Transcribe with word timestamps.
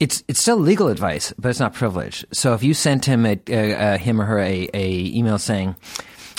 it's 0.00 0.24
it's 0.26 0.40
still 0.40 0.56
legal 0.56 0.88
advice, 0.88 1.32
but 1.38 1.50
it's 1.50 1.60
not 1.60 1.74
privilege. 1.74 2.24
So 2.32 2.54
if 2.54 2.62
you 2.62 2.74
sent 2.74 3.04
him 3.04 3.26
a, 3.26 3.38
a, 3.48 3.94
a 3.94 3.98
him 3.98 4.20
or 4.20 4.24
her 4.24 4.38
a, 4.38 4.68
a 4.72 5.14
email 5.14 5.38
saying, 5.38 5.76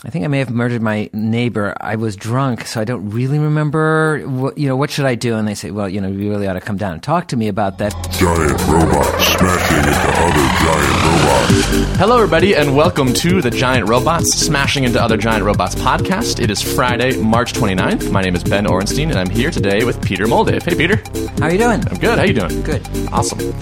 I 0.04 0.09
think 0.09 0.25
I 0.25 0.29
may 0.29 0.39
have 0.39 0.50
murdered 0.50 0.82
my 0.82 1.12
neighbor. 1.13 1.75
I 1.80 1.95
was 1.95 2.16
drunk, 2.16 2.66
so 2.66 2.82
I 2.82 2.85
don't 2.85 3.11
really 3.11 3.37
remember. 3.37 4.24
What, 4.25 4.58
you 4.58 4.67
know, 4.67 4.75
what 4.75 4.89
should 4.89 5.05
I 5.05 5.14
do? 5.14 5.35
And 5.35 5.48
they 5.48 5.53
say, 5.53 5.69
well, 5.69 5.87
you 5.87 6.01
know, 6.01 6.08
you 6.08 6.32
really 6.32 6.48
ought 6.48 6.53
to 6.53 6.59
come 6.59 6.77
down 6.77 6.93
and 6.93 7.03
talk 7.03 7.27
to 7.27 7.37
me 7.37 7.50
about 7.50 7.77
that. 7.77 7.92
Giant 8.11 8.59
robots 8.68 9.27
smashing 9.27 9.77
into 9.77 9.91
other 10.18 10.48
giant 10.58 11.04
robots. 11.05 11.98
Hello, 12.00 12.16
everybody, 12.16 12.55
and 12.55 12.76
welcome 12.76 13.14
to 13.14 13.44
the 13.44 13.52
Giant 13.52 13.88
Robots 13.88 14.34
Smashing 14.34 14.86
into 14.86 15.00
Other 15.00 15.18
Giant 15.18 15.44
Robots 15.45 15.76
podcast. 15.76 16.41
It 16.41 16.49
is 16.49 16.63
Friday, 16.63 17.22
March 17.22 17.54
29th. 17.54 18.09
My 18.09 18.22
name 18.22 18.36
is 18.36 18.44
Ben 18.44 18.66
Orenstein, 18.66 19.09
and 19.09 19.20
I'm 19.20 19.30
here 19.30 19.52
today 19.52 19.84
with 19.84 20.04
Peter 20.04 20.26
Moldave. 20.26 20.63
Hey, 20.63 20.73
Peter. 20.76 20.95
How 21.38 21.45
are 21.45 21.52
you 21.52 21.59
doing? 21.59 21.88
I'm 21.88 21.98
good. 21.98 22.18
How 22.18 22.23
are 22.23 22.26
you 22.26 22.34
doing? 22.34 22.63
Good. 22.63 22.88
Awesome. 23.12 23.54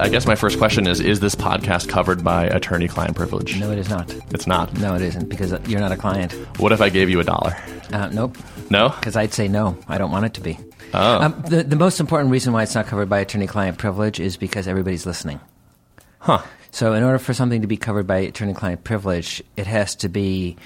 I 0.00 0.08
guess 0.08 0.26
my 0.26 0.36
first 0.36 0.56
question 0.56 0.86
is: 0.86 1.00
Is 1.00 1.20
this 1.20 1.34
podcast 1.34 1.88
covered 1.88 2.24
by 2.24 2.44
attorney-client 2.46 3.16
privilege? 3.16 3.58
No, 3.58 3.70
it 3.72 3.78
is 3.78 3.90
not. 3.90 4.14
It's 4.30 4.46
not. 4.46 4.72
No, 4.78 4.94
it 4.94 5.02
isn't 5.02 5.28
because 5.28 5.52
you're 5.66 5.80
not 5.80 5.92
a 5.92 5.96
client. 5.96 6.32
What 6.58 6.72
if 6.72 6.80
I 6.80 6.88
gave 6.88 7.10
you 7.10 7.20
a 7.20 7.24
dollar? 7.24 7.56
Uh, 7.92 8.08
nope. 8.12 8.36
No. 8.70 8.88
Because 8.90 9.16
I'd 9.16 9.32
say 9.32 9.48
no. 9.48 9.76
I 9.88 9.98
don't 9.98 10.10
want 10.10 10.26
it 10.26 10.34
to 10.34 10.40
be. 10.40 10.58
Oh. 10.94 11.22
Um, 11.22 11.42
the 11.48 11.62
the 11.64 11.76
most 11.76 12.00
important 12.00 12.30
reason 12.30 12.52
why 12.52 12.62
it's 12.62 12.74
not 12.74 12.86
covered 12.86 13.08
by 13.08 13.18
attorney-client 13.18 13.76
privilege 13.78 14.20
is 14.20 14.36
because 14.36 14.66
everybody's 14.68 15.04
listening. 15.06 15.40
Huh. 16.18 16.42
So, 16.70 16.92
in 16.94 17.02
order 17.02 17.18
for 17.18 17.32
something 17.34 17.62
to 17.62 17.66
be 17.66 17.76
covered 17.76 18.06
by 18.06 18.18
attorney-client 18.18 18.84
privilege, 18.84 19.42
it 19.56 19.66
has 19.66 19.94
to 19.96 20.08
be 20.08 20.56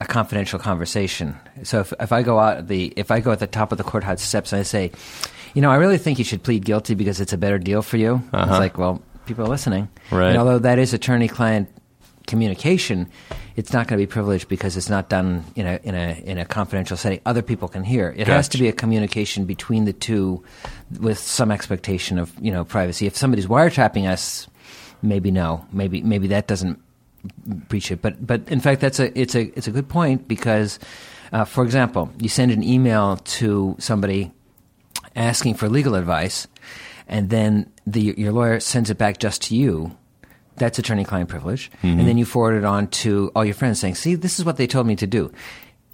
a 0.00 0.06
confidential 0.06 0.58
conversation. 0.58 1.36
So, 1.62 1.80
if, 1.80 1.92
if 2.00 2.12
I 2.12 2.22
go 2.22 2.38
out 2.38 2.68
the 2.68 2.92
if 2.96 3.10
I 3.10 3.20
go 3.20 3.32
at 3.32 3.38
the 3.38 3.46
top 3.46 3.72
of 3.72 3.78
the 3.78 3.84
courthouse 3.84 4.22
steps 4.22 4.52
and 4.52 4.60
I 4.60 4.62
say, 4.62 4.92
you 5.54 5.62
know, 5.62 5.70
I 5.70 5.76
really 5.76 5.98
think 5.98 6.18
you 6.18 6.24
should 6.24 6.42
plead 6.42 6.64
guilty 6.64 6.94
because 6.94 7.20
it's 7.20 7.32
a 7.32 7.38
better 7.38 7.58
deal 7.58 7.82
for 7.82 7.96
you, 7.96 8.22
Uh-huh. 8.32 8.46
it's 8.48 8.58
like, 8.58 8.78
well, 8.78 9.02
people 9.26 9.44
are 9.44 9.48
listening. 9.48 9.88
Right. 10.10 10.28
And 10.30 10.38
although 10.38 10.58
that 10.60 10.78
is 10.78 10.94
attorney-client 10.94 11.68
communication, 12.26 13.08
it's 13.56 13.72
not 13.72 13.86
going 13.86 13.98
to 13.98 14.06
be 14.06 14.10
privileged 14.10 14.48
because 14.48 14.76
it's 14.76 14.90
not 14.90 15.08
done 15.08 15.44
in 15.54 15.66
a 15.66 15.80
in 15.82 15.94
a 15.94 16.22
in 16.24 16.38
a 16.38 16.44
confidential 16.44 16.96
setting. 16.96 17.20
Other 17.24 17.42
people 17.42 17.68
can 17.68 17.84
hear. 17.84 18.14
It 18.16 18.26
has 18.26 18.48
to 18.50 18.58
be 18.58 18.68
a 18.68 18.72
communication 18.72 19.44
between 19.44 19.84
the 19.84 19.92
two, 19.92 20.42
with 21.00 21.18
some 21.18 21.50
expectation 21.50 22.18
of 22.18 22.32
you 22.40 22.52
know 22.52 22.64
privacy. 22.64 23.06
If 23.06 23.16
somebody's 23.16 23.46
wiretapping 23.46 24.08
us, 24.08 24.48
maybe 25.02 25.30
no, 25.30 25.66
maybe 25.72 26.02
maybe 26.02 26.28
that 26.28 26.46
doesn't 26.46 26.80
breach 27.46 27.90
it. 27.90 28.02
But 28.02 28.26
but 28.26 28.48
in 28.48 28.60
fact, 28.60 28.80
that's 28.80 29.00
a 29.00 29.18
it's 29.18 29.34
a 29.34 29.56
it's 29.56 29.66
a 29.66 29.70
good 29.70 29.88
point 29.88 30.28
because, 30.28 30.78
uh, 31.32 31.44
for 31.44 31.64
example, 31.64 32.10
you 32.18 32.28
send 32.28 32.52
an 32.52 32.62
email 32.62 33.16
to 33.16 33.76
somebody 33.78 34.32
asking 35.14 35.54
for 35.54 35.68
legal 35.68 35.94
advice, 35.94 36.46
and 37.08 37.30
then 37.30 37.72
the, 37.86 38.14
your 38.16 38.32
lawyer 38.32 38.60
sends 38.60 38.90
it 38.90 38.98
back 38.98 39.18
just 39.18 39.42
to 39.42 39.56
you. 39.56 39.96
That's 40.56 40.78
attorney-client 40.78 41.28
privilege, 41.28 41.70
mm-hmm. 41.82 41.98
and 41.98 42.08
then 42.08 42.18
you 42.18 42.24
forward 42.24 42.56
it 42.56 42.64
on 42.64 42.88
to 43.02 43.30
all 43.34 43.44
your 43.44 43.54
friends, 43.54 43.80
saying, 43.80 43.96
"See, 43.96 44.14
this 44.14 44.38
is 44.38 44.44
what 44.44 44.56
they 44.56 44.66
told 44.66 44.86
me 44.86 44.96
to 44.96 45.06
do." 45.06 45.32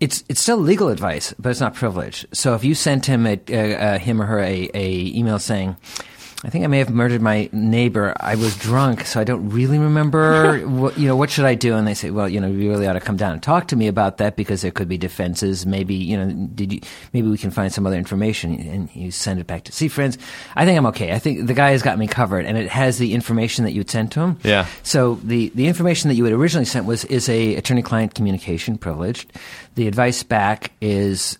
It's 0.00 0.24
it's 0.28 0.40
still 0.40 0.56
legal 0.56 0.88
advice, 0.88 1.34
but 1.38 1.50
it's 1.50 1.60
not 1.60 1.74
privilege. 1.74 2.26
So 2.32 2.54
if 2.54 2.64
you 2.64 2.74
sent 2.74 3.06
him 3.06 3.26
a, 3.26 3.40
a, 3.48 3.94
a 3.94 3.98
him 3.98 4.20
or 4.20 4.26
her 4.26 4.40
a, 4.40 4.70
a 4.74 5.16
email 5.16 5.38
saying, 5.38 5.76
I 6.44 6.50
think 6.50 6.64
I 6.64 6.66
may 6.66 6.78
have 6.78 6.90
murdered 6.90 7.22
my 7.22 7.48
neighbor. 7.52 8.14
I 8.18 8.34
was 8.34 8.56
drunk, 8.56 9.06
so 9.06 9.20
I 9.20 9.24
don't 9.24 9.50
really 9.50 9.78
remember. 9.78 10.58
what, 10.66 10.98
you 10.98 11.06
know, 11.06 11.14
what 11.14 11.30
should 11.30 11.44
I 11.44 11.54
do? 11.54 11.76
And 11.76 11.86
they 11.86 11.94
say, 11.94 12.10
well, 12.10 12.28
you 12.28 12.40
know, 12.40 12.48
you 12.48 12.68
really 12.68 12.88
ought 12.88 12.94
to 12.94 13.00
come 13.00 13.16
down 13.16 13.32
and 13.32 13.42
talk 13.42 13.68
to 13.68 13.76
me 13.76 13.86
about 13.86 14.16
that 14.18 14.34
because 14.34 14.62
there 14.62 14.72
could 14.72 14.88
be 14.88 14.98
defenses. 14.98 15.64
Maybe, 15.66 15.94
you 15.94 16.16
know, 16.16 16.48
did 16.48 16.72
you? 16.72 16.80
Maybe 17.12 17.28
we 17.28 17.38
can 17.38 17.52
find 17.52 17.72
some 17.72 17.86
other 17.86 17.96
information. 17.96 18.58
And 18.58 18.94
you 18.94 19.12
send 19.12 19.38
it 19.38 19.46
back 19.46 19.64
to 19.64 19.72
see 19.72 19.86
friends. 19.86 20.18
I 20.56 20.64
think 20.64 20.76
I'm 20.76 20.86
okay. 20.86 21.12
I 21.12 21.20
think 21.20 21.46
the 21.46 21.54
guy 21.54 21.70
has 21.70 21.82
got 21.82 21.96
me 21.96 22.08
covered, 22.08 22.44
and 22.44 22.58
it 22.58 22.68
has 22.68 22.98
the 22.98 23.14
information 23.14 23.64
that 23.64 23.72
you 23.72 23.84
sent 23.86 24.12
to 24.12 24.20
him. 24.20 24.38
Yeah. 24.42 24.66
So 24.82 25.20
the 25.22 25.50
the 25.54 25.68
information 25.68 26.08
that 26.08 26.16
you 26.16 26.24
had 26.24 26.32
originally 26.32 26.64
sent 26.64 26.86
was 26.86 27.04
is 27.04 27.28
a 27.28 27.54
attorney-client 27.54 28.14
communication 28.14 28.78
privileged. 28.78 29.32
The 29.76 29.86
advice 29.86 30.24
back 30.24 30.72
is 30.80 31.38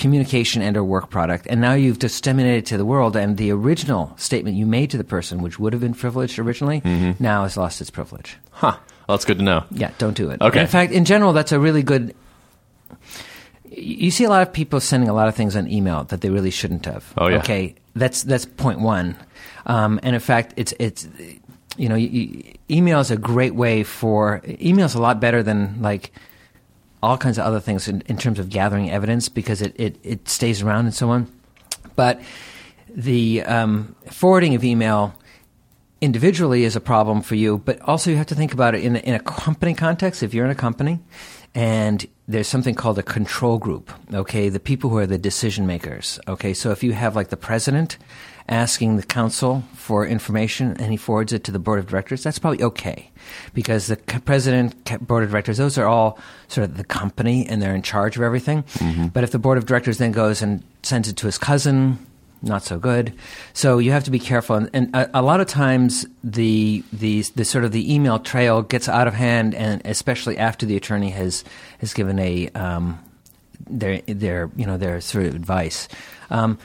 communication 0.00 0.62
and 0.62 0.76
or 0.76 0.84
work 0.84 1.10
product 1.10 1.46
and 1.50 1.60
now 1.60 1.74
you've 1.74 1.98
disseminated 1.98 2.64
to 2.66 2.76
the 2.80 2.84
world 2.84 3.14
and 3.16 3.36
the 3.36 3.50
original 3.52 4.12
statement 4.16 4.56
you 4.56 4.64
made 4.66 4.88
to 4.90 4.96
the 4.96 5.04
person 5.16 5.42
which 5.44 5.58
would 5.60 5.72
have 5.74 5.82
been 5.82 5.94
privileged 5.94 6.38
originally 6.38 6.80
Mm-hmm. 6.80 7.22
now 7.22 7.42
has 7.44 7.56
lost 7.56 7.80
its 7.80 7.90
privilege 7.90 8.36
Huh. 8.50 8.76
Well, 9.06 9.16
that's 9.16 9.24
good 9.26 9.38
to 9.38 9.44
know. 9.44 9.64
yeah 9.70 9.90
don't 9.98 10.16
do 10.16 10.30
it 10.30 10.40
Okay. 10.40 10.60
in 10.62 10.66
fact 10.66 10.92
in 10.92 11.04
general 11.04 11.32
that's 11.32 11.52
a 11.52 11.60
really 11.60 11.82
good 11.82 12.14
you 13.72 14.10
see 14.10 14.24
a 14.24 14.28
lot 14.28 14.42
of 14.42 14.52
people 14.52 14.80
sending 14.80 15.08
a 15.08 15.12
lot 15.12 15.28
of 15.28 15.34
things 15.34 15.54
on 15.54 15.68
email 15.68 16.04
that 16.04 16.20
they 16.22 16.30
really 16.30 16.50
shouldn't 16.50 16.86
have 16.86 17.04
Oh, 17.16 17.28
yeah. 17.28 17.38
okay 17.38 17.74
that's 17.94 18.22
that's 18.24 18.46
point 18.46 18.80
one 18.80 19.16
um, 19.66 20.00
and 20.02 20.14
in 20.14 20.20
fact 20.20 20.54
it's 20.56 20.72
it's 20.78 21.06
you 21.76 21.88
know 21.88 21.96
email 22.70 23.00
is 23.00 23.10
a 23.10 23.16
great 23.16 23.54
way 23.54 23.82
for 23.84 24.42
email 24.60 24.86
is 24.86 24.94
a 24.94 25.00
lot 25.00 25.20
better 25.20 25.42
than 25.42 25.80
like 25.82 26.10
all 27.02 27.16
kinds 27.16 27.38
of 27.38 27.44
other 27.44 27.60
things 27.60 27.88
in, 27.88 28.02
in 28.06 28.16
terms 28.16 28.38
of 28.38 28.50
gathering 28.50 28.90
evidence 28.90 29.28
because 29.28 29.62
it, 29.62 29.74
it, 29.78 29.96
it 30.02 30.28
stays 30.28 30.62
around 30.62 30.86
and 30.86 30.94
so 30.94 31.10
on. 31.10 31.30
But 31.96 32.20
the 32.88 33.42
um, 33.42 33.94
forwarding 34.10 34.54
of 34.54 34.64
email 34.64 35.14
individually 36.00 36.64
is 36.64 36.76
a 36.76 36.80
problem 36.80 37.22
for 37.22 37.34
you, 37.34 37.58
but 37.58 37.80
also 37.82 38.10
you 38.10 38.16
have 38.16 38.26
to 38.26 38.34
think 38.34 38.52
about 38.52 38.74
it 38.74 38.82
in 38.82 38.96
in 38.96 39.14
a 39.14 39.20
company 39.20 39.74
context. 39.74 40.22
If 40.22 40.34
you're 40.34 40.44
in 40.44 40.50
a 40.50 40.56
company 40.56 41.00
and 41.54 42.06
there's 42.26 42.48
something 42.48 42.74
called 42.74 42.98
a 42.98 43.02
control 43.02 43.58
group, 43.58 43.92
okay, 44.12 44.48
the 44.48 44.60
people 44.60 44.90
who 44.90 44.98
are 44.98 45.06
the 45.06 45.18
decision 45.18 45.66
makers, 45.66 46.18
okay, 46.26 46.54
so 46.54 46.70
if 46.70 46.82
you 46.82 46.92
have 46.92 47.16
like 47.16 47.28
the 47.28 47.36
president 47.36 47.98
asking 48.48 48.96
the 48.96 49.02
counsel 49.02 49.62
for 49.74 50.06
information 50.06 50.76
and 50.78 50.90
he 50.90 50.96
forwards 50.96 51.32
it 51.32 51.44
to 51.44 51.52
the 51.52 51.58
board 51.58 51.78
of 51.78 51.86
directors, 51.86 52.22
that's 52.22 52.38
probably 52.38 52.62
okay 52.62 53.10
because 53.54 53.86
the 53.86 53.96
president, 54.24 54.74
board 55.06 55.24
of 55.24 55.30
directors, 55.30 55.58
those 55.58 55.78
are 55.78 55.86
all 55.86 56.18
sort 56.48 56.68
of 56.68 56.76
the 56.76 56.84
company 56.84 57.46
and 57.46 57.60
they're 57.62 57.74
in 57.74 57.82
charge 57.82 58.16
of 58.16 58.22
everything. 58.22 58.64
But 59.12 59.24
if 59.24 59.30
the 59.30 59.38
board 59.38 59.58
of 59.58 59.66
directors 59.66 59.98
then 59.98 60.12
goes 60.12 60.42
and 60.42 60.62
sends 60.82 61.08
it 61.08 61.16
to 61.18 61.26
his 61.26 61.38
cousin, 61.38 61.98
not 62.42 62.62
so 62.62 62.78
good. 62.78 63.12
So 63.52 63.78
you 63.78 63.92
have 63.92 64.04
to 64.04 64.10
be 64.10 64.18
careful, 64.18 64.56
and, 64.56 64.70
and 64.72 64.96
a, 64.96 65.20
a 65.20 65.22
lot 65.22 65.40
of 65.40 65.46
times 65.46 66.06
the, 66.24 66.82
the 66.92 67.22
the 67.34 67.44
sort 67.44 67.64
of 67.64 67.72
the 67.72 67.92
email 67.92 68.18
trail 68.18 68.62
gets 68.62 68.88
out 68.88 69.06
of 69.06 69.14
hand, 69.14 69.54
and 69.54 69.82
especially 69.84 70.38
after 70.38 70.64
the 70.64 70.76
attorney 70.76 71.10
has 71.10 71.44
has 71.80 71.92
given 71.92 72.18
a 72.18 72.48
um, 72.50 72.98
their 73.68 74.00
their 74.06 74.50
you 74.56 74.66
know 74.66 74.78
their 74.78 75.00
sort 75.00 75.26
of 75.26 75.34
advice. 75.34 75.88
Um, 76.30 76.58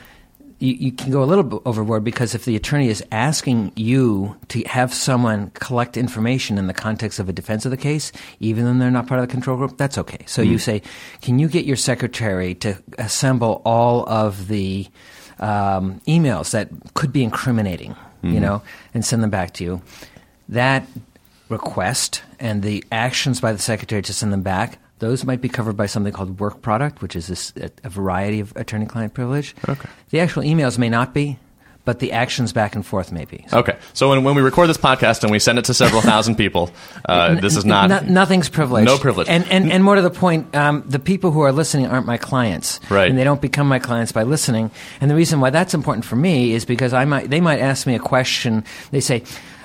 you, 0.58 0.72
you 0.74 0.92
can 0.92 1.10
go 1.10 1.22
a 1.22 1.26
little 1.26 1.44
bit 1.44 1.60
overboard 1.64 2.02
because 2.04 2.34
if 2.34 2.44
the 2.44 2.56
attorney 2.56 2.88
is 2.88 3.04
asking 3.12 3.72
you 3.76 4.36
to 4.48 4.62
have 4.62 4.94
someone 4.94 5.50
collect 5.50 5.96
information 5.96 6.56
in 6.56 6.66
the 6.66 6.74
context 6.74 7.18
of 7.18 7.28
a 7.28 7.32
defense 7.32 7.64
of 7.64 7.70
the 7.70 7.76
case, 7.76 8.10
even 8.40 8.64
though 8.64 8.78
they're 8.78 8.90
not 8.90 9.06
part 9.06 9.20
of 9.20 9.26
the 9.26 9.32
control 9.32 9.56
group, 9.56 9.76
that's 9.76 9.98
okay. 9.98 10.24
So 10.26 10.42
you 10.42 10.58
say, 10.58 10.82
can 11.20 11.38
you 11.38 11.48
get 11.48 11.66
your 11.66 11.76
secretary 11.76 12.54
to 12.56 12.82
assemble 12.98 13.60
all 13.64 14.08
of 14.08 14.48
the 14.48 14.86
um, 15.38 16.00
emails 16.06 16.52
that 16.52 16.70
could 16.94 17.12
be 17.12 17.22
incriminating, 17.22 17.94
you 18.22 18.40
know, 18.40 18.62
and 18.94 19.04
send 19.04 19.22
them 19.22 19.30
back 19.30 19.52
to 19.54 19.64
you? 19.64 19.82
That 20.48 20.86
request 21.48 22.22
and 22.40 22.62
the 22.62 22.84
actions 22.90 23.40
by 23.40 23.52
the 23.52 23.58
secretary 23.58 24.02
to 24.02 24.12
send 24.12 24.32
them 24.32 24.42
back, 24.42 24.78
those 24.98 25.24
might 25.24 25.40
be 25.40 25.48
covered 25.48 25.76
by 25.76 25.86
something 25.86 26.12
called 26.12 26.40
work 26.40 26.62
product, 26.62 27.02
which 27.02 27.16
is 27.16 27.26
this, 27.26 27.52
a, 27.56 27.70
a 27.84 27.90
variety 27.90 28.40
of 28.40 28.54
attorney-client 28.56 29.14
privilege. 29.14 29.54
Okay. 29.68 29.88
The 30.10 30.20
actual 30.20 30.42
emails 30.42 30.78
may 30.78 30.88
not 30.88 31.12
be, 31.12 31.38
but 31.84 32.00
the 32.00 32.12
actions 32.12 32.52
back 32.52 32.74
and 32.74 32.84
forth 32.84 33.12
may 33.12 33.24
be. 33.24 33.44
So 33.48 33.58
Okay. 33.58 33.78
So 33.92 34.08
when, 34.08 34.24
when 34.24 34.34
we 34.34 34.42
record 34.42 34.68
this 34.68 34.76
podcast 34.76 35.22
and 35.22 35.30
we 35.30 35.38
send 35.38 35.58
it 35.58 35.66
to 35.66 35.74
several 35.74 36.02
thousand 36.02 36.34
people, 36.42 36.70
uh, 37.08 37.36
this 37.36 37.56
is 37.56 37.64
not. 37.64 37.88
No- 37.88 38.00
nothing's 38.00 38.48
privileged. 38.48 38.86
No 38.86 38.98
privilege. 38.98 39.28
And, 39.28 39.46
and, 39.50 39.70
and 39.70 39.84
more 39.84 39.94
to 39.94 40.02
the 40.02 40.10
point, 40.10 40.54
um, 40.56 40.82
the 40.86 40.98
people 40.98 41.30
who 41.30 41.42
are 41.42 41.52
listening 41.52 41.86
aren't 41.86 42.06
my 42.06 42.18
clients. 42.18 42.80
Right. 42.90 43.08
And 43.08 43.18
they 43.18 43.24
don't 43.24 43.40
become 43.40 43.68
my 43.68 43.78
clients 43.78 44.12
by 44.12 44.24
listening. 44.24 44.70
And 45.00 45.10
the 45.10 45.14
reason 45.14 45.40
why 45.40 45.50
that's 45.50 45.74
important 45.74 46.04
for 46.04 46.16
me 46.16 46.52
is 46.52 46.64
because 46.64 46.92
I 46.92 47.04
might, 47.04 47.30
they 47.30 47.40
might 47.40 47.60
ask 47.60 47.86
me 47.86 47.94
a 47.94 48.00
question. 48.00 48.64
They 48.90 49.00
say, 49.00 49.22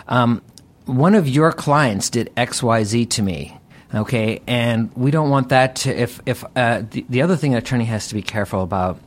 um, 0.07 0.41
one 0.85 1.15
of 1.15 1.27
your 1.27 1.51
clients 1.51 2.09
did 2.09 2.31
X, 2.37 2.61
Y, 2.61 2.83
Z 2.83 3.05
to 3.07 3.21
me. 3.23 3.57
Okay. 3.93 4.41
And 4.47 4.91
we 4.95 5.11
don't 5.11 5.29
want 5.29 5.49
that 5.49 5.75
to, 5.77 5.89
if, 5.89 6.21
if, 6.25 6.43
uh, 6.55 6.83
the, 6.89 7.05
the 7.09 7.21
other 7.21 7.35
thing 7.35 7.53
an 7.53 7.57
attorney 7.57 7.85
has 7.85 8.07
to 8.07 8.15
be 8.15 8.21
careful 8.21 8.61
about 8.61 8.99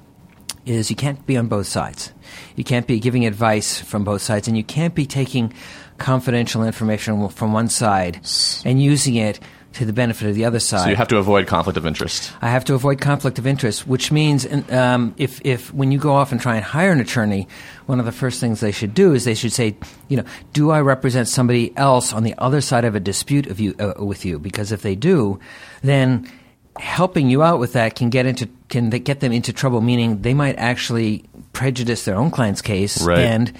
is 0.66 0.90
you 0.90 0.96
can't 0.96 1.25
be 1.26 1.36
on 1.36 1.46
both 1.46 1.66
sides. 1.66 2.12
You 2.56 2.64
can't 2.64 2.86
be 2.86 2.98
giving 2.98 3.26
advice 3.26 3.81
from 3.81 4.04
both 4.04 4.22
sides, 4.22 4.48
and 4.48 4.56
you 4.56 4.64
can't 4.64 4.94
be 4.94 5.06
taking 5.06 5.52
confidential 5.98 6.64
information 6.64 7.28
from 7.28 7.52
one 7.52 7.69
side 7.69 8.20
and 8.64 8.82
using 8.82 9.14
it 9.14 9.40
to 9.74 9.84
the 9.84 9.92
benefit 9.92 10.28
of 10.28 10.34
the 10.34 10.44
other 10.44 10.60
side. 10.60 10.84
so 10.84 10.88
you 10.90 10.96
have 10.96 11.08
to 11.08 11.16
avoid 11.18 11.46
conflict 11.46 11.76
of 11.76 11.84
interest. 11.86 12.32
I 12.40 12.48
have 12.48 12.64
to 12.66 12.74
avoid 12.74 13.00
conflict 13.00 13.38
of 13.38 13.46
interest, 13.46 13.86
which 13.86 14.10
means 14.12 14.46
um, 14.70 15.14
if, 15.18 15.40
if 15.44 15.72
when 15.74 15.92
you 15.92 15.98
go 15.98 16.12
off 16.12 16.32
and 16.32 16.40
try 16.40 16.56
and 16.56 16.64
hire 16.64 16.92
an 16.92 17.00
attorney, 17.00 17.48
one 17.86 17.98
of 18.00 18.06
the 18.06 18.12
first 18.12 18.40
things 18.40 18.60
they 18.60 18.72
should 18.72 18.94
do 18.94 19.12
is 19.14 19.24
they 19.24 19.34
should 19.34 19.52
say, 19.52 19.76
you 20.08 20.16
know, 20.16 20.24
do 20.52 20.70
I 20.70 20.80
represent 20.80 21.28
somebody 21.28 21.76
else 21.76 22.12
on 22.12 22.22
the 22.22 22.34
other 22.38 22.60
side 22.60 22.84
of 22.84 22.94
a 22.94 23.00
dispute 23.00 23.46
of 23.48 23.60
you, 23.60 23.74
uh, 23.78 23.94
with 24.04 24.24
you? 24.24 24.38
Because 24.38 24.72
if 24.72 24.82
they 24.82 24.94
do, 24.94 25.38
then 25.82 26.30
helping 26.78 27.28
you 27.30 27.42
out 27.42 27.60
with 27.60 27.72
that 27.74 27.94
can 27.94 28.10
get 28.10 28.26
into 28.26 28.48
can 28.68 28.90
they 28.90 28.98
get 28.98 29.20
them 29.20 29.32
into 29.32 29.52
trouble. 29.52 29.80
Meaning 29.80 30.22
they 30.22 30.34
might 30.34 30.56
actually 30.56 31.24
prejudice 31.52 32.04
their 32.04 32.16
own 32.16 32.30
client's 32.32 32.62
case 32.62 33.00
Right. 33.02 33.18
and 33.18 33.52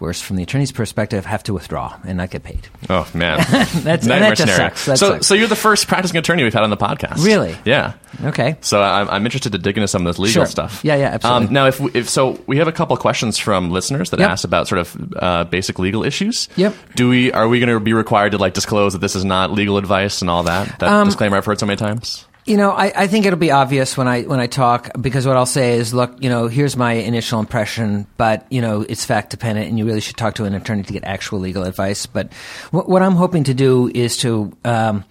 worse 0.00 0.20
from 0.20 0.36
the 0.36 0.42
attorney's 0.42 0.72
perspective, 0.72 1.24
have 1.26 1.42
to 1.44 1.52
withdraw 1.52 1.96
and 2.06 2.16
not 2.18 2.30
get 2.30 2.42
paid. 2.42 2.60
Oh 2.88 3.08
man, 3.14 3.38
That's- 3.50 3.74
Nightmare 4.06 4.20
that 4.30 4.36
just 4.36 4.40
scenario. 4.52 4.68
sucks. 4.74 4.86
That 4.86 4.98
so, 4.98 5.10
sucks. 5.10 5.26
so 5.26 5.34
you're 5.34 5.48
the 5.48 5.56
first 5.56 5.86
practicing 5.88 6.16
attorney 6.18 6.42
we've 6.42 6.54
had 6.54 6.62
on 6.62 6.70
the 6.70 6.76
podcast. 6.76 7.24
Really? 7.24 7.56
Yeah. 7.64 7.94
Okay. 8.24 8.56
So 8.60 8.80
I'm, 8.82 9.08
I'm 9.08 9.24
interested 9.24 9.52
to 9.52 9.58
dig 9.58 9.76
into 9.76 9.86
some 9.88 10.06
of 10.06 10.12
this 10.12 10.18
legal 10.18 10.32
Sure. 10.44 10.46
stuff. 10.46 10.80
Yeah, 10.84 10.96
yeah, 10.96 11.06
absolutely. 11.10 11.46
Um, 11.48 11.52
now, 11.52 11.66
if, 11.66 11.78
we, 11.80 11.90
if 11.94 12.08
so, 12.08 12.40
we 12.46 12.56
have 12.58 12.66
a 12.68 12.72
couple 12.72 12.96
questions 12.96 13.38
from 13.38 13.70
listeners 13.70 14.10
that 14.10 14.20
Yep. 14.20 14.30
ask 14.30 14.44
about 14.44 14.66
sort 14.68 14.80
of 14.80 15.14
uh, 15.16 15.44
basic 15.44 15.78
legal 15.78 16.02
issues. 16.04 16.48
Yep. 16.56 16.74
Do 16.96 17.08
we 17.08 17.32
are 17.32 17.46
we 17.48 17.60
going 17.60 17.68
to 17.72 17.80
be 17.80 17.92
required 17.92 18.32
to 18.32 18.38
like 18.38 18.54
disclose 18.54 18.92
that 18.94 18.98
this 19.00 19.14
is 19.16 19.24
not 19.24 19.52
legal 19.52 19.76
advice 19.76 20.20
and 20.22 20.30
all 20.30 20.42
that? 20.44 20.78
That 20.80 20.88
Um, 20.90 21.06
disclaimer 21.06 21.36
I've 21.36 21.44
heard 21.44 21.58
so 21.60 21.66
many 21.66 21.76
times. 21.76 22.26
You 22.46 22.56
know, 22.56 22.70
I, 22.70 22.92
I 22.96 23.06
think 23.06 23.26
it'll 23.26 23.38
be 23.38 23.50
obvious 23.50 23.96
when 23.96 24.08
I 24.08 24.22
when 24.22 24.40
I 24.40 24.46
talk 24.46 24.90
because 25.00 25.26
what 25.26 25.36
I'll 25.36 25.46
say 25.46 25.74
is, 25.74 25.92
look, 25.92 26.22
you 26.22 26.30
know, 26.30 26.48
here's 26.48 26.76
my 26.76 26.94
initial 26.94 27.38
impression, 27.38 28.06
but 28.16 28.46
you 28.50 28.62
know, 28.62 28.80
it's 28.80 29.04
fact 29.04 29.30
dependent, 29.30 29.68
and 29.68 29.78
you 29.78 29.84
really 29.84 30.00
should 30.00 30.16
talk 30.16 30.34
to 30.36 30.44
an 30.44 30.54
attorney 30.54 30.82
to 30.82 30.92
get 30.92 31.04
actual 31.04 31.38
legal 31.38 31.64
advice. 31.64 32.06
But 32.06 32.32
what, 32.70 32.88
what 32.88 33.02
I'm 33.02 33.14
hoping 33.14 33.44
to 33.44 33.54
do 33.54 33.90
is 33.94 34.16
to. 34.18 34.56
Um, 34.64 35.04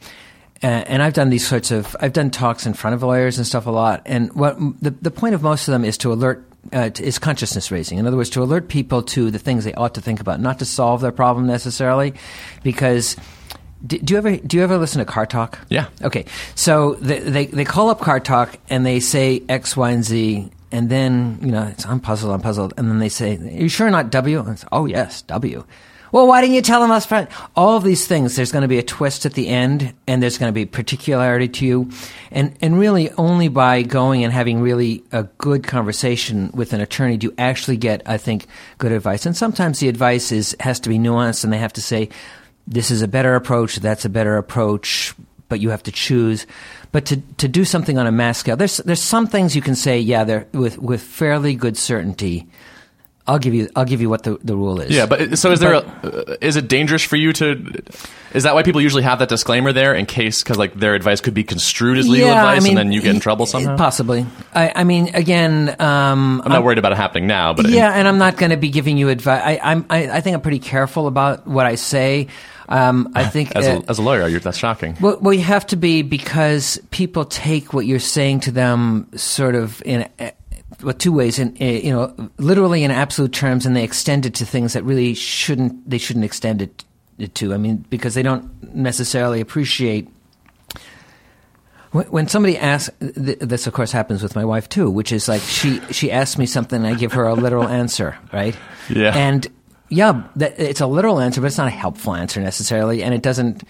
and 0.61 1.01
I've 1.01 1.13
done 1.13 1.29
these 1.29 1.47
sorts 1.47 1.71
of 1.71 1.95
I've 2.01 2.11
done 2.11 2.31
talks 2.31 2.65
in 2.65 2.73
front 2.73 2.93
of 2.93 3.01
lawyers 3.01 3.37
and 3.37 3.47
stuff 3.47 3.65
a 3.65 3.71
lot. 3.71 4.01
And 4.05 4.33
what 4.33 4.57
the 4.81 4.91
the 4.91 5.11
point 5.11 5.33
of 5.33 5.41
most 5.41 5.69
of 5.69 5.71
them 5.71 5.85
is 5.85 5.97
to 5.99 6.11
alert 6.11 6.45
uh, 6.73 6.89
is 6.99 7.17
consciousness 7.17 7.71
raising. 7.71 7.97
In 7.97 8.07
other 8.07 8.17
words, 8.17 8.29
to 8.31 8.43
alert 8.43 8.67
people 8.67 9.01
to 9.03 9.31
the 9.31 9.39
things 9.39 9.63
they 9.63 9.73
ought 9.73 9.95
to 9.95 10.01
think 10.01 10.19
about, 10.19 10.41
not 10.41 10.59
to 10.59 10.65
solve 10.65 11.01
their 11.01 11.11
problem 11.11 11.47
necessarily, 11.47 12.13
because. 12.63 13.15
Do, 13.85 13.97
do 13.97 14.13
you 14.13 14.17
ever 14.17 14.37
do 14.37 14.57
you 14.57 14.63
ever 14.63 14.77
listen 14.77 14.99
to 14.99 15.05
Car 15.05 15.25
Talk? 15.25 15.59
Yeah. 15.69 15.87
Okay. 16.01 16.25
So 16.55 16.95
they, 16.95 17.19
they 17.19 17.45
they 17.45 17.65
call 17.65 17.89
up 17.89 18.01
Car 18.01 18.19
Talk 18.19 18.57
and 18.69 18.85
they 18.85 18.99
say 18.99 19.41
X, 19.47 19.77
Y, 19.77 19.91
and 19.91 20.03
Z, 20.03 20.51
and 20.71 20.89
then 20.89 21.39
you 21.41 21.51
know 21.51 21.63
it's, 21.67 21.85
I'm 21.85 21.99
puzzled, 21.99 22.33
I'm 22.33 22.41
puzzled, 22.41 22.73
and 22.77 22.89
then 22.89 22.99
they 22.99 23.09
say, 23.09 23.37
"Are 23.37 23.61
you 23.61 23.69
sure 23.69 23.89
not 23.89 24.11
W?" 24.11 24.39
And 24.39 24.49
it's, 24.49 24.65
oh 24.71 24.85
yes, 24.85 25.21
W. 25.23 25.63
Well, 26.11 26.27
why 26.27 26.41
didn't 26.41 26.55
you 26.55 26.63
tell 26.63 26.81
them 26.81 26.89
us? 26.89 27.05
front? 27.05 27.29
All 27.55 27.77
of 27.77 27.83
these 27.83 28.07
things. 28.07 28.35
There's 28.35 28.51
going 28.51 28.63
to 28.63 28.67
be 28.67 28.79
a 28.79 28.83
twist 28.83 29.27
at 29.27 29.33
the 29.33 29.47
end, 29.47 29.93
and 30.07 30.23
there's 30.23 30.39
going 30.39 30.49
to 30.49 30.53
be 30.53 30.65
particularity 30.65 31.47
to 31.47 31.65
you, 31.65 31.91
and 32.31 32.55
and 32.61 32.79
really 32.79 33.11
only 33.11 33.47
by 33.47 33.83
going 33.83 34.23
and 34.23 34.33
having 34.33 34.59
really 34.59 35.03
a 35.11 35.23
good 35.37 35.63
conversation 35.63 36.51
with 36.53 36.73
an 36.73 36.81
attorney 36.81 37.17
do 37.17 37.27
you 37.27 37.33
actually 37.37 37.77
get, 37.77 38.01
I 38.05 38.17
think, 38.17 38.47
good 38.77 38.91
advice. 38.91 39.25
And 39.25 39.37
sometimes 39.37 39.79
the 39.79 39.87
advice 39.87 40.31
is 40.31 40.55
has 40.59 40.79
to 40.81 40.89
be 40.89 40.97
nuanced, 40.97 41.43
and 41.43 41.53
they 41.53 41.59
have 41.59 41.73
to 41.73 41.81
say, 41.81 42.09
this 42.69 42.91
is 42.91 43.01
a 43.01 43.07
better 43.07 43.35
approach, 43.35 43.77
that's 43.77 44.05
a 44.05 44.09
better 44.09 44.37
approach, 44.37 45.15
but 45.49 45.59
you 45.59 45.71
have 45.71 45.83
to 45.83 45.91
choose. 45.91 46.45
But 46.91 47.05
to, 47.07 47.17
to 47.37 47.47
do 47.47 47.65
something 47.65 47.97
on 47.97 48.07
a 48.07 48.11
mass 48.11 48.37
scale, 48.37 48.55
there's 48.55 48.77
there's 48.77 49.01
some 49.01 49.27
things 49.27 49.55
you 49.55 49.61
can 49.61 49.75
say, 49.75 49.99
yeah, 49.99 50.43
with 50.53 50.77
with 50.77 51.01
fairly 51.01 51.55
good 51.55 51.77
certainty. 51.77 52.47
I'll 53.29 53.37
give 53.37 53.53
you 53.53 53.69
I'll 53.75 53.85
give 53.85 54.01
you 54.01 54.09
what 54.09 54.23
the, 54.23 54.39
the 54.43 54.55
rule 54.55 54.81
is. 54.81 54.89
Yeah, 54.89 55.05
but 55.05 55.37
so 55.37 55.51
is 55.51 55.59
there? 55.59 55.73
A, 55.73 55.77
uh, 55.77 56.37
is 56.41 56.55
it 56.55 56.67
dangerous 56.67 57.03
for 57.03 57.15
you 57.15 57.31
to? 57.33 57.83
Is 58.33 58.41
that 58.43 58.55
why 58.55 58.63
people 58.63 58.81
usually 58.81 59.03
have 59.03 59.19
that 59.19 59.29
disclaimer 59.29 59.71
there 59.71 59.93
in 59.93 60.07
case 60.07 60.41
because 60.41 60.57
like 60.57 60.73
their 60.73 60.95
advice 60.95 61.21
could 61.21 61.35
be 61.35 61.43
construed 61.43 61.99
as 61.99 62.09
legal 62.09 62.29
yeah, 62.29 62.43
I 62.43 62.55
advice 62.55 62.63
mean, 62.63 62.71
and 62.71 62.89
then 62.89 62.91
you 62.91 63.01
get 63.01 63.13
in 63.13 63.21
trouble 63.21 63.45
somehow? 63.45 63.77
Possibly. 63.77 64.25
I, 64.55 64.71
I 64.77 64.83
mean, 64.83 65.13
again, 65.13 65.75
um, 65.79 66.41
I'm 66.43 66.51
not 66.51 66.63
worried 66.63 66.79
about 66.79 66.91
it 66.91 66.95
happening 66.95 67.27
now, 67.27 67.53
but 67.53 67.69
yeah, 67.69 67.91
and 67.93 68.07
I'm 68.07 68.17
not 68.17 68.35
going 68.37 68.49
to 68.49 68.57
be 68.57 68.69
giving 68.69 68.97
you 68.97 69.09
advice. 69.09 69.43
I, 69.45 69.59
I'm 69.61 69.85
I, 69.91 70.09
I 70.09 70.21
think 70.21 70.33
I'm 70.33 70.41
pretty 70.41 70.59
careful 70.59 71.05
about 71.05 71.45
what 71.45 71.67
I 71.67 71.75
say. 71.75 72.29
Um, 72.69 73.11
I 73.15 73.25
think 73.29 73.55
as, 73.55 73.67
uh, 73.67 73.81
a, 73.85 73.89
as 73.89 73.99
a 73.99 74.01
lawyer, 74.01 74.39
that's 74.39 74.57
shocking. 74.57 74.95
Well, 75.01 75.17
well, 75.19 75.33
you 75.33 75.43
have 75.43 75.65
to 75.67 75.75
be 75.75 76.03
because 76.03 76.79
people 76.91 77.25
take 77.25 77.73
what 77.73 77.85
you're 77.85 77.99
saying 77.99 78.41
to 78.41 78.51
them 78.51 79.09
sort 79.17 79.55
of 79.55 79.81
in 79.85 80.07
uh, 80.19 80.31
well, 80.83 80.93
two 80.93 81.11
ways, 81.11 81.39
in 81.39 81.57
uh, 81.59 81.65
you 81.65 81.91
know, 81.91 82.29
literally 82.37 82.83
in 82.83 82.91
absolute 82.91 83.33
terms, 83.33 83.65
and 83.65 83.75
they 83.75 83.83
extend 83.83 84.25
it 84.25 84.35
to 84.35 84.45
things 84.45 84.73
that 84.73 84.83
really 84.83 85.13
shouldn't. 85.13 85.89
They 85.89 85.97
shouldn't 85.97 86.25
extend 86.25 86.61
it, 86.61 86.85
to. 87.35 87.53
I 87.53 87.57
mean, 87.57 87.85
because 87.89 88.13
they 88.13 88.23
don't 88.23 88.73
necessarily 88.75 89.41
appreciate. 89.41 90.07
When 91.91 92.05
when 92.05 92.27
somebody 92.27 92.55
asks, 92.57 92.95
this 92.99 93.65
of 93.65 93.73
course 93.73 93.91
happens 93.91 94.21
with 94.21 94.35
my 94.35 94.45
wife 94.45 94.69
too, 94.69 94.91
which 94.91 95.11
is 95.11 95.27
like 95.27 95.41
she 95.41 95.81
she 95.91 96.11
asks 96.11 96.37
me 96.37 96.45
something, 96.45 96.85
and 96.85 96.87
I 96.87 96.97
give 96.97 97.13
her 97.13 97.25
a 97.25 97.33
literal 97.33 97.67
answer, 97.67 98.15
right? 98.31 98.55
Yeah. 98.89 99.15
And 99.15 99.47
yeah, 99.89 100.23
that, 100.35 100.59
it's 100.59 100.81
a 100.81 100.87
literal 100.87 101.19
answer, 101.19 101.41
but 101.41 101.47
it's 101.47 101.57
not 101.57 101.67
a 101.67 101.71
helpful 101.71 102.15
answer 102.15 102.39
necessarily, 102.41 103.03
and 103.03 103.13
it 103.13 103.21
doesn't. 103.21 103.63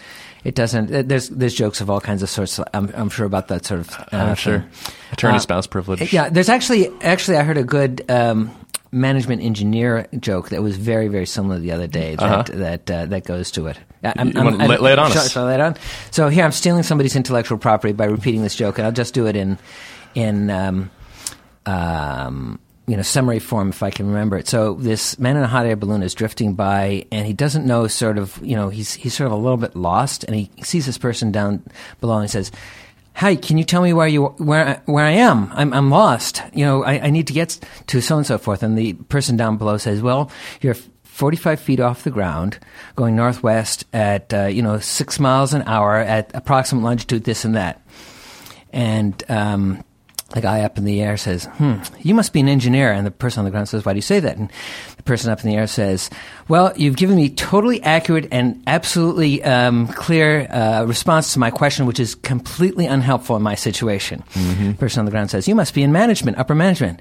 It 0.44 0.56
doesn't. 0.56 0.94
uh, 0.94 1.01
There's 1.06 1.27
there's 1.30 1.54
jokes 1.54 1.81
of 1.81 1.89
all 1.89 2.00
kinds 2.00 2.24
of 2.24 2.30
sorts. 2.30 2.60
I'm, 2.74 2.89
I'm 2.95 3.10
sure 3.10 3.25
about 3.25 3.48
that 3.50 3.66
sort 3.66 3.81
of. 3.81 3.89
Uh, 4.13 4.18
I'm 4.18 4.36
sure. 4.36 4.66
Attorney 5.12 5.36
Uh, 5.36 5.39
spouse 5.39 5.68
privilege. 5.68 6.13
Yeah, 6.13 6.30
there's 6.30 6.48
actually 6.50 6.89
actually 7.01 7.38
I 7.38 7.44
heard 7.44 7.57
a 7.57 7.63
good 7.63 8.10
um, 8.10 8.50
management 8.92 9.42
engineer 9.42 10.07
joke 10.19 10.50
that 10.50 10.62
was 10.63 10.77
very 10.77 11.10
very 11.10 11.25
similar 11.25 11.60
the 11.60 11.71
other 11.74 11.88
day 11.88 12.16
that 12.16 12.24
Uh-huh. 12.24 12.44
that 12.57 12.89
uh, 12.92 13.06
that 13.07 13.25
goes 13.25 13.51
to 13.51 13.68
it. 13.68 13.77
I- 14.04 14.24
You 14.24 14.31
wanna 14.33 14.65
lay- 14.65 14.77
lay 14.77 14.94
it 14.94 15.00
on 15.00 15.12
shall, 15.12 15.22
us. 15.24 15.31
shall 15.31 15.44
I 15.44 15.48
lay 15.50 15.54
it 15.56 15.62
on? 15.62 15.75
So 16.12 16.30
here 16.30 16.45
I'm 16.45 16.54
stealing 16.54 16.83
somebody's 16.83 17.15
intellectual 17.18 17.57
property 17.57 17.92
by 17.94 18.06
repeating 18.06 18.42
this 18.42 18.56
joke, 18.56 18.77
and 18.77 18.86
I'll 18.86 18.94
just 18.94 19.13
do 19.13 19.27
it 19.27 19.36
in 19.36 19.57
in 20.15 20.50
um, 20.50 20.89
um, 21.65 22.60
you 22.89 22.97
know 22.97 23.03
summary 23.03 23.38
form 23.38 23.69
if 23.69 23.83
I 23.83 23.91
can 23.91 24.07
remember 24.07 24.36
it. 24.38 24.47
So 24.47 24.74
this 24.74 25.19
man 25.19 25.38
in 25.38 25.44
a 25.44 25.47
hot 25.47 25.68
air 25.68 25.75
balloon 25.75 26.01
is 26.01 26.15
drifting 26.15 26.56
by, 26.56 27.06
and 27.12 27.27
he 27.27 27.33
doesn't 27.33 27.65
know 27.65 27.88
sort 27.88 28.18
of 28.18 28.39
you 28.44 28.56
know 28.56 28.69
he's 28.69 28.94
he's 28.95 29.13
sort 29.13 29.27
of 29.27 29.33
a 29.33 29.36
little 29.36 29.57
bit 29.57 29.75
lost, 29.75 30.24
and 30.24 30.36
he 30.36 30.50
sees 30.63 30.88
this 30.88 30.97
person 30.97 31.31
down 31.31 31.63
below, 32.01 32.15
and 32.15 32.24
he 32.24 32.30
says. 32.30 32.51
Hi, 33.15 33.36
can 33.36 33.57
you 33.57 33.65
tell 33.65 33.81
me 33.81 33.91
where 33.91 34.07
you 34.07 34.27
where 34.38 34.81
where 34.86 35.03
I 35.03 35.12
am? 35.12 35.51
I'm 35.51 35.74
I'm 35.74 35.89
lost. 35.89 36.41
You 36.53 36.63
know, 36.63 36.86
I, 36.86 37.07
I 37.07 37.09
need 37.09 37.27
to 37.27 37.33
get 37.33 37.59
to 37.88 38.00
so 38.00 38.15
and 38.15 38.25
so 38.25 38.38
forth. 38.38 38.63
And 38.63 38.77
the 38.77 38.94
person 38.94 39.36
down 39.36 39.57
below 39.57 39.75
says, 39.75 40.01
"Well, 40.01 40.31
you're 40.62 40.75
45 41.03 41.59
feet 41.59 41.81
off 41.81 42.06
the 42.06 42.12
ground, 42.12 42.59
going 42.95 43.18
northwest 43.18 43.83
at 43.91 44.33
uh, 44.33 44.45
you 44.45 44.62
know 44.62 44.80
six 44.80 45.19
miles 45.19 45.53
an 45.53 45.63
hour 45.63 45.97
at 45.97 46.33
approximate 46.33 46.81
longitude, 46.81 47.25
this 47.25 47.44
and 47.44 47.56
that." 47.56 47.81
And 48.71 49.21
um, 49.27 49.83
the 50.31 50.42
guy 50.42 50.62
up 50.62 50.78
in 50.78 50.86
the 50.86 51.02
air 51.02 51.18
says, 51.18 51.46
"Hmm, 51.46 51.76
you 52.02 52.14
must 52.14 52.34
be 52.34 52.40
an 52.40 52.48
engineer." 52.48 52.92
And 52.92 53.06
the 53.06 53.12
person 53.12 53.40
on 53.40 53.46
the 53.46 53.52
ground 53.52 53.70
says, 53.70 53.86
"Why 53.86 53.94
do 53.94 53.98
you 53.98 54.02
say 54.02 54.20
that?" 54.20 54.38
And 54.38 54.50
the 54.98 55.04
person 55.04 55.31
up 55.31 55.44
in 55.44 55.50
the 55.50 55.56
air 55.56 55.68
says, 55.68 56.10
"Well, 56.48 56.74
you've 56.76 56.98
given 56.98 57.16
me 57.16 57.30
totally 57.30 57.81
accurate 57.84 58.28
and 58.31 58.62
absolutely 58.68 59.44
um, 59.44 59.88
clear 59.88 60.48
uh, 60.52 60.86
response 60.86 61.34
to 61.34 61.40
my 61.40 61.52
question, 61.52 61.86
which 61.86 62.00
is 62.00 62.16
completely 62.16 62.86
unhelpful 62.86 63.36
in 63.36 63.42
my 63.42 63.56
situation." 63.56 64.24
The 64.34 64.74
person 64.78 65.00
on 65.00 65.06
the 65.06 65.12
ground 65.12 65.31
says, 65.31 65.48
"You 65.48 65.56
must 65.56 65.74
be 65.74 65.84
in 65.84 65.92
management, 65.92 66.38
upper 66.38 66.56
management." 66.56 67.00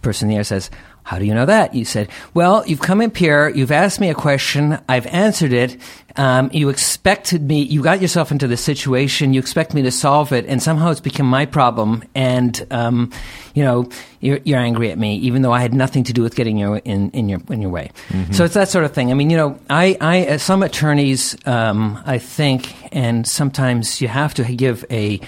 The 0.00 0.08
Person 0.08 0.28
in 0.28 0.32
the 0.32 0.38
air 0.38 0.44
says, 0.44 0.70
How 1.02 1.18
do 1.18 1.26
you 1.26 1.34
know 1.34 1.44
that? 1.44 1.74
You 1.74 1.84
said, 1.84 2.08
Well, 2.32 2.64
you've 2.66 2.80
come 2.80 3.02
up 3.02 3.14
here, 3.14 3.50
you've 3.50 3.70
asked 3.70 4.00
me 4.00 4.08
a 4.08 4.14
question, 4.14 4.78
I've 4.88 5.06
answered 5.08 5.52
it. 5.52 5.76
Um, 6.16 6.50
you 6.52 6.68
expected 6.68 7.42
me, 7.42 7.62
you 7.62 7.82
got 7.82 8.00
yourself 8.00 8.32
into 8.32 8.48
this 8.48 8.60
situation, 8.60 9.32
you 9.32 9.40
expect 9.40 9.74
me 9.74 9.82
to 9.82 9.90
solve 9.90 10.32
it, 10.32 10.46
and 10.46 10.62
somehow 10.62 10.90
it's 10.90 11.00
become 11.00 11.26
my 11.26 11.46
problem, 11.46 12.02
and, 12.14 12.66
um, 12.70 13.12
you 13.54 13.62
know, 13.62 13.88
you're, 14.20 14.40
you're 14.44 14.58
angry 14.58 14.90
at 14.90 14.98
me, 14.98 15.16
even 15.16 15.42
though 15.42 15.52
I 15.52 15.60
had 15.60 15.72
nothing 15.72 16.04
to 16.04 16.12
do 16.12 16.22
with 16.22 16.34
getting 16.34 16.58
you 16.58 16.74
in, 16.84 17.10
in, 17.10 17.28
your, 17.28 17.40
in 17.48 17.62
your 17.62 17.70
way. 17.70 17.90
So 18.32 18.44
it's 18.44 18.54
that 18.54 18.68
sort 18.68 18.84
of 18.84 18.92
thing. 18.92 19.10
I 19.10 19.14
mean, 19.14 19.30
you 19.30 19.36
know, 19.36 19.58
I, 19.68 19.96
I 20.00 20.26
uh, 20.26 20.38
some 20.38 20.62
attorneys, 20.62 21.36
um, 21.46 22.02
I 22.04 22.18
think, 22.18 22.74
and 22.94 23.26
sometimes 23.26 24.00
you 24.00 24.08
have 24.08 24.34
to 24.34 24.44
give 24.44 24.84
a 24.90 25.20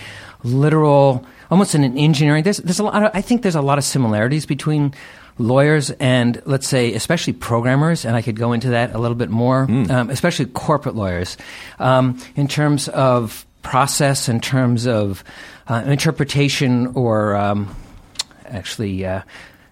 literal, 0.45 1.25
almost 1.51 1.75
in 1.75 1.85
an 1.85 1.97
engineering. 1.97 2.43
There's 2.43 2.59
there's 2.59 2.81
a 2.81 2.85
lot. 2.85 3.03
Of, 3.03 3.11
I 3.15 3.21
think 3.21 3.43
there's 3.43 3.55
a 3.55 3.63
lot 3.63 3.79
of 3.79 3.85
similarities 3.85 4.47
between 4.47 4.95
lawyers 5.39 5.91
and 5.93 6.41
let's 6.45 6.69
say 6.69 6.93
especially 6.95 7.33
programmers, 7.33 8.05
and 8.05 8.17
I 8.17 8.23
could 8.23 8.37
go 8.37 8.53
into 8.53 8.71
that 8.71 8.95
a 8.95 8.99
little 8.99 9.17
bit 9.17 9.31
more, 9.31 9.63
um, 9.63 10.11
especially 10.11 10.47
corporate 10.47 10.95
lawyers, 10.95 11.37
um, 11.79 12.19
in 12.37 12.49
terms 12.49 12.89
of 12.89 13.47
process, 13.63 14.29
in 14.29 14.41
terms 14.41 14.87
of 14.87 15.25
uh, 15.69 15.83
interpretation, 15.87 16.89
or 16.89 17.37
um, 17.37 17.75
actually. 18.47 19.05
Uh, 19.05 19.23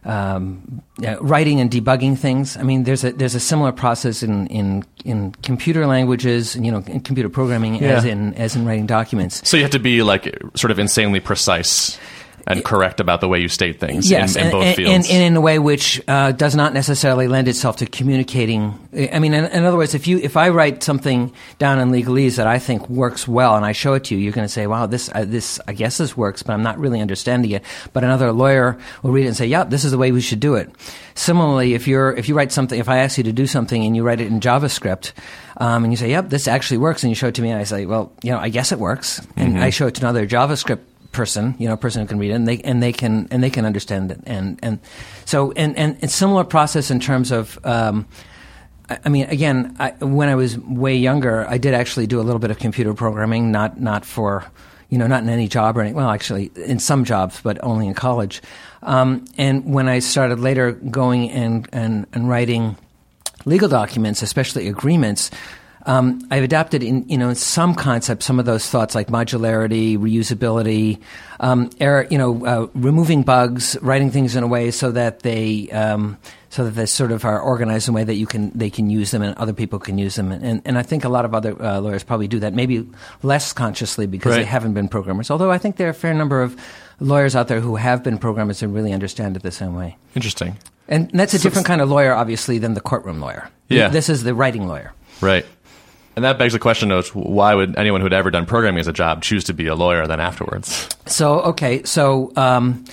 um, 0.02 0.80
uh, 1.06 1.18
writing 1.20 1.60
and 1.60 1.70
debugging 1.70 2.16
things. 2.16 2.56
I 2.56 2.62
mean, 2.62 2.84
there's 2.84 3.04
a 3.04 3.12
there's 3.12 3.34
a 3.34 3.40
similar 3.40 3.70
process 3.70 4.22
in, 4.22 4.46
in, 4.46 4.82
in 5.04 5.32
computer 5.42 5.86
languages, 5.86 6.56
and 6.56 6.64
you 6.64 6.72
know, 6.72 6.78
in 6.86 7.00
computer 7.00 7.28
programming 7.28 7.82
as 7.82 8.06
in 8.06 8.32
as 8.34 8.56
in 8.56 8.64
writing 8.64 8.86
documents. 8.86 9.46
So 9.46 9.58
you 9.58 9.62
have 9.62 9.72
to 9.72 9.78
be 9.78 10.02
like 10.02 10.34
sort 10.54 10.70
of 10.70 10.78
insanely 10.78 11.20
precise 11.20 11.98
and 12.46 12.64
correct 12.64 13.00
about 13.00 13.20
the 13.20 13.28
way 13.28 13.40
you 13.40 13.48
state 13.48 13.80
things 13.80 14.10
Yes, 14.10 14.36
in, 14.36 14.46
in 14.46 14.52
both 14.52 14.64
and, 14.64 14.76
fields. 14.76 15.08
and, 15.08 15.16
and 15.16 15.22
in 15.22 15.36
a 15.36 15.40
way 15.40 15.58
which 15.58 16.00
uh, 16.08 16.32
does 16.32 16.54
not 16.54 16.74
necessarily 16.74 17.28
lend 17.28 17.48
itself 17.48 17.76
to 17.76 17.86
communicating. 17.86 18.78
I 19.12 19.18
mean, 19.18 19.34
in, 19.34 19.44
in 19.46 19.64
other 19.64 19.76
words, 19.76 19.94
if 19.94 20.06
you 20.06 20.18
if 20.18 20.36
I 20.36 20.48
write 20.50 20.82
something 20.82 21.32
down 21.58 21.78
in 21.78 21.90
legalese 21.90 22.36
that 22.36 22.46
I 22.46 22.58
think 22.58 22.88
works 22.88 23.26
well 23.28 23.56
and 23.56 23.64
I 23.64 23.72
show 23.72 23.94
it 23.94 24.04
to 24.04 24.14
you, 24.14 24.20
you're 24.20 24.32
going 24.32 24.46
to 24.46 24.52
say, 24.52 24.66
"Wow, 24.66 24.86
this 24.86 25.10
uh, 25.14 25.24
this 25.24 25.60
I 25.68 25.72
guess 25.72 25.98
this 25.98 26.16
works," 26.16 26.42
but 26.42 26.52
I'm 26.52 26.62
not 26.62 26.78
really 26.78 27.00
understanding 27.00 27.50
it. 27.52 27.62
But 27.92 28.04
another 28.04 28.32
lawyer 28.32 28.78
will 29.02 29.12
read 29.12 29.24
it 29.24 29.28
and 29.28 29.36
say, 29.36 29.46
"Yeah, 29.46 29.64
this 29.64 29.84
is 29.84 29.90
the 29.90 29.98
way 29.98 30.12
we 30.12 30.20
should 30.20 30.40
do 30.40 30.54
it." 30.54 30.70
Similarly, 31.14 31.74
if 31.74 31.86
you're 31.86 32.12
if 32.14 32.28
you 32.28 32.34
write 32.34 32.52
something, 32.52 32.78
if 32.78 32.88
I 32.88 32.98
ask 32.98 33.18
you 33.18 33.24
to 33.24 33.32
do 33.32 33.46
something 33.46 33.84
and 33.84 33.94
you 33.94 34.02
write 34.02 34.20
it 34.20 34.28
in 34.28 34.40
JavaScript, 34.40 35.12
um, 35.58 35.84
and 35.84 35.92
you 35.92 35.96
say, 35.96 36.10
"Yep, 36.10 36.30
this 36.30 36.48
actually 36.48 36.78
works," 36.78 37.02
and 37.02 37.10
you 37.10 37.14
show 37.14 37.28
it 37.28 37.34
to 37.36 37.42
me, 37.42 37.50
and 37.50 37.60
I 37.60 37.64
say, 37.64 37.86
"Well, 37.86 38.12
you 38.22 38.32
know, 38.32 38.38
I 38.38 38.48
guess 38.48 38.72
it 38.72 38.78
works," 38.78 39.20
and 39.36 39.58
I 39.58 39.70
show 39.70 39.86
it 39.86 39.94
to 39.96 40.02
another 40.02 40.26
JavaScript 40.26 40.80
person, 41.12 41.54
you 41.58 41.66
know, 41.66 41.74
a 41.74 41.76
person 41.76 42.02
who 42.02 42.08
can 42.08 42.18
read 42.18 42.30
it, 42.30 42.34
and 42.34 42.46
they 42.46 42.58
and 42.58 42.82
they 42.82 42.92
can 42.92 43.28
and 43.30 43.42
they 43.42 43.50
can 43.50 43.64
understand 43.64 44.10
it, 44.10 44.20
and 44.26 44.58
and 44.62 44.80
so 45.24 45.52
and 45.52 45.76
and 45.76 45.98
it's 46.00 46.14
similar 46.14 46.44
process 46.44 46.90
in 46.90 47.00
terms 47.00 47.30
of. 47.30 47.58
Um, 47.64 48.06
I 48.88 48.98
I 49.04 49.08
mean, 49.08 49.26
again, 49.26 49.76
I, 49.78 49.90
when 50.00 50.28
I 50.28 50.34
was 50.34 50.58
way 50.58 50.96
younger, 50.96 51.46
I 51.48 51.58
did 51.58 51.74
actually 51.74 52.08
do 52.08 52.20
a 52.20 52.22
little 52.22 52.40
bit 52.40 52.50
of 52.50 52.58
computer 52.58 52.92
programming, 52.92 53.52
not 53.52 53.80
not 53.80 54.04
for, 54.04 54.44
you 54.88 54.98
know, 54.98 55.06
not 55.06 55.22
in 55.22 55.28
any 55.28 55.46
job 55.46 55.76
or 55.76 55.82
any. 55.82 55.92
Well, 55.92 56.10
actually, 56.10 56.50
in 56.56 56.80
some 56.80 57.04
jobs, 57.04 57.40
but 57.40 57.62
only 57.62 57.86
in 57.86 57.94
college. 57.94 58.42
Um, 58.82 59.24
and 59.38 59.72
when 59.72 59.88
I 59.88 60.00
started 60.00 60.40
later 60.40 60.72
going 60.72 61.30
and 61.30 61.68
and, 61.72 62.06
and 62.12 62.28
writing 62.28 62.76
legal 63.44 63.68
documents, 63.68 64.22
especially 64.22 64.68
agreements. 64.68 65.30
Um, 65.90 66.24
I've 66.30 66.44
adapted 66.44 66.84
in 66.84 67.08
you 67.08 67.18
know 67.18 67.30
in 67.30 67.34
some 67.34 67.74
concepts 67.74 68.24
some 68.24 68.38
of 68.38 68.44
those 68.44 68.64
thoughts 68.64 68.94
like 68.94 69.08
modularity, 69.08 69.98
reusability, 69.98 71.00
um, 71.40 71.68
error, 71.80 72.06
you 72.08 72.16
know, 72.16 72.46
uh, 72.46 72.66
removing 72.74 73.24
bugs, 73.24 73.76
writing 73.82 74.12
things 74.12 74.36
in 74.36 74.44
a 74.44 74.46
way 74.46 74.70
so 74.70 74.92
that 74.92 75.20
they 75.20 75.68
um, 75.70 76.16
so 76.48 76.64
that 76.64 76.72
they 76.72 76.86
sort 76.86 77.10
of 77.10 77.24
are 77.24 77.40
organized 77.40 77.88
in 77.88 77.94
a 77.94 77.96
way 77.96 78.04
that 78.04 78.14
you 78.14 78.26
can 78.26 78.52
they 78.54 78.70
can 78.70 78.88
use 78.88 79.10
them 79.10 79.20
and 79.20 79.36
other 79.36 79.52
people 79.52 79.80
can 79.80 79.98
use 79.98 80.14
them 80.14 80.30
and 80.30 80.62
and 80.64 80.78
I 80.78 80.82
think 80.82 81.02
a 81.02 81.08
lot 81.08 81.24
of 81.24 81.34
other 81.34 81.60
uh, 81.60 81.80
lawyers 81.80 82.04
probably 82.04 82.28
do 82.28 82.38
that 82.38 82.54
maybe 82.54 82.88
less 83.24 83.52
consciously 83.52 84.06
because 84.06 84.36
they 84.36 84.44
haven't 84.44 84.74
been 84.74 84.86
programmers. 84.86 85.28
Although 85.28 85.50
I 85.50 85.58
think 85.58 85.74
there 85.74 85.88
are 85.88 85.90
a 85.90 85.94
fair 85.94 86.14
number 86.14 86.40
of 86.40 86.56
lawyers 87.00 87.34
out 87.34 87.48
there 87.48 87.60
who 87.60 87.74
have 87.74 88.04
been 88.04 88.16
programmers 88.16 88.62
and 88.62 88.72
really 88.72 88.92
understand 88.92 89.36
it 89.36 89.42
the 89.42 89.50
same 89.50 89.74
way. 89.74 89.96
Interesting. 90.14 90.56
And 90.86 91.10
that's 91.12 91.34
a 91.34 91.38
different 91.38 91.66
kind 91.66 91.80
of 91.80 91.88
lawyer, 91.88 92.12
obviously, 92.12 92.58
than 92.58 92.74
the 92.74 92.80
courtroom 92.80 93.20
lawyer. 93.20 93.48
Yeah. 93.68 93.88
This 93.88 94.08
is 94.08 94.24
the 94.24 94.34
writing 94.34 94.66
lawyer. 94.66 94.92
Right. 95.20 95.46
And 96.20 96.24
that 96.26 96.36
begs 96.36 96.52
the 96.52 96.58
question 96.58 96.90
of 96.90 97.08
why 97.16 97.54
would 97.54 97.78
anyone 97.78 98.02
who 98.02 98.04
had 98.04 98.12
ever 98.12 98.30
done 98.30 98.44
programming 98.44 98.78
as 98.78 98.86
a 98.86 98.92
job 98.92 99.22
choose 99.22 99.42
to 99.44 99.54
be 99.54 99.66
a 99.68 99.74
lawyer 99.74 100.06
then 100.06 100.20
afterwards? 100.20 100.86
So, 101.06 101.40
okay, 101.40 101.82
so 101.84 102.30
um, 102.36 102.84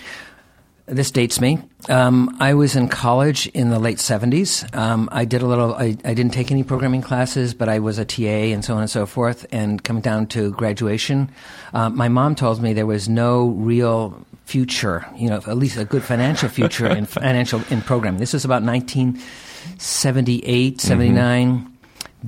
this 0.86 1.12
dates 1.12 1.42
me. 1.42 1.60
Um, 1.90 2.38
I 2.40 2.54
was 2.54 2.78
in 2.78 2.88
college 2.88 3.48
in 3.48 3.70
the 3.70 3.80
late 3.80 3.98
70s. 3.98 4.74
Um, 4.74 5.10
I 5.12 5.26
did 5.26 5.42
a 5.42 5.46
little, 5.46 5.76
I, 5.76 5.98
I 6.06 6.14
didn't 6.14 6.32
take 6.32 6.52
any 6.52 6.64
programming 6.64 7.02
classes, 7.02 7.54
but 7.54 7.68
I 7.68 7.80
was 7.80 7.98
a 7.98 8.06
TA 8.06 8.24
and 8.24 8.64
so 8.64 8.76
on 8.76 8.80
and 8.80 8.90
so 8.90 9.06
forth. 9.06 9.46
And 9.52 9.84
coming 9.84 10.02
down 10.02 10.28
to 10.28 10.52
graduation, 10.52 11.30
uh, 11.74 11.90
my 11.90 12.08
mom 12.08 12.34
told 12.34 12.62
me 12.62 12.72
there 12.72 12.86
was 12.86 13.10
no 13.10 13.48
real 13.48 14.26
future, 14.46 15.06
you 15.18 15.30
know, 15.30 15.36
at 15.36 15.58
least 15.58 15.78
a 15.78 15.84
good 15.84 16.04
financial 16.04 16.48
future 16.48 16.88
in 16.88 17.06
financial 17.06 17.62
in 17.70 17.82
programming. 17.82 18.22
This 18.22 18.32
was 18.32 18.46
about 18.46 18.64
1978, 18.64 20.80
79. 20.80 21.74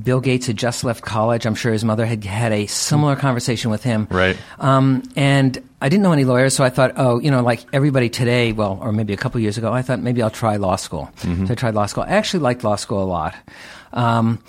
Bill 0.01 0.21
Gates 0.21 0.47
had 0.47 0.57
just 0.57 0.83
left 0.83 1.03
college. 1.03 1.45
I'm 1.45 1.55
sure 1.55 1.71
his 1.71 1.83
mother 1.83 2.05
had 2.05 2.23
had 2.23 2.51
a 2.51 2.67
similar 2.67 3.15
conversation 3.15 3.71
with 3.71 3.83
him. 3.83 4.07
Right. 4.09 4.37
Um, 4.59 5.03
and 5.15 5.57
I 5.81 5.89
didn't 5.89 6.03
know 6.03 6.11
any 6.11 6.25
lawyers, 6.25 6.53
so 6.53 6.63
I 6.63 6.69
thought, 6.69 6.93
oh, 6.95 7.19
you 7.19 7.31
know, 7.31 7.41
like 7.41 7.65
everybody 7.73 8.09
today, 8.09 8.51
well, 8.51 8.77
or 8.81 8.91
maybe 8.91 9.13
a 9.13 9.17
couple 9.17 9.41
years 9.41 9.57
ago, 9.57 9.73
I 9.73 9.81
thought 9.81 9.99
maybe 9.99 10.21
I'll 10.21 10.29
try 10.29 10.57
law 10.57 10.75
school. 10.75 11.09
So 11.47 11.53
I 11.53 11.55
tried 11.55 11.73
law 11.73 11.87
school. 11.87 12.03
I 12.03 12.09
actually 12.09 12.41
liked 12.41 12.63
law 12.63 12.75
school 12.75 13.03
a 13.03 13.05
lot. 13.05 13.35
Um, 13.93 14.43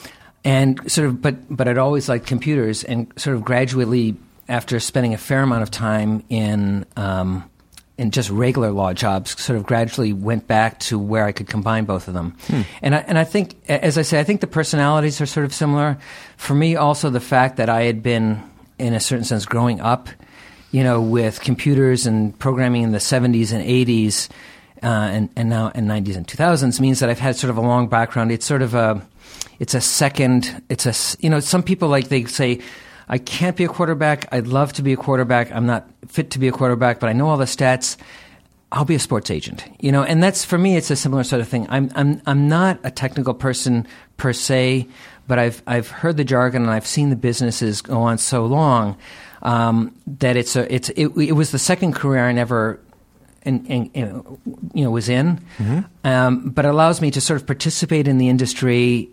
and 0.44 0.90
sort 0.90 1.08
of, 1.08 1.22
but, 1.22 1.36
but 1.54 1.68
I'd 1.68 1.78
always 1.78 2.08
liked 2.08 2.26
computers 2.26 2.84
and 2.84 3.12
sort 3.16 3.36
of 3.36 3.44
gradually, 3.44 4.16
after 4.48 4.80
spending 4.80 5.14
a 5.14 5.18
fair 5.18 5.42
amount 5.42 5.62
of 5.62 5.70
time 5.70 6.22
in, 6.28 6.84
um, 6.96 7.48
in 8.00 8.10
just 8.10 8.30
regular 8.30 8.70
law 8.70 8.94
jobs, 8.94 9.38
sort 9.38 9.58
of 9.58 9.66
gradually 9.66 10.14
went 10.14 10.46
back 10.46 10.80
to 10.80 10.98
where 10.98 11.26
I 11.26 11.32
could 11.32 11.48
combine 11.48 11.84
both 11.84 12.08
of 12.08 12.14
them. 12.14 12.34
And 12.80 12.94
I, 12.94 12.98
and 13.00 13.18
I 13.18 13.24
think, 13.24 13.56
as 13.68 13.98
I 13.98 14.02
say, 14.02 14.18
I 14.18 14.24
think 14.24 14.40
the 14.40 14.46
personalities 14.46 15.20
are 15.20 15.26
sort 15.26 15.44
of 15.44 15.52
similar. 15.52 15.98
For 16.38 16.54
me, 16.54 16.76
also 16.76 17.10
the 17.10 17.20
fact 17.20 17.58
that 17.58 17.68
I 17.68 17.82
had 17.82 18.02
been, 18.02 18.42
in 18.78 18.94
a 18.94 19.00
certain 19.00 19.26
sense, 19.26 19.44
growing 19.44 19.82
up, 19.82 20.08
you 20.72 20.82
know, 20.82 21.02
with 21.02 21.42
computers 21.42 22.06
and 22.06 22.36
programming 22.38 22.84
in 22.84 22.92
the 22.92 22.98
70s 22.98 23.52
and 23.52 23.62
80s, 23.62 24.30
uh, 24.82 24.86
and, 24.86 25.28
and 25.36 25.50
now 25.50 25.68
in 25.74 25.84
90s 25.84 26.16
and 26.16 26.26
2000s 26.26 26.80
means 26.80 27.00
that 27.00 27.10
I've 27.10 27.18
had 27.18 27.36
sort 27.36 27.50
of 27.50 27.58
a 27.58 27.60
long 27.60 27.86
background. 27.88 28.32
It's 28.32 28.46
sort 28.46 28.62
of 28.62 28.74
a, 28.74 29.06
it's 29.58 29.74
a 29.74 29.80
second, 29.82 30.62
it's 30.70 30.86
a, 30.86 31.18
you 31.22 31.28
know, 31.28 31.40
some 31.40 31.62
people 31.62 31.88
like 31.88 32.08
they 32.08 32.24
say, 32.24 32.60
I 33.10 33.18
can't 33.18 33.56
be 33.56 33.64
a 33.64 33.68
quarterback. 33.68 34.32
I'd 34.32 34.46
love 34.46 34.72
to 34.74 34.82
be 34.82 34.92
a 34.92 34.96
quarterback. 34.96 35.50
I'm 35.52 35.66
not 35.66 35.86
fit 36.06 36.30
to 36.30 36.38
be 36.38 36.46
a 36.46 36.52
quarterback, 36.52 37.00
but 37.00 37.10
I 37.10 37.12
know 37.12 37.28
all 37.28 37.36
the 37.36 37.44
stats. 37.44 37.96
I'll 38.72 38.84
be 38.84 38.94
a 38.94 39.00
sports 39.00 39.32
agent, 39.32 39.64
you 39.80 39.90
know, 39.90 40.04
and 40.04 40.22
that's 40.22 40.44
for 40.44 40.56
me. 40.56 40.76
It's 40.76 40.92
a 40.92 40.96
similar 40.96 41.24
sort 41.24 41.42
of 41.42 41.48
thing. 41.48 41.66
I'm 41.70 41.90
I'm 41.96 42.22
I'm 42.24 42.48
not 42.48 42.78
a 42.84 42.90
technical 42.92 43.34
person 43.34 43.84
per 44.16 44.32
se, 44.32 44.86
but 45.26 45.40
I've 45.40 45.60
I've 45.66 45.88
heard 45.88 46.16
the 46.16 46.24
jargon 46.24 46.62
and 46.62 46.70
I've 46.70 46.86
seen 46.86 47.10
the 47.10 47.16
businesses 47.16 47.82
go 47.82 48.00
on 48.02 48.16
so 48.18 48.46
long 48.46 48.96
um, 49.42 49.92
that 50.06 50.36
it's 50.36 50.54
a 50.54 50.72
it's 50.72 50.88
it, 50.90 51.08
it 51.16 51.32
was 51.32 51.50
the 51.50 51.58
second 51.58 51.94
career 51.94 52.24
I 52.28 52.30
never 52.30 52.78
and, 53.42 53.68
and 53.68 53.90
you 54.72 54.84
know 54.84 54.90
was 54.92 55.08
in, 55.08 55.44
um, 56.04 56.50
but 56.50 56.64
it 56.64 56.68
allows 56.68 57.00
me 57.00 57.10
to 57.10 57.20
sort 57.20 57.40
of 57.40 57.46
participate 57.48 58.06
in 58.06 58.18
the 58.18 58.28
industry 58.28 59.10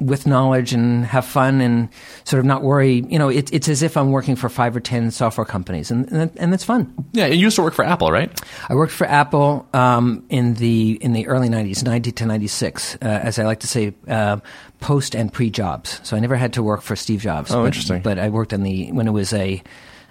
with 0.00 0.26
knowledge 0.26 0.72
and 0.72 1.04
have 1.06 1.24
fun 1.24 1.60
and 1.60 1.88
sort 2.24 2.40
of 2.40 2.46
not 2.46 2.62
worry. 2.62 3.04
You 3.08 3.18
know, 3.18 3.28
it, 3.28 3.52
it's 3.52 3.68
as 3.68 3.82
if 3.82 3.96
I'm 3.96 4.10
working 4.10 4.36
for 4.36 4.48
five 4.48 4.76
or 4.76 4.80
ten 4.80 5.10
software 5.10 5.44
companies, 5.44 5.90
and 5.90 6.10
and, 6.10 6.30
and 6.36 6.52
that's 6.52 6.64
fun. 6.64 6.92
Yeah, 7.12 7.26
you 7.26 7.38
used 7.38 7.56
to 7.56 7.62
work 7.62 7.74
for 7.74 7.84
Apple, 7.84 8.10
right? 8.10 8.30
I 8.68 8.74
worked 8.74 8.92
for 8.92 9.06
Apple 9.06 9.66
um, 9.74 10.24
in 10.28 10.54
the 10.54 10.98
in 11.00 11.12
the 11.12 11.26
early 11.26 11.48
'90s, 11.48 11.84
'90 11.84 12.12
to 12.12 12.26
'96, 12.26 12.96
uh, 12.96 12.98
as 13.00 13.38
I 13.38 13.44
like 13.44 13.60
to 13.60 13.66
say, 13.66 13.94
uh, 14.06 14.38
post 14.80 15.14
and 15.14 15.32
pre 15.32 15.50
Jobs. 15.50 16.00
So 16.04 16.16
I 16.16 16.20
never 16.20 16.36
had 16.36 16.52
to 16.54 16.62
work 16.62 16.82
for 16.82 16.96
Steve 16.96 17.20
Jobs. 17.20 17.50
Oh, 17.50 17.62
but, 17.62 17.66
interesting. 17.66 18.02
But 18.02 18.18
I 18.18 18.28
worked 18.28 18.52
on 18.52 18.62
the 18.62 18.92
when 18.92 19.08
it 19.08 19.12
was 19.12 19.32
a 19.32 19.62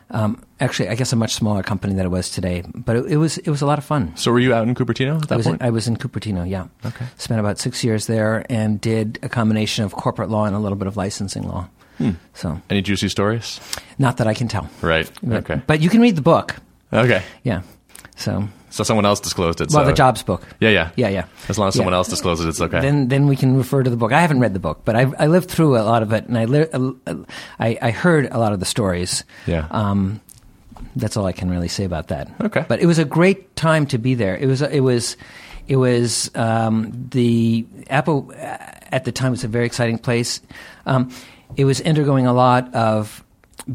um, 0.09 0.41
actually, 0.59 0.89
I 0.89 0.95
guess 0.95 1.11
a 1.13 1.15
much 1.15 1.33
smaller 1.33 1.63
company 1.63 1.93
than 1.93 2.05
it 2.05 2.09
was 2.09 2.29
today. 2.29 2.63
But 2.73 2.95
it, 2.95 3.05
it 3.13 3.17
was 3.17 3.37
it 3.39 3.49
was 3.49 3.61
a 3.61 3.65
lot 3.65 3.77
of 3.77 3.85
fun. 3.85 4.15
So 4.15 4.31
were 4.31 4.39
you 4.39 4.53
out 4.53 4.67
in 4.67 4.73
Cupertino 4.75 5.21
at 5.21 5.27
that 5.29 5.33
I 5.35 5.37
was, 5.37 5.45
in, 5.47 5.51
point? 5.53 5.61
I 5.63 5.69
was 5.69 5.87
in 5.87 5.97
Cupertino, 5.97 6.49
yeah. 6.49 6.67
Okay. 6.85 7.05
Spent 7.17 7.39
about 7.39 7.59
six 7.59 7.83
years 7.83 8.07
there 8.07 8.45
and 8.49 8.79
did 8.79 9.19
a 9.21 9.29
combination 9.29 9.83
of 9.85 9.93
corporate 9.93 10.29
law 10.29 10.45
and 10.45 10.55
a 10.55 10.59
little 10.59 10.77
bit 10.77 10.87
of 10.87 10.95
licensing 10.97 11.43
law. 11.43 11.67
Hmm. 11.97 12.11
So, 12.35 12.61
Any 12.69 12.81
juicy 12.83 13.09
stories? 13.09 13.59
not 13.97 14.17
that 14.17 14.27
I 14.27 14.33
can 14.35 14.47
tell. 14.47 14.69
Right. 14.81 15.09
But, 15.23 15.49
Okay. 15.49 15.61
But 15.65 15.81
you 15.81 15.89
can 15.89 15.99
read 15.99 16.15
the 16.15 16.21
book. 16.21 16.55
Okay. 16.93 17.23
Yeah. 17.43 17.63
So, 18.15 18.47
So 18.69 18.83
someone 18.83 19.05
else 19.05 19.19
disclosed 19.19 19.61
it. 19.61 19.69
well, 19.71 19.83
so 19.83 19.89
the 19.89 19.93
Jobs 19.95 20.23
book. 20.23 20.41
Yeah, 20.59 20.69
yeah, 20.69 20.89
Yeah, 20.97 21.09
yeah. 21.09 21.25
As 21.49 21.57
long 21.57 21.67
as 21.69 21.75
Yeah. 21.75 21.79
someone 21.79 21.93
else 21.93 22.09
discloses, 22.09 22.45
it's 22.45 22.59
okay. 22.61 22.81
Then, 22.81 23.07
then 23.07 23.27
we 23.27 23.35
can 23.35 23.55
refer 23.57 23.81
to 23.81 23.89
the 23.89 23.95
book. 23.97 24.11
I 24.11 24.19
haven't 24.21 24.39
read 24.41 24.53
the 24.53 24.59
book, 24.59 24.81
but 24.83 24.95
I, 24.95 25.11
I 25.17 25.27
lived 25.27 25.49
through 25.49 25.77
a 25.77 25.83
lot 25.83 26.03
of 26.03 26.11
it, 26.13 26.25
and 26.27 26.37
I, 26.37 26.45
li- 26.45 26.67
I, 27.59 27.77
I 27.81 27.91
heard 27.91 28.27
a 28.31 28.37
lot 28.37 28.51
of 28.53 28.59
the 28.59 28.65
stories. 28.65 29.23
yeah. 29.45 29.67
Um, 29.71 30.19
that's 30.95 31.15
all 31.15 31.25
I 31.25 31.31
can 31.31 31.49
really 31.49 31.67
say 31.67 31.83
about 31.85 32.07
that. 32.07 32.27
Okay. 32.41 32.65
But 32.67 32.79
it 32.81 32.85
was 32.87 32.97
a 32.99 33.05
great 33.05 33.55
time 33.55 33.85
to 33.87 33.97
be 33.97 34.15
there. 34.15 34.35
It 34.35 34.47
was. 34.47 34.61
It 34.61 34.79
was. 34.81 35.15
It 35.67 35.75
was 35.75 36.31
um, 36.35 36.91
the 37.11 37.65
Apple 37.89 38.31
uh, 38.35 38.57
at 38.91 39.03
the 39.05 39.11
time 39.11 39.31
was 39.31 39.43
a 39.43 39.47
very 39.47 39.65
exciting 39.65 39.97
place. 39.99 40.41
Um, 40.85 41.11
it 41.55 41.65
was 41.65 41.81
undergoing 41.81 42.25
a 42.25 42.33
lot 42.33 42.73
of 42.73 43.23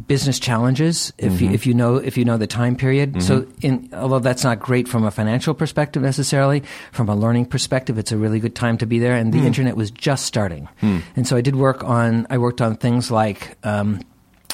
business 0.06 0.38
challenges. 0.38 1.12
If 1.18 1.40
you, 1.40 1.48
mm-hmm. 1.48 1.54
if 1.54 1.66
you 1.66 1.74
know 1.74 1.96
if 1.96 2.16
you 2.16 2.24
know 2.24 2.36
the 2.36 2.46
time 2.46 2.76
period. 2.76 3.12
Mm-hmm. 3.12 3.20
So, 3.20 3.46
in, 3.60 3.90
although 3.92 4.18
that's 4.18 4.44
not 4.44 4.60
great 4.60 4.88
from 4.88 5.04
a 5.04 5.10
financial 5.10 5.54
perspective 5.54 6.02
necessarily, 6.02 6.62
from 6.92 7.08
a 7.08 7.14
learning 7.14 7.46
perspective, 7.46 7.98
it's 7.98 8.12
a 8.12 8.16
really 8.16 8.40
good 8.40 8.54
time 8.54 8.78
to 8.78 8.86
be 8.86 8.98
there. 8.98 9.14
And 9.14 9.32
the 9.32 9.40
hmm. 9.40 9.46
internet 9.46 9.76
was 9.76 9.90
just 9.90 10.26
starting. 10.26 10.68
Hmm. 10.80 11.00
And 11.16 11.26
so 11.26 11.36
I 11.36 11.40
did 11.40 11.56
work 11.56 11.84
on. 11.84 12.26
I 12.30 12.38
worked 12.38 12.60
on 12.60 12.76
things 12.76 13.10
like. 13.10 13.56
Um, 13.64 14.00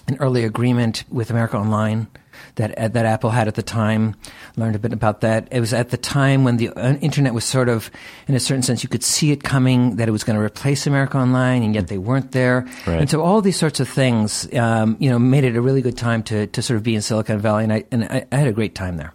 an 0.07 0.17
early 0.21 0.43
agreement 0.43 1.05
with 1.11 1.29
America 1.29 1.59
Online 1.59 2.09
that 2.59 2.77
uh, 2.79 2.89
that 2.89 3.07
Apple 3.07 3.31
had 3.31 3.49
at 3.49 3.55
the 3.55 3.63
time. 3.63 4.15
Learned 4.57 4.77
a 4.77 4.79
bit 4.79 4.93
about 4.93 5.23
that. 5.23 5.49
It 5.51 5.61
was 5.61 5.73
at 5.73 5.89
the 5.89 5.97
time 5.97 6.45
when 6.45 6.59
the 6.59 6.69
uh, 6.71 6.95
internet 7.01 7.35
was 7.35 7.45
sort 7.45 7.69
of, 7.69 7.91
in 8.29 8.35
a 8.35 8.41
certain 8.41 8.63
sense, 8.63 8.83
you 8.83 8.89
could 8.89 9.03
see 9.03 9.33
it 9.33 9.43
coming 9.43 9.97
that 9.97 10.09
it 10.09 10.13
was 10.13 10.23
going 10.23 10.37
to 10.39 10.45
replace 10.45 10.87
America 10.87 11.19
Online, 11.19 11.63
and 11.63 11.75
yet 11.75 11.89
they 11.89 11.99
weren't 11.99 12.33
there. 12.33 12.67
Right. 12.87 13.01
And 13.01 13.11
so 13.11 13.23
all 13.23 13.41
these 13.41 13.59
sorts 13.59 13.81
of 13.81 13.89
things, 13.89 14.53
um, 14.55 14.97
you 15.01 15.11
know, 15.11 15.19
made 15.19 15.45
it 15.45 15.57
a 15.57 15.61
really 15.61 15.83
good 15.83 15.97
time 15.97 16.23
to 16.25 16.47
to 16.47 16.63
sort 16.63 16.77
of 16.77 16.83
be 16.83 16.95
in 16.95 17.03
Silicon 17.03 17.41
Valley, 17.41 17.65
and 17.65 17.73
I 17.73 17.85
and 17.91 18.05
I, 18.05 18.27
I 18.31 18.37
had 18.37 18.49
a 18.49 18.53
great 18.53 18.75
time 18.75 18.99
there. 18.99 19.13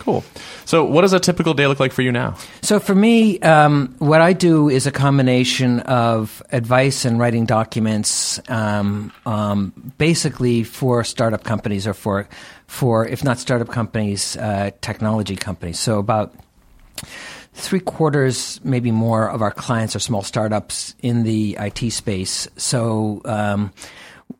Cool. 0.00 0.24
So 0.64 0.84
what 0.84 1.02
does 1.02 1.12
a 1.12 1.20
typical 1.20 1.54
day 1.54 1.66
look 1.66 1.78
like 1.78 1.92
for 1.92 2.02
you 2.02 2.10
now? 2.10 2.36
So 2.62 2.80
for 2.80 2.94
me, 2.94 3.38
um, 3.40 3.94
what 3.98 4.20
I 4.20 4.32
do 4.32 4.68
is 4.68 4.86
a 4.86 4.90
combination 4.90 5.80
of 5.80 6.42
advice 6.50 7.04
and 7.04 7.18
writing 7.18 7.46
documents, 7.46 8.40
um, 8.48 9.12
um, 9.26 9.92
basically 9.98 10.64
for 10.64 11.04
startup 11.04 11.44
companies 11.44 11.86
or 11.86 11.94
for, 11.94 12.28
for 12.66 13.06
if 13.06 13.22
not 13.22 13.38
startup 13.38 13.68
companies, 13.68 14.36
uh, 14.36 14.70
technology 14.80 15.36
companies. 15.36 15.78
So 15.78 15.98
about 15.98 16.34
three 17.52 17.80
quarters, 17.80 18.60
maybe 18.64 18.90
more, 18.90 19.28
of 19.28 19.42
our 19.42 19.50
clients 19.50 19.94
are 19.94 20.00
small 20.00 20.22
startups 20.22 20.94
in 21.02 21.24
the 21.24 21.58
IT 21.60 21.90
space. 21.90 22.48
So 22.56 23.20
um, 23.26 23.72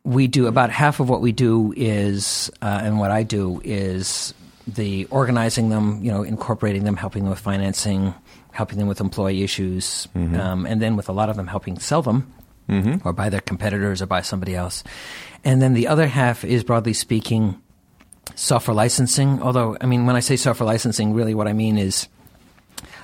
we 0.03 0.27
do 0.27 0.47
about 0.47 0.71
half 0.71 0.99
of 0.99 1.09
what 1.09 1.21
we 1.21 1.31
do 1.31 1.73
is, 1.77 2.49
uh, 2.61 2.81
and 2.83 2.99
what 2.99 3.11
I 3.11 3.23
do 3.23 3.61
is 3.63 4.33
the 4.75 5.05
organizing 5.05 5.69
them, 5.69 6.03
you 6.03 6.11
know, 6.11 6.23
incorporating 6.23 6.83
them, 6.83 6.95
helping 6.95 7.23
them 7.23 7.29
with 7.29 7.39
financing, 7.39 8.13
helping 8.51 8.77
them 8.77 8.87
with 8.87 8.99
employee 9.01 9.43
issues, 9.43 10.07
um, 10.39 10.65
and 10.65 10.81
then 10.81 10.95
with 10.95 11.09
a 11.09 11.11
lot 11.11 11.29
of 11.29 11.35
them 11.35 11.47
helping 11.47 11.79
sell 11.79 12.01
them 12.01 12.31
or 13.03 13.13
buy 13.13 13.29
their 13.29 13.41
competitors 13.41 14.01
or 14.01 14.05
buy 14.05 14.21
somebody 14.21 14.55
else. 14.55 14.83
And 15.43 15.61
then 15.61 15.73
the 15.73 15.87
other 15.87 16.07
half 16.07 16.43
is 16.43 16.63
broadly 16.63 16.93
speaking 16.93 17.61
software 18.35 18.75
licensing. 18.75 19.41
Although, 19.41 19.77
I 19.81 19.85
mean, 19.85 20.05
when 20.05 20.15
I 20.15 20.21
say 20.21 20.35
software 20.35 20.67
licensing, 20.67 21.13
really 21.13 21.33
what 21.33 21.47
I 21.47 21.53
mean 21.53 21.77
is 21.77 22.07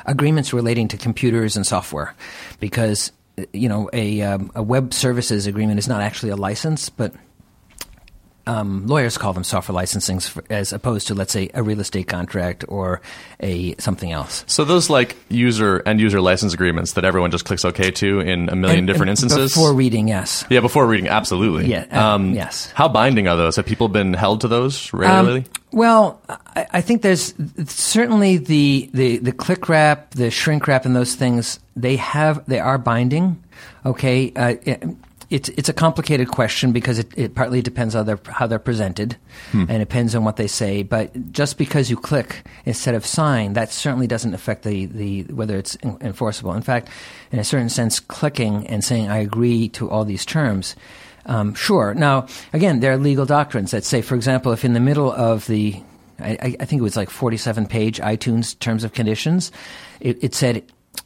agreements 0.05 0.53
relating 0.53 0.87
to 0.89 0.97
computers 0.97 1.57
and 1.57 1.65
software 1.65 2.15
because 2.59 3.11
you 3.53 3.69
know, 3.69 3.89
a, 3.93 4.21
um, 4.21 4.51
a 4.55 4.63
web 4.63 4.93
services 4.93 5.45
agreement 5.45 5.79
is 5.79 5.87
not 5.87 6.01
actually 6.01 6.31
a 6.31 6.35
license, 6.35 6.89
but 6.89 7.13
um, 8.47 8.87
lawyers 8.87 9.17
call 9.17 9.33
them 9.33 9.43
software 9.43 9.75
licensing 9.75 10.21
as 10.49 10.73
opposed 10.73 11.07
to, 11.07 11.13
let's 11.13 11.33
say, 11.33 11.49
a 11.53 11.61
real 11.61 11.79
estate 11.79 12.07
contract 12.07 12.63
or 12.67 13.01
a 13.39 13.75
something 13.77 14.11
else. 14.11 14.43
So 14.47 14.63
those 14.65 14.89
like 14.89 15.15
user 15.29 15.83
end 15.85 15.99
user 15.99 16.21
license 16.21 16.53
agreements 16.53 16.93
that 16.93 17.05
everyone 17.05 17.31
just 17.31 17.45
clicks 17.45 17.65
OK 17.65 17.91
to 17.91 18.19
in 18.21 18.49
a 18.49 18.55
million 18.55 18.79
And- 18.79 18.87
different 18.87 19.09
instances. 19.11 19.53
Before 19.53 19.73
reading, 19.73 20.07
yes. 20.07 20.45
yeah, 20.49 20.61
before 20.61 20.87
reading, 20.87 21.07
absolutely. 21.09 21.67
Yeah, 21.67 21.85
uh, 21.91 22.17
yes. 22.19 22.71
How 22.73 22.87
binding 22.87 23.27
are 23.27 23.37
those? 23.37 23.55
Have 23.57 23.65
people 23.65 23.89
been 23.89 24.13
held 24.13 24.41
to 24.41 24.47
those 24.47 24.93
Um, 24.93 24.99
regularly? 25.01 25.45
well, 25.71 26.21
I, 26.55 26.65
I 26.71 26.81
think 26.81 27.01
there's 27.01 27.33
certainly 27.65 28.37
the, 28.37 28.89
the, 28.93 29.17
the 29.17 29.31
click 29.31 29.67
wrap, 29.69 30.11
the 30.11 30.31
shrink 30.31 30.67
wrap, 30.67 30.85
and 30.85 30.95
those 30.95 31.15
things. 31.15 31.59
They 31.75 31.97
have 31.97 32.45
they 32.47 32.59
are 32.59 32.77
binding. 32.77 33.43
Okay, 33.85 34.31
uh, 34.35 34.55
it's 35.29 35.49
it's 35.49 35.67
a 35.69 35.73
complicated 35.73 36.29
question 36.29 36.71
because 36.71 36.99
it, 36.99 37.11
it 37.17 37.35
partly 37.35 37.61
depends 37.61 37.93
how 37.93 38.03
they're 38.03 38.19
how 38.27 38.47
they're 38.47 38.59
presented, 38.59 39.17
and 39.53 39.69
it 39.71 39.79
depends 39.79 40.15
on 40.15 40.23
what 40.23 40.37
they 40.37 40.47
say. 40.47 40.83
But 40.83 41.31
just 41.31 41.57
because 41.57 41.89
you 41.89 41.97
click 41.97 42.45
instead 42.65 42.95
of 42.95 43.05
sign, 43.05 43.53
that 43.53 43.71
certainly 43.71 44.07
doesn't 44.07 44.33
affect 44.33 44.63
the, 44.63 44.85
the 44.85 45.23
whether 45.23 45.57
it's 45.57 45.77
en- 45.83 45.97
enforceable. 46.01 46.53
In 46.53 46.61
fact, 46.61 46.89
in 47.31 47.39
a 47.39 47.43
certain 47.43 47.69
sense, 47.69 47.99
clicking 47.99 48.65
and 48.67 48.83
saying 48.83 49.09
I 49.09 49.17
agree 49.17 49.69
to 49.69 49.89
all 49.89 50.05
these 50.05 50.25
terms 50.25 50.75
um, 51.25 51.53
sure. 51.55 51.93
Now, 51.93 52.27
again, 52.53 52.79
there 52.79 52.93
are 52.93 52.97
legal 52.97 53.25
doctrines 53.25 53.71
that 53.71 53.83
say, 53.83 54.01
for 54.01 54.15
example, 54.15 54.53
if 54.53 54.63
in 54.63 54.71
the 54.71 54.79
middle 54.79 55.11
of 55.11 55.45
the, 55.47 55.75
I, 56.21 56.29
I- 56.41 56.55
I 56.61 56.65
think 56.65 56.79
it 56.79 56.83
was 56.83 56.95
like 56.95 57.09
47 57.09 57.67
page 57.67 57.99
iTunes 57.99 58.57
terms 58.59 58.85
of 58.85 58.93
conditions, 58.93 59.51
it, 59.99 60.23
it 60.23 60.33
said, 60.33 60.63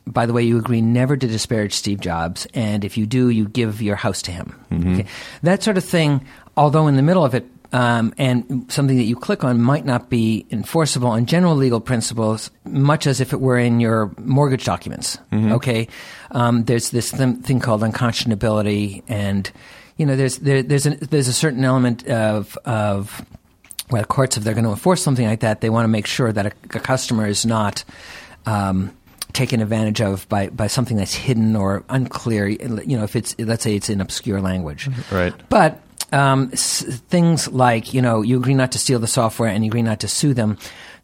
by 0.07 0.25
the 0.25 0.33
way, 0.33 0.43
you 0.43 0.57
agree 0.57 0.81
never 0.81 1.15
to 1.15 1.27
disparage 1.27 1.74
Steve 1.74 2.00
Jobs, 2.00 2.48
and 2.53 2.83
if 2.83 2.98
you 2.98 3.05
do, 3.05 3.29
you 3.29 3.48
give 3.48 3.81
your 3.81 3.95
house 3.95 4.21
to 4.24 4.31
him. 4.31 4.55
Okay. 4.71 5.05
That 5.43 5.63
sort 5.63 5.77
of 5.77 5.86
thing, 5.86 6.25
although 6.57 6.88
in 6.88 6.95
the 6.95 7.01
middle 7.01 7.24
of 7.24 7.36
it, 7.36 7.45
um, 7.74 8.13
and 8.17 8.65
something 8.69 8.98
that 8.98 9.03
you 9.03 9.15
click 9.15 9.45
on 9.45 9.62
might 9.62 9.86
not 9.86 10.10
be 10.10 10.45
enforceable 10.51 11.07
on 11.07 11.25
general 11.25 11.55
legal 11.55 11.79
principles, 11.79 12.51
much 12.65 13.07
as 13.07 13.21
if 13.21 13.31
it 13.31 13.39
were 13.39 13.57
in 13.57 13.79
your 13.79 14.12
mortgage 14.17 14.65
documents. 14.65 15.17
Okay, 15.33 15.88
um, 16.31 16.65
there's 16.65 16.89
this 16.89 17.12
th- 17.12 17.38
thing 17.38 17.60
called 17.62 17.81
unconscionability, 17.81 19.03
and 19.07 19.50
you 19.98 20.05
know, 20.05 20.15
there's 20.15 20.39
there, 20.39 20.63
there's 20.63 20.86
a, 20.86 20.95
there's 20.95 21.29
a 21.29 21.33
certain 21.33 21.63
element 21.63 22.07
of 22.07 22.57
of 22.65 23.25
well, 23.91 24.03
courts, 24.05 24.38
if 24.38 24.43
they're 24.43 24.53
going 24.53 24.63
to 24.63 24.71
enforce 24.71 25.03
something 25.03 25.25
like 25.25 25.41
that, 25.41 25.62
they 25.62 25.69
want 25.69 25.83
to 25.83 25.89
make 25.89 26.07
sure 26.07 26.31
that 26.31 26.45
a, 26.45 26.51
a 26.74 26.79
customer 26.79 27.27
is 27.27 27.45
not 27.45 27.83
um, 28.45 28.91
taken 29.33 29.61
advantage 29.61 30.01
of 30.01 30.27
by, 30.29 30.50
by 30.50 30.67
something 30.67 30.97
that's 30.97 31.13
hidden 31.13 31.55
or 31.55 31.83
unclear. 31.89 32.47
You 32.47 32.97
know, 32.97 33.03
if 33.03 33.15
it's 33.15 33.35
let's 33.39 33.63
say 33.63 33.75
it's 33.75 33.89
in 33.89 34.01
obscure 34.01 34.41
language, 34.41 34.89
Right. 35.11 35.33
But 35.50 35.81
um, 36.13 36.50
s- 36.53 36.83
things 37.09 37.47
like 37.50 37.93
you 37.93 38.01
know 38.01 38.21
you 38.21 38.38
agree 38.38 38.53
not 38.53 38.71
to 38.73 38.79
steal 38.79 39.00
the 39.00 39.07
software 39.07 39.50
and 39.50 39.63
you 39.63 39.69
agree 39.69 39.81
not 39.81 40.00
to 40.01 40.07
sue 40.07 40.33
them. 40.33 40.57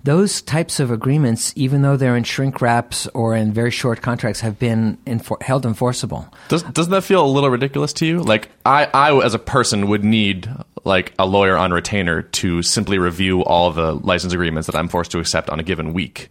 Those 0.03 0.41
types 0.43 0.79
of 0.79 0.91
agreements, 0.91 1.51
even 1.55 1.81
though 1.81 1.97
they're 1.97 2.15
in 2.15 2.23
shrink 2.23 2.61
wraps 2.61 3.07
or 3.07 3.35
in 3.35 3.51
very 3.51 3.71
short 3.71 4.01
contracts, 4.01 4.39
have 4.41 4.57
been 4.59 4.97
enfor- 5.07 5.41
held 5.41 5.65
enforceable. 5.65 6.31
Does, 6.49 6.61
doesn't 6.63 6.91
that 6.91 7.01
feel 7.03 7.25
a 7.25 7.27
little 7.27 7.49
ridiculous 7.49 7.91
to 7.93 8.05
you? 8.05 8.21
Like, 8.21 8.49
I, 8.65 8.85
I, 8.93 9.17
as 9.25 9.33
a 9.33 9.39
person, 9.39 9.87
would 9.87 10.03
need 10.05 10.49
like 10.85 11.13
a 11.19 11.25
lawyer 11.25 11.57
on 11.57 11.71
retainer 11.73 12.21
to 12.21 12.61
simply 12.61 12.99
review 12.99 13.43
all 13.43 13.71
the 13.71 13.93
license 13.95 14.33
agreements 14.33 14.67
that 14.67 14.75
I'm 14.77 14.87
forced 14.87 15.11
to 15.11 15.19
accept 15.19 15.49
on 15.49 15.59
a 15.59 15.63
given 15.63 15.93
week. 15.93 16.29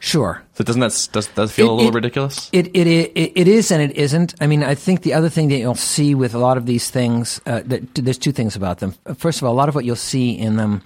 Sure. 0.00 0.42
So 0.54 0.62
doesn't 0.64 0.80
that 0.80 1.08
does 1.12 1.28
that 1.28 1.48
feel 1.50 1.66
It- 1.66 1.70
a 1.70 1.74
little 1.74 1.90
it- 1.90 1.94
ridiculous? 1.94 2.50
It, 2.52 2.66
it, 2.74 2.86
it, 2.86 3.32
it 3.34 3.48
is 3.48 3.70
and 3.72 3.82
it 3.82 3.96
isn't. 3.96 4.34
I 4.40 4.46
mean, 4.46 4.62
I 4.62 4.74
think 4.74 5.02
the 5.02 5.14
other 5.14 5.28
thing 5.30 5.48
that 5.48 5.56
you'll 5.58 5.74
see 5.74 6.14
with 6.14 6.34
a 6.34 6.38
lot 6.38 6.56
of 6.56 6.66
these 6.66 6.90
things, 6.90 7.40
uh, 7.46 7.62
that, 7.66 7.94
there's 7.94 8.18
two 8.18 8.32
things 8.32 8.56
about 8.56 8.78
them. 8.78 8.94
First 9.16 9.40
of 9.40 9.44
all, 9.48 9.52
a 9.54 9.56
lot 9.56 9.68
of 9.68 9.74
what 9.74 9.84
you'll 9.84 9.96
see 9.96 10.30
in 10.38 10.56
them 10.56 10.82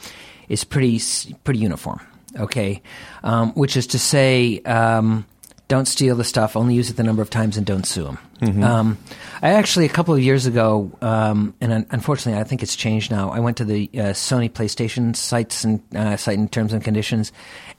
is 0.48 0.64
pretty 0.64 1.00
pretty 1.44 1.60
uniform. 1.60 2.00
Okay, 2.38 2.80
um, 3.24 3.52
which 3.54 3.76
is 3.76 3.88
to 3.88 3.98
say, 3.98 4.60
um, 4.60 5.26
don't 5.66 5.86
steal 5.88 6.14
the 6.14 6.24
stuff. 6.24 6.56
Only 6.56 6.74
use 6.74 6.88
it 6.88 6.96
the 6.96 7.02
number 7.02 7.22
of 7.22 7.30
times 7.30 7.56
and 7.56 7.66
don't 7.66 7.84
sue 7.86 8.04
them. 8.04 8.18
Um, 8.42 8.98
I 9.42 9.50
actually 9.50 9.86
a 9.86 9.90
couple 9.90 10.14
of 10.14 10.20
years 10.20 10.46
ago, 10.46 10.90
um, 11.02 11.54
and 11.60 11.72
un- 11.72 11.86
unfortunately, 11.90 12.40
I 12.40 12.44
think 12.44 12.62
it's 12.62 12.76
changed 12.76 13.10
now. 13.10 13.30
I 13.30 13.40
went 13.40 13.58
to 13.58 13.64
the 13.64 13.90
uh, 13.94 13.98
Sony 14.12 14.50
PlayStation 14.50 15.14
sites 15.14 15.64
and 15.64 15.82
uh, 15.94 16.16
site 16.16 16.38
in 16.38 16.48
terms 16.48 16.72
and 16.72 16.82
conditions, 16.82 17.32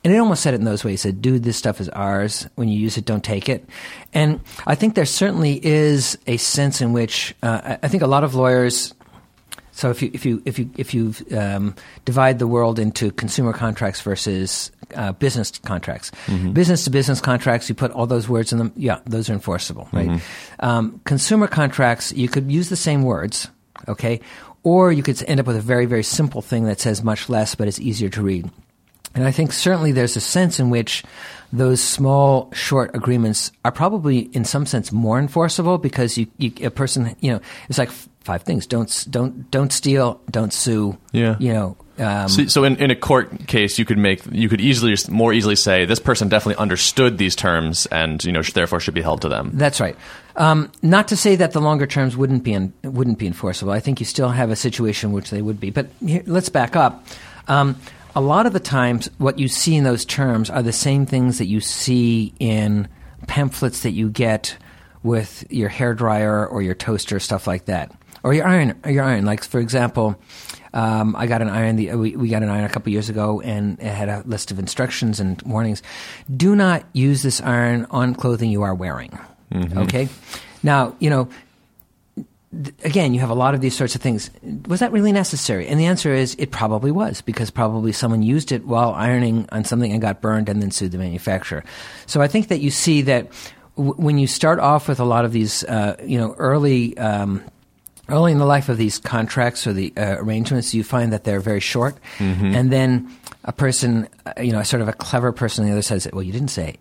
and 0.03 0.13
it 0.13 0.17
almost 0.17 0.43
said 0.43 0.53
it 0.53 0.59
in 0.59 0.65
those 0.65 0.83
ways: 0.83 1.01
"Said, 1.01 1.21
dude, 1.21 1.43
this 1.43 1.57
stuff 1.57 1.81
is 1.81 1.89
ours. 1.89 2.47
When 2.55 2.67
you 2.67 2.79
use 2.79 2.97
it, 2.97 3.05
don't 3.05 3.23
take 3.23 3.49
it." 3.49 3.67
And 4.13 4.39
I 4.67 4.75
think 4.75 4.95
there 4.95 5.05
certainly 5.05 5.63
is 5.65 6.17
a 6.27 6.37
sense 6.37 6.81
in 6.81 6.93
which 6.93 7.35
uh, 7.41 7.77
I 7.81 7.87
think 7.87 8.03
a 8.03 8.07
lot 8.07 8.23
of 8.23 8.35
lawyers 8.35 8.93
so 9.81 9.89
if 9.89 10.03
you 10.03 10.11
if 10.13 10.27
you 10.27 10.43
if 10.45 10.59
you 10.59 10.69
if 10.77 10.93
you 10.93 11.15
um, 11.35 11.73
divide 12.05 12.37
the 12.37 12.45
world 12.45 12.77
into 12.77 13.09
consumer 13.09 13.51
contracts 13.51 13.99
versus 13.99 14.71
uh, 14.93 15.11
business 15.13 15.57
contracts, 15.57 16.11
business 16.53 16.83
to 16.83 16.91
business 16.91 17.19
contracts, 17.19 17.67
you 17.67 17.73
put 17.73 17.89
all 17.89 18.05
those 18.05 18.29
words 18.29 18.51
in 18.51 18.59
them. 18.59 18.71
Yeah, 18.75 18.99
those 19.05 19.27
are 19.27 19.33
enforceable, 19.33 19.89
right? 19.91 20.21
Um, 20.59 21.01
consumer 21.05 21.47
contracts, 21.47 22.13
you 22.13 22.29
could 22.29 22.51
use 22.51 22.69
the 22.69 22.75
same 22.75 23.01
words, 23.01 23.47
okay, 23.87 24.21
or 24.61 24.91
you 24.91 25.01
could 25.01 25.23
end 25.27 25.39
up 25.39 25.47
with 25.47 25.57
a 25.57 25.61
very 25.61 25.87
very 25.87 26.03
simple 26.03 26.43
thing 26.43 26.65
that 26.65 26.79
says 26.79 27.03
much 27.03 27.27
less, 27.27 27.55
but 27.55 27.67
it's 27.67 27.79
easier 27.79 28.09
to 28.09 28.21
read. 28.21 28.51
And 29.15 29.25
I 29.25 29.31
think 29.31 29.51
certainly 29.51 29.91
there's 29.93 30.15
a 30.15 30.21
sense 30.21 30.59
in 30.59 30.69
which 30.69 31.03
those 31.53 31.81
small, 31.81 32.51
short 32.53 32.95
agreements 32.95 33.51
are 33.65 33.71
probably, 33.71 34.19
in 34.19 34.45
some 34.45 34.65
sense, 34.65 34.91
more 34.91 35.19
enforceable 35.19 35.77
because 35.77 36.17
you, 36.17 36.27
you 36.37 36.51
a 36.65 36.71
person, 36.71 37.15
you 37.19 37.31
know, 37.31 37.41
it's 37.69 37.77
like 37.77 37.91
five 38.21 38.43
things: 38.43 38.65
don't 38.65 39.07
don't 39.09 39.49
don't 39.51 39.71
steal, 39.71 40.21
don't 40.29 40.53
sue. 40.53 40.97
Yeah. 41.11 41.35
You 41.39 41.53
know. 41.53 41.77
Um, 41.99 42.29
So, 42.29 42.47
so 42.47 42.63
in, 42.63 42.77
in 42.77 42.89
a 42.89 42.95
court 42.95 43.47
case, 43.47 43.77
you 43.77 43.85
could 43.85 43.97
make 43.97 44.21
you 44.31 44.49
could 44.49 44.61
easily 44.61 44.95
more 45.09 45.33
easily 45.33 45.55
say 45.55 45.85
this 45.85 45.99
person 45.99 46.29
definitely 46.29 46.59
understood 46.61 47.17
these 47.17 47.35
terms 47.35 47.85
and 47.87 48.23
you 48.23 48.31
know 48.31 48.41
sh- 48.41 48.53
therefore 48.53 48.79
should 48.79 48.93
be 48.93 49.01
held 49.01 49.21
to 49.21 49.29
them. 49.29 49.51
That's 49.53 49.79
right. 49.79 49.95
Um, 50.37 50.71
not 50.81 51.09
to 51.09 51.17
say 51.17 51.35
that 51.35 51.51
the 51.51 51.59
longer 51.59 51.85
terms 51.85 52.15
wouldn't 52.15 52.43
be 52.43 52.53
in, 52.53 52.73
wouldn't 52.83 53.19
be 53.19 53.27
enforceable. 53.27 53.73
I 53.73 53.81
think 53.81 53.99
you 53.99 54.05
still 54.05 54.29
have 54.29 54.49
a 54.49 54.55
situation 54.55 55.09
in 55.09 55.13
which 55.13 55.29
they 55.29 55.41
would 55.41 55.59
be. 55.59 55.69
But 55.69 55.87
here, 56.03 56.23
let's 56.25 56.49
back 56.49 56.75
up. 56.77 57.05
Um, 57.47 57.75
a 58.15 58.21
lot 58.21 58.45
of 58.45 58.53
the 58.53 58.59
times, 58.59 59.09
what 59.17 59.39
you 59.39 59.47
see 59.47 59.75
in 59.75 59.83
those 59.83 60.05
terms 60.05 60.49
are 60.49 60.63
the 60.63 60.73
same 60.73 61.05
things 61.05 61.37
that 61.37 61.47
you 61.47 61.61
see 61.61 62.33
in 62.39 62.87
pamphlets 63.27 63.83
that 63.83 63.91
you 63.91 64.09
get 64.09 64.57
with 65.03 65.45
your 65.49 65.69
hair 65.69 65.93
dryer 65.93 66.45
or 66.45 66.61
your 66.61 66.75
toaster, 66.75 67.19
stuff 67.19 67.47
like 67.47 67.65
that, 67.65 67.91
or 68.23 68.33
your 68.33 68.45
iron. 68.45 68.79
Or 68.83 68.91
your 68.91 69.03
iron, 69.03 69.25
like 69.25 69.43
for 69.43 69.59
example. 69.59 70.19
Um, 70.73 71.17
I 71.17 71.27
got 71.27 71.41
an 71.41 71.49
iron. 71.49 71.75
The, 71.75 71.95
we, 71.95 72.15
we 72.15 72.29
got 72.29 72.43
an 72.43 72.49
iron 72.49 72.63
a 72.63 72.69
couple 72.69 72.93
years 72.93 73.09
ago, 73.09 73.41
and 73.41 73.77
it 73.79 73.91
had 73.91 74.07
a 74.07 74.23
list 74.25 74.51
of 74.51 74.59
instructions 74.59 75.19
and 75.19 75.41
warnings. 75.41 75.83
Do 76.33 76.55
not 76.55 76.85
use 76.93 77.23
this 77.23 77.41
iron 77.41 77.87
on 77.89 78.15
clothing 78.15 78.51
you 78.51 78.61
are 78.61 78.73
wearing. 78.73 79.17
Okay. 79.53 80.07
Now, 80.63 80.95
you 80.99 81.09
know, 81.09 81.27
again, 82.83 83.13
you 83.13 83.19
have 83.21 83.29
a 83.29 83.33
lot 83.35 83.53
of 83.55 83.61
these 83.61 83.75
sorts 83.75 83.95
of 83.95 84.01
things. 84.01 84.29
Was 84.67 84.79
that 84.81 84.91
really 84.91 85.11
necessary? 85.11 85.67
And 85.67 85.79
the 85.79 85.85
answer 85.85 86.13
is 86.13 86.35
it 86.37 86.51
probably 86.51 86.91
was 86.91 87.21
because 87.21 87.49
probably 87.49 87.91
someone 87.91 88.21
used 88.21 88.51
it 88.51 88.65
while 88.65 88.93
ironing 88.93 89.47
on 89.51 89.63
something 89.63 89.91
and 89.91 90.01
got 90.01 90.21
burned 90.21 90.49
and 90.49 90.61
then 90.61 90.71
sued 90.71 90.91
the 90.91 90.97
manufacturer. 90.97 91.63
So 92.07 92.21
I 92.21 92.27
think 92.27 92.49
that 92.49 92.59
you 92.59 92.69
see 92.71 93.01
that 93.03 93.31
w- 93.77 93.93
when 93.95 94.17
you 94.17 94.27
start 94.27 94.59
off 94.59 94.87
with 94.89 94.99
a 94.99 95.05
lot 95.05 95.23
of 95.25 95.31
these, 95.31 95.63
uh, 95.63 95.95
you 96.03 96.17
know, 96.17 96.33
early. 96.37 96.97
Um, 96.97 97.43
Early 98.09 98.33
in 98.33 98.39
the 98.39 98.45
life 98.45 98.67
of 98.67 98.77
these 98.77 98.97
contracts 98.97 99.65
or 99.65 99.71
the 99.71 99.93
uh, 99.95 100.17
arrangements, 100.19 100.73
you 100.73 100.83
find 100.83 101.13
that 101.13 101.23
they're 101.23 101.39
very 101.39 101.61
short, 101.61 101.95
and 102.19 102.69
then 102.69 103.09
a 103.45 103.53
person, 103.53 104.09
uh, 104.25 104.33
you 104.41 104.51
know, 104.51 104.61
sort 104.63 104.81
of 104.81 104.89
a 104.89 104.93
clever 104.93 105.31
person 105.31 105.63
on 105.63 105.69
the 105.69 105.73
other 105.73 105.81
side 105.81 106.01
says, 106.01 106.11
"Well, 106.11 106.23
you 106.23 106.33
didn't 106.33 106.49
say 106.49 106.75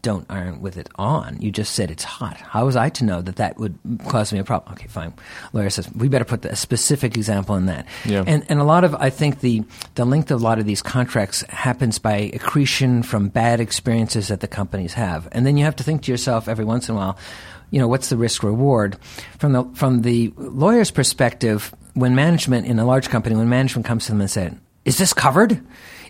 don't 0.00 0.24
iron 0.30 0.60
with 0.62 0.78
it 0.78 0.88
on. 0.96 1.40
You 1.40 1.50
just 1.50 1.74
said 1.74 1.90
it's 1.90 2.04
hot. 2.04 2.36
How 2.38 2.64
was 2.64 2.76
I 2.76 2.88
to 2.90 3.04
know 3.04 3.20
that 3.20 3.36
that 3.36 3.58
would 3.58 3.78
cause 4.08 4.32
me 4.32 4.38
a 4.38 4.44
problem? 4.44 4.72
Okay, 4.72 4.86
fine. 4.86 5.12
Lawyer 5.52 5.68
says 5.68 5.92
we 5.94 6.08
better 6.08 6.24
put 6.24 6.42
the, 6.42 6.52
a 6.52 6.56
specific 6.56 7.16
example 7.16 7.56
in 7.56 7.66
that. 7.66 7.86
Yeah. 8.04 8.24
And 8.26 8.44
and 8.48 8.58
a 8.58 8.64
lot 8.64 8.84
of 8.84 8.94
I 8.94 9.10
think 9.10 9.40
the 9.40 9.64
the 9.94 10.06
length 10.06 10.30
of 10.30 10.40
a 10.40 10.44
lot 10.44 10.58
of 10.58 10.64
these 10.64 10.80
contracts 10.80 11.42
happens 11.42 11.98
by 11.98 12.30
accretion 12.32 13.02
from 13.02 13.28
bad 13.28 13.60
experiences 13.60 14.28
that 14.28 14.40
the 14.40 14.48
companies 14.48 14.94
have, 14.94 15.28
and 15.32 15.46
then 15.46 15.56
you 15.56 15.64
have 15.64 15.76
to 15.76 15.84
think 15.84 16.02
to 16.02 16.10
yourself 16.10 16.48
every 16.48 16.64
once 16.64 16.88
in 16.88 16.94
a 16.94 16.98
while. 16.98 17.18
You 17.70 17.80
know 17.80 17.88
what's 17.88 18.08
the 18.08 18.16
risk 18.16 18.42
reward 18.42 18.96
from 19.38 19.52
the 19.52 19.64
from 19.74 20.02
the 20.02 20.32
lawyer's 20.36 20.90
perspective? 20.90 21.74
When 21.92 22.14
management 22.14 22.66
in 22.66 22.78
a 22.78 22.84
large 22.84 23.08
company, 23.08 23.36
when 23.36 23.48
management 23.48 23.86
comes 23.86 24.06
to 24.06 24.12
them 24.12 24.20
and 24.20 24.30
said, 24.30 24.58
"Is 24.84 24.98
this 24.98 25.12
covered?" 25.12 25.60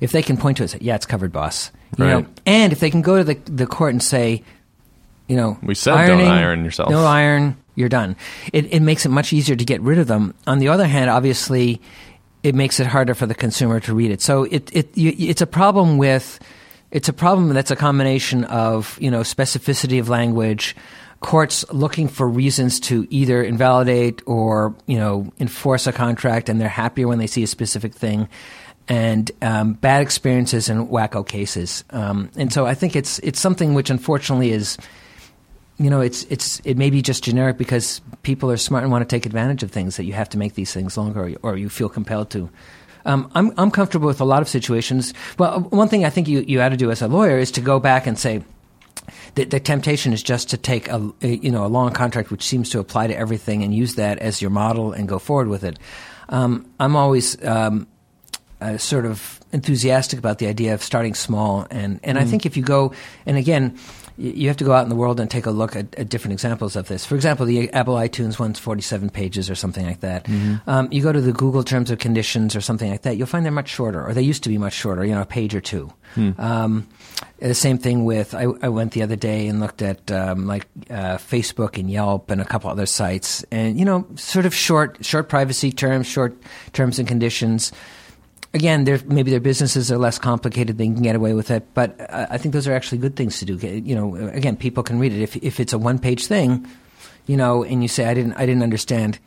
If 0.01 0.13
they 0.13 0.23
can 0.23 0.37
point 0.37 0.59
to 0.59 0.65
it, 0.65 0.69
say, 0.69 0.79
"Yeah, 0.81 0.95
it's 0.95 1.07
covered, 1.07 1.33
boss." 1.33 1.71
You 1.99 2.05
know, 2.05 2.27
and 2.45 2.73
if 2.73 2.81
they 2.81 2.91
can 2.91 3.01
go 3.01 3.17
to 3.17 3.25
the, 3.25 3.35
the 3.51 3.67
court 3.67 3.93
and 3.93 4.03
say, 4.03 4.43
you 5.29 5.37
know, 5.37 5.59
We 5.63 5.75
said 5.75 6.07
don't 6.07 6.21
iron 6.21 6.65
yourself. 6.65 6.91
No 6.91 7.05
iron, 7.05 7.57
you're 7.75 7.89
done. 7.89 8.17
It, 8.53 8.73
it 8.73 8.81
makes 8.81 9.07
it 9.07 9.09
much 9.11 9.33
easier 9.33 9.57
to 9.57 9.65
get 9.65 9.81
rid 9.81 9.99
of 9.99 10.07
them. 10.07 10.35
On 10.47 10.59
the 10.59 10.69
other 10.69 10.87
hand, 10.87 11.11
obviously, 11.11 11.81
it 12.43 12.55
makes 12.55 12.81
it 12.81 12.87
harder 12.87 13.15
for 13.15 13.27
the 13.27 13.35
consumer 13.35 13.81
to 13.81 13.95
read 13.95 14.11
it. 14.11 14.21
So 14.21 14.45
it, 14.45 14.75
it 14.75 14.97
you, 14.97 15.15
it's 15.19 15.41
a 15.41 15.47
problem 15.47 15.99
with 15.99 16.39
it's 16.91 17.09
a 17.09 17.13
problem 17.13 17.49
that's 17.53 17.71
a 17.71 17.77
combination 17.77 18.45
of 18.45 18.99
you 19.01 19.11
know 19.11 19.21
specificity 19.21 19.99
of 19.99 20.09
language, 20.09 20.77
courts 21.21 21.65
looking 21.73 22.09
for 22.09 22.29
reasons 22.29 22.79
to 22.81 23.07
either 23.11 23.43
invalidate 23.43 24.23
or 24.27 24.75
you 24.87 24.99
know 24.99 25.33
enforce 25.41 25.87
a 25.87 25.93
contract, 25.93 26.49
and 26.49 26.61
they're 26.61 26.69
happier 26.69 27.09
when 27.09 27.19
they 27.19 27.27
see 27.27 27.43
a 27.43 27.49
specific 27.49 27.95
thing. 27.95 28.29
And 28.89 29.31
um, 29.43 29.73
bad 29.73 30.01
experiences 30.01 30.69
and 30.69 30.89
wacko 30.89 31.27
cases, 31.27 31.83
um, 31.91 32.31
and 32.37 32.53
so 32.53 32.67
I 32.67 32.75
think 32.75 32.95
it's 32.95 33.19
it's 33.19 33.41
something 33.41 33.75
which 33.75 33.91
unfortunately 33.91 34.53
is 34.53 34.79
you 35.79 35.91
know, 35.91 36.01
it's 36.01 36.25
it's 36.25 36.61
it 36.65 36.77
may 36.77 36.91
be 36.91 37.03
just 37.03 37.25
generic 37.25 37.59
because 37.59 38.01
people 38.23 38.51
are 38.51 38.57
smart 38.57 38.83
and 38.83 38.91
want 38.91 39.03
to 39.03 39.15
take 39.15 39.27
advantage 39.27 39.63
of 39.63 39.71
things 39.71 39.97
that 39.97 40.05
you 40.05 40.15
have 40.15 40.29
to 40.31 40.39
make 40.39 40.55
these 40.55 40.73
things 40.73 40.97
longer, 40.97 41.37
or, 41.43 41.51
or 41.51 41.57
you 41.57 41.69
feel 41.69 41.89
compelled 41.89 42.31
to. 42.31 42.49
Um, 43.05 43.31
I'm 43.35 43.53
I'm 43.59 43.71
comfortable 43.71 44.07
with 44.07 44.21
a 44.21 44.25
lot 44.25 44.43
of 44.43 44.49
situations. 44.49 45.13
Well, 45.39 45.61
one 45.61 45.89
thing 45.89 46.05
I 46.05 46.11
think 46.11 46.29
you 46.29 46.41
you 46.41 46.63
ought 46.63 46.71
to 46.71 46.77
do 46.77 46.91
as 46.91 47.03
a 47.03 47.09
lawyer 47.09 47.39
is 47.39 47.51
to 47.53 47.61
go 47.61 47.79
back 47.79 48.07
and 48.07 48.19
say. 48.19 48.43
The, 49.37 49.45
the 49.45 49.61
temptation 49.61 50.13
is 50.13 50.23
just 50.23 50.51
to 50.51 50.57
take 50.57 50.89
a, 50.89 51.13
a 51.23 51.29
you 51.29 51.53
know 51.53 51.65
a 51.65 51.69
long 51.69 51.93
contract 51.93 52.31
which 52.31 52.43
seems 52.43 52.71
to 52.71 52.81
apply 52.81 53.07
to 53.07 53.17
everything 53.17 53.63
and 53.63 53.73
use 53.73 53.97
that 53.97 54.19
as 54.19 54.41
your 54.41 54.51
model 54.51 54.93
and 54.93 55.07
go 55.07 55.19
forward 55.19 55.49
with 55.49 55.63
it. 55.63 55.79
Um, 56.29 56.67
I'm 56.81 56.97
always 56.97 57.41
um, 57.45 57.87
uh, 58.61 58.79
sort 58.79 59.07
of 59.07 59.41
enthusiastic 59.53 60.19
about 60.19 60.39
the 60.39 60.47
idea 60.47 60.75
of 60.75 60.83
starting 60.83 61.15
small, 61.15 61.67
and 61.71 62.01
and 62.03 62.19
I 62.19 62.25
think 62.25 62.47
if 62.47 62.57
you 62.57 62.63
go 62.63 62.93
and 63.27 63.37
again, 63.37 63.79
you 64.19 64.49
have 64.49 64.57
to 64.57 64.65
go 64.65 64.73
out 64.73 64.83
in 64.83 64.89
the 64.89 64.97
world 64.97 65.21
and 65.21 65.31
take 65.31 65.45
a 65.45 65.51
look 65.51 65.77
at, 65.77 65.95
at 65.97 66.09
different 66.09 66.33
examples 66.33 66.75
of 66.75 66.89
this. 66.89 67.05
For 67.05 67.15
example, 67.15 67.45
the 67.45 67.71
Apple 67.73 67.95
iTunes 67.95 68.39
one's 68.39 68.59
47 68.59 69.11
pages 69.11 69.51
or 69.51 69.55
something 69.55 69.85
like 69.85 70.01
that. 70.01 70.27
Um, 70.67 70.89
you 70.91 71.03
go 71.03 71.13
to 71.13 71.21
the 71.21 71.33
Google 71.33 71.63
Terms 71.63 71.91
of 71.91 71.99
Conditions 71.99 72.57
or 72.57 72.61
something 72.63 72.91
like 72.91 73.03
that, 73.03 73.17
you'll 73.17 73.27
find 73.27 73.45
they're 73.45 73.53
much 73.53 73.69
shorter, 73.69 74.05
or 74.07 74.15
they 74.15 74.23
used 74.23 74.43
to 74.45 74.49
be 74.49 74.57
much 74.59 74.73
shorter, 74.73 75.05
you 75.05 75.15
know, 75.15 75.21
a 75.21 75.27
page 75.27 75.55
or 75.55 75.61
two. 75.61 75.93
Um, 76.39 76.89
the 77.41 77.55
same 77.55 77.77
thing 77.77 78.07
with, 78.07 78.35
I, 78.35 78.47
I 78.63 78.71
went 78.71 78.93
the 78.93 79.03
other 79.03 79.17
day 79.17 79.49
and 79.49 79.61
looked 79.61 79.83
at 79.83 80.11
um, 80.11 80.47
like 80.47 80.67
uh, 80.89 81.19
Facebook 81.19 81.79
and 81.79 81.91
Yelp 81.91 82.31
and 82.31 82.41
a 82.41 82.45
couple 82.45 82.71
other 82.71 82.87
sites, 82.87 83.45
and, 83.51 83.79
you 83.79 83.85
know, 83.85 84.07
sort 84.15 84.47
of 84.47 84.55
short, 84.55 85.05
short 85.05 85.29
privacy 85.29 85.73
terms, 85.73 86.07
short 86.07 86.35
terms 86.73 86.99
and 86.99 87.07
conditions 87.07 87.71
again, 88.55 88.85
maybe 89.07 89.31
their 89.31 89.41
businesses 89.41 89.91
are 89.93 89.99
less 89.99 90.19
complicated; 90.19 90.79
they 90.79 90.87
can 90.87 91.03
get 91.03 91.17
away 91.17 91.35
with 91.35 91.51
it. 91.51 91.67
But 91.75 92.01
uh, 92.01 92.27
I 92.31 92.39
think 92.39 92.53
those 92.53 92.67
are 92.69 92.75
actually 92.75 92.99
good 92.99 93.17
things 93.17 93.39
to 93.41 93.45
do. 93.45 93.57
You 93.57 93.95
know, 93.95 94.17
again, 94.17 94.57
people 94.57 94.83
can 94.83 94.99
read 94.99 95.13
it. 95.13 95.23
If 95.23 95.37
if 95.37 95.61
it's 95.61 95.73
a 95.73 95.79
one 95.79 95.99
page 95.99 96.27
thing, 96.27 96.67
you 97.27 97.37
know, 97.37 97.65
and 97.65 97.83
you 97.83 97.89
say 97.89 98.07
I 98.07 98.15
didn't 98.15 98.35
I 98.35 98.47
didn't 98.47 98.63
understand, 98.63 99.19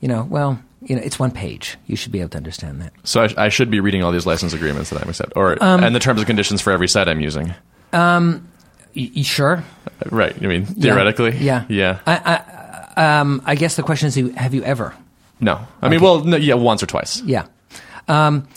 you 0.00 0.08
know, 0.08 0.24
well, 0.30 0.58
you 0.82 0.94
know, 0.96 1.02
it's 1.02 1.18
one 1.18 1.30
page. 1.30 1.76
You 1.86 1.96
should 1.96 2.12
be 2.12 2.20
able 2.20 2.30
to 2.30 2.38
understand 2.38 2.80
that. 2.82 2.92
So 3.04 3.22
I, 3.24 3.46
I 3.46 3.48
should 3.48 3.70
be 3.70 3.80
reading 3.80 4.02
all 4.02 4.12
these 4.12 4.26
license 4.26 4.52
agreements 4.52 4.90
that 4.90 5.02
I'm 5.02 5.08
accept, 5.08 5.32
or 5.36 5.56
Um, 5.62 5.82
and 5.82 5.94
the 5.94 6.00
terms 6.00 6.20
and 6.20 6.26
conditions 6.26 6.60
for 6.60 6.72
every 6.72 6.88
site 6.88 7.08
I'm 7.08 7.20
using. 7.20 7.54
Y- 8.94 9.10
you 9.12 9.24
sure? 9.24 9.62
Right. 10.10 10.34
I 10.42 10.46
mean, 10.46 10.64
theoretically. 10.66 11.36
Yeah. 11.36 11.64
Yeah. 11.68 12.00
I, 12.06 12.40
I, 12.96 13.18
um, 13.20 13.42
I 13.44 13.54
guess 13.54 13.76
the 13.76 13.82
question 13.82 14.08
is, 14.08 14.16
have 14.36 14.54
you 14.54 14.62
ever? 14.62 14.94
no. 15.40 15.66
I 15.82 15.88
mean, 15.90 16.00
well, 16.00 16.24
no, 16.24 16.36
yeah, 16.38 16.54
once 16.54 16.82
or 16.82 16.86
twice. 16.86 17.20
Yeah. 17.22 17.46
Um, 18.08 18.48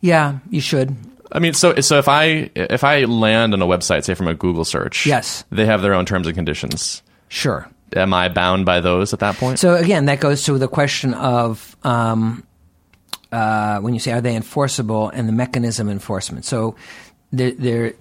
yeah, 0.00 0.38
you 0.50 0.60
should. 0.60 0.96
I 1.32 1.38
mean, 1.38 1.54
so 1.54 1.80
so 1.80 1.98
if 1.98 2.08
I 2.08 2.50
if 2.54 2.82
I 2.84 3.04
land 3.04 3.54
on 3.54 3.62
a 3.62 3.66
website, 3.66 4.04
say 4.04 4.14
from 4.14 4.26
a 4.26 4.34
Google 4.34 4.64
search, 4.64 5.06
Yes. 5.06 5.44
they 5.50 5.66
have 5.66 5.80
their 5.82 5.94
own 5.94 6.04
terms 6.06 6.26
and 6.26 6.34
conditions. 6.34 7.02
Sure. 7.28 7.68
Am 7.94 8.12
I 8.14 8.28
bound 8.28 8.66
by 8.66 8.80
those 8.80 9.12
at 9.12 9.18
that 9.20 9.36
point? 9.36 9.58
So 9.58 9.74
again, 9.74 10.06
that 10.06 10.20
goes 10.20 10.44
to 10.44 10.58
the 10.58 10.68
question 10.68 11.12
of 11.14 11.76
um, 11.84 12.44
uh, 13.32 13.78
when 13.80 13.94
you 13.94 14.00
say 14.00 14.12
are 14.12 14.20
they 14.20 14.34
enforceable 14.36 15.08
and 15.10 15.28
the 15.28 15.32
mechanism 15.32 15.88
enforcement. 15.88 16.44
So 16.44 16.74
there, 17.32 17.52
there 17.52 17.92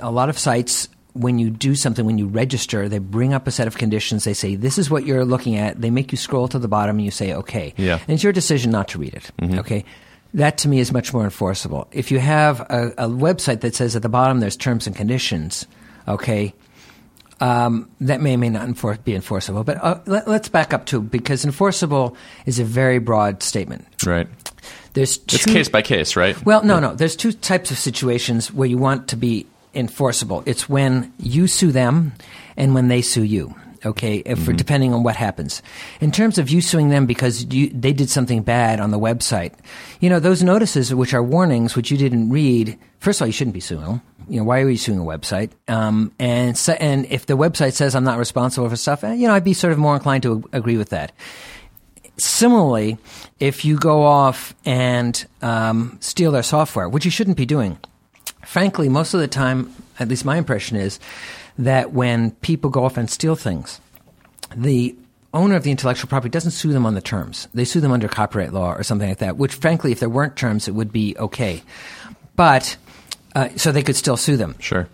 a 0.00 0.10
lot 0.10 0.28
of 0.28 0.38
sites 0.38 0.88
when 1.12 1.38
you 1.38 1.50
do 1.50 1.74
something 1.74 2.04
when 2.06 2.18
you 2.18 2.26
register 2.26 2.88
they 2.88 2.98
bring 2.98 3.32
up 3.34 3.46
a 3.46 3.50
set 3.50 3.66
of 3.66 3.76
conditions 3.76 4.24
they 4.24 4.32
say 4.34 4.54
this 4.54 4.78
is 4.78 4.88
what 4.90 5.04
you're 5.04 5.24
looking 5.24 5.56
at 5.56 5.80
they 5.80 5.90
make 5.90 6.12
you 6.12 6.18
scroll 6.18 6.46
to 6.48 6.58
the 6.58 6.68
bottom 6.68 6.96
and 6.96 7.04
you 7.04 7.10
say 7.10 7.32
okay 7.34 7.74
Yeah. 7.76 7.94
and 8.00 8.10
it's 8.10 8.22
your 8.22 8.32
decision 8.32 8.70
not 8.70 8.88
to 8.88 8.98
read 8.98 9.14
it 9.14 9.30
okay 9.58 9.84
that 10.34 10.58
to 10.58 10.68
me 10.68 10.78
is 10.78 10.92
much 10.92 11.12
more 11.12 11.24
enforceable 11.24 11.88
if 11.92 12.10
you 12.10 12.18
have 12.18 12.60
a, 12.60 12.92
a 12.98 13.08
website 13.08 13.60
that 13.60 13.74
says 13.74 13.96
at 13.96 14.02
the 14.02 14.08
bottom 14.08 14.40
there's 14.40 14.56
terms 14.56 14.86
and 14.86 14.96
conditions 14.96 15.66
okay 16.06 16.54
um, 17.40 17.90
that 18.00 18.20
may 18.20 18.34
or 18.34 18.38
may 18.38 18.50
not 18.50 19.04
be 19.04 19.14
enforceable. 19.14 19.64
But 19.64 19.82
uh, 19.82 20.00
let, 20.06 20.28
let's 20.28 20.48
back 20.48 20.72
up 20.74 20.86
to 20.86 21.00
because 21.00 21.44
enforceable 21.44 22.16
is 22.46 22.58
a 22.58 22.64
very 22.64 22.98
broad 22.98 23.42
statement. 23.42 23.86
right. 24.06 24.28
There's 24.92 25.18
two, 25.18 25.36
It's 25.36 25.46
case 25.46 25.68
by 25.68 25.82
case, 25.82 26.16
right? 26.16 26.44
Well, 26.44 26.64
no, 26.64 26.80
no. 26.80 26.94
There's 26.94 27.14
two 27.14 27.32
types 27.32 27.70
of 27.70 27.78
situations 27.78 28.52
where 28.52 28.68
you 28.68 28.76
want 28.76 29.08
to 29.08 29.16
be 29.16 29.46
enforceable. 29.72 30.42
It's 30.46 30.68
when 30.68 31.12
you 31.18 31.46
sue 31.46 31.70
them 31.70 32.12
and 32.56 32.74
when 32.74 32.88
they 32.88 33.00
sue 33.00 33.22
you. 33.22 33.54
Okay, 33.84 34.16
if 34.26 34.44
for, 34.44 34.52
depending 34.52 34.92
on 34.92 35.02
what 35.02 35.16
happens. 35.16 35.62
In 36.02 36.12
terms 36.12 36.36
of 36.36 36.50
you 36.50 36.60
suing 36.60 36.90
them 36.90 37.06
because 37.06 37.46
you, 37.52 37.70
they 37.70 37.94
did 37.94 38.10
something 38.10 38.42
bad 38.42 38.78
on 38.78 38.90
the 38.90 38.98
website, 38.98 39.54
you 40.00 40.10
know 40.10 40.20
those 40.20 40.42
notices, 40.42 40.94
which 40.94 41.14
are 41.14 41.22
warnings, 41.22 41.74
which 41.74 41.90
you 41.90 41.96
didn't 41.96 42.28
read. 42.28 42.78
First 42.98 43.20
of 43.20 43.22
all, 43.22 43.28
you 43.28 43.32
shouldn't 43.32 43.54
be 43.54 43.60
suing 43.60 43.84
them. 43.84 44.02
You 44.28 44.38
know 44.38 44.44
why 44.44 44.60
are 44.60 44.68
you 44.68 44.76
suing 44.76 44.98
a 44.98 45.02
website? 45.02 45.50
Um, 45.66 46.12
and 46.18 46.58
so, 46.58 46.74
and 46.74 47.06
if 47.06 47.24
the 47.24 47.38
website 47.38 47.72
says 47.72 47.94
I'm 47.94 48.04
not 48.04 48.18
responsible 48.18 48.68
for 48.68 48.76
stuff, 48.76 49.02
eh, 49.02 49.14
you 49.14 49.26
know 49.26 49.32
I'd 49.34 49.44
be 49.44 49.54
sort 49.54 49.72
of 49.72 49.78
more 49.78 49.94
inclined 49.94 50.24
to 50.24 50.44
agree 50.52 50.76
with 50.76 50.90
that. 50.90 51.12
Similarly, 52.18 52.98
if 53.38 53.64
you 53.64 53.78
go 53.78 54.02
off 54.02 54.54
and 54.66 55.24
um, 55.40 55.96
steal 56.00 56.32
their 56.32 56.42
software, 56.42 56.86
which 56.86 57.06
you 57.06 57.10
shouldn't 57.10 57.38
be 57.38 57.46
doing, 57.46 57.78
frankly, 58.44 58.90
most 58.90 59.14
of 59.14 59.20
the 59.20 59.28
time, 59.28 59.72
at 59.98 60.08
least 60.08 60.26
my 60.26 60.36
impression 60.36 60.76
is 60.76 61.00
that 61.58 61.92
when 61.92 62.30
people 62.32 62.70
go 62.70 62.84
off 62.84 62.96
and 62.96 63.10
steal 63.10 63.36
things, 63.36 63.80
the 64.54 64.96
owner 65.32 65.54
of 65.54 65.62
the 65.62 65.70
intellectual 65.70 66.08
property 66.08 66.30
doesn't 66.30 66.50
sue 66.50 66.72
them 66.72 66.84
on 66.86 66.94
the 66.94 67.00
terms. 67.00 67.48
They 67.54 67.64
sue 67.64 67.80
them 67.80 67.92
under 67.92 68.08
copyright 68.08 68.52
law 68.52 68.72
or 68.74 68.82
something 68.82 69.08
like 69.08 69.18
that, 69.18 69.36
which, 69.36 69.54
frankly, 69.54 69.92
if 69.92 70.00
there 70.00 70.08
weren't 70.08 70.36
terms, 70.36 70.66
it 70.66 70.74
would 70.74 70.92
be 70.92 71.16
okay. 71.18 71.62
But, 72.34 72.76
uh, 73.34 73.50
so 73.56 73.70
they 73.70 73.82
could 73.82 73.96
still 73.96 74.16
sue 74.16 74.36
them 74.36 74.56
Sure. 74.58 74.88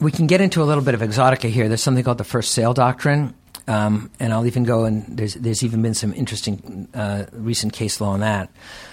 we 0.00 0.12
can 0.12 0.26
get 0.28 0.40
into 0.40 0.62
a 0.62 0.64
little 0.64 0.84
bit 0.84 0.94
of 0.94 1.00
exotica 1.00 1.50
here. 1.50 1.66
There's 1.68 1.82
something 1.82 2.04
called 2.04 2.18
the 2.18 2.24
first 2.24 2.52
sale 2.52 2.72
doctrine, 2.72 3.34
um, 3.66 4.10
and 4.20 4.32
I'll 4.32 4.46
even 4.46 4.62
go 4.64 4.84
and 4.84 5.04
there's 5.08 5.34
there's 5.34 5.62
even 5.64 5.82
been 5.82 5.94
some 5.94 6.12
interesting 6.14 6.88
uh, 6.94 7.24
recent 7.32 7.72
case 7.72 8.00
law 8.00 8.10
on 8.10 8.20
that. 8.20 8.48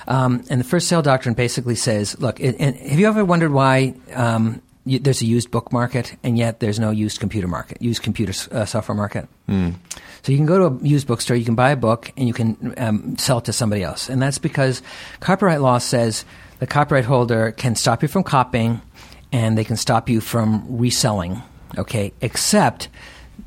Um, 0.08 0.44
and 0.50 0.60
the 0.60 0.66
first 0.66 0.88
sale 0.88 1.02
doctrine 1.02 1.36
basically 1.36 1.76
says, 1.76 2.20
look, 2.20 2.40
and 2.40 2.76
have 2.76 3.00
you 3.00 3.08
ever 3.08 3.24
wondered 3.24 3.52
why? 3.52 3.94
Um, 4.14 4.62
you, 4.86 5.00
there's 5.00 5.22
a 5.22 5.26
used 5.26 5.52
book 5.52 5.72
market, 5.74 6.16
and 6.24 6.38
yet 6.38 6.60
there's 6.60 6.80
no 6.80 6.92
used 6.92 7.20
computer 7.20 7.48
market, 7.48 7.82
used 7.82 8.04
computer 8.04 8.34
uh, 8.52 8.66
software 8.66 8.96
market. 8.96 9.28
So 10.24 10.32
you 10.32 10.38
can 10.38 10.46
go 10.46 10.70
to 10.70 10.76
a 10.76 10.88
used 10.88 11.08
bookstore, 11.08 11.38
you 11.38 11.46
can 11.46 11.56
buy 11.56 11.72
a 11.72 11.76
book, 11.76 12.12
and 12.18 12.28
you 12.28 12.34
can 12.34 12.74
um, 12.78 13.18
sell 13.18 13.40
it 13.40 13.46
to 13.46 13.54
somebody 13.54 13.84
else. 13.84 14.10
And 14.10 14.22
that's 14.22 14.38
because 14.40 14.82
copyright 15.20 15.62
law 15.62 15.78
says 15.78 16.26
the 16.60 16.68
copyright 16.68 17.06
holder 17.06 17.52
can 17.52 17.76
stop 17.76 18.02
you 18.02 18.08
from 18.08 18.24
copying, 18.24 18.82
and 19.32 19.58
they 19.58 19.64
can 19.64 19.78
stop 19.78 20.10
you 20.10 20.22
from 20.22 20.66
reselling. 20.68 21.42
Okay, 21.78 22.14
except 22.22 22.88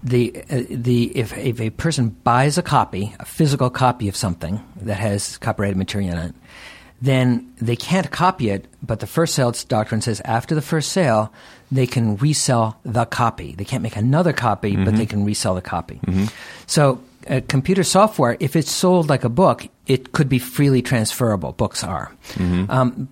the 0.03 0.45
uh, 0.51 0.63
the 0.71 1.17
if 1.17 1.37
if 1.37 1.61
a 1.61 1.71
person 1.71 2.11
buys 2.11 2.59
a 2.59 2.63
copy, 2.63 3.15
a 3.19 3.25
physical 3.25 3.71
copy 3.71 4.09
of 4.09 4.17
something 4.17 4.63
that 4.83 4.99
has 4.99 5.39
copyrighted 5.39 5.77
material 5.77 6.19
in 6.19 6.19
it, 6.19 6.35
then 7.01 7.53
they 7.61 7.77
can't 7.77 8.11
copy 8.11 8.51
it. 8.51 8.67
But 8.83 9.01
the 9.01 9.07
first 9.07 9.35
sale 9.35 9.53
doctrine 9.69 10.01
says 10.01 10.21
after 10.25 10.55
the 10.55 10.63
first 10.63 10.93
sale, 10.93 11.33
they 11.71 11.87
can 11.87 12.17
resell 12.17 12.79
the 12.85 13.05
copy. 13.05 13.55
They 13.57 13.65
can't 13.65 13.83
make 13.83 13.97
another 13.97 14.33
copy, 14.33 14.77
but 14.77 14.97
they 14.97 15.07
can 15.07 15.25
resell 15.25 15.55
the 15.55 15.63
copy. 15.63 16.01
So. 16.67 17.01
Uh, 17.29 17.43
computer 17.47 17.85
software, 17.85 18.39
if 18.41 18.57
it's 18.57 18.71
sold 18.71 19.11
like 19.11 19.23
a 19.23 19.29
book, 19.29 19.69
it 19.87 20.13
could 20.13 20.31
be 20.31 20.39
freely 20.39 20.81
transferable. 20.81 21.53
Books 21.53 21.85
are. 21.85 22.11
Um, 22.71 23.09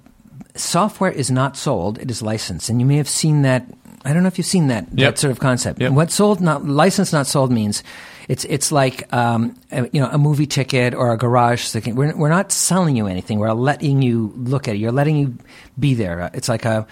software 0.55 1.11
is 1.11 1.31
not 1.31 1.57
sold; 1.59 1.99
it 1.99 2.11
is 2.11 2.23
licensed, 2.23 2.71
and 2.71 2.81
you 2.81 2.87
may 2.87 2.97
have 2.97 3.11
seen 3.11 3.43
that. 3.43 3.67
I 4.07 4.15
don't 4.15 4.23
know 4.23 4.29
if 4.29 4.39
you've 4.39 4.47
seen 4.47 4.69
that 4.69 4.85
Yep. 4.95 5.15
that 5.15 5.19
sort 5.19 5.33
of 5.33 5.39
concept. 5.41 5.81
Yep. 5.83 5.93
What 5.93 6.11
sold, 6.13 6.41
not 6.41 6.65
licensed, 6.65 7.13
not 7.13 7.27
sold 7.27 7.51
means 7.53 7.83
it's 8.29 8.45
it's 8.45 8.73
like 8.73 9.13
um, 9.13 9.55
a, 9.71 9.89
you 9.93 10.01
know 10.01 10.09
a 10.11 10.19
movie 10.19 10.47
ticket 10.47 10.95
or 10.95 11.13
a 11.13 11.17
garage 11.17 11.71
ticket. 11.71 11.95
We're 11.95 12.17
we're 12.17 12.29
not 12.29 12.53
selling 12.53 12.97
you 12.97 13.07
anything. 13.07 13.39
We're 13.39 13.53
letting 13.53 14.03
you 14.03 14.33
look 14.37 14.69
at 14.69 14.75
it. 14.75 14.79
You're 14.79 14.93
letting 14.93 15.17
you 15.17 15.39
be 15.79 15.95
there. 15.95 16.23
Uh, 16.23 16.31
It's 16.35 16.49
like 16.49 16.65
a 16.65 16.87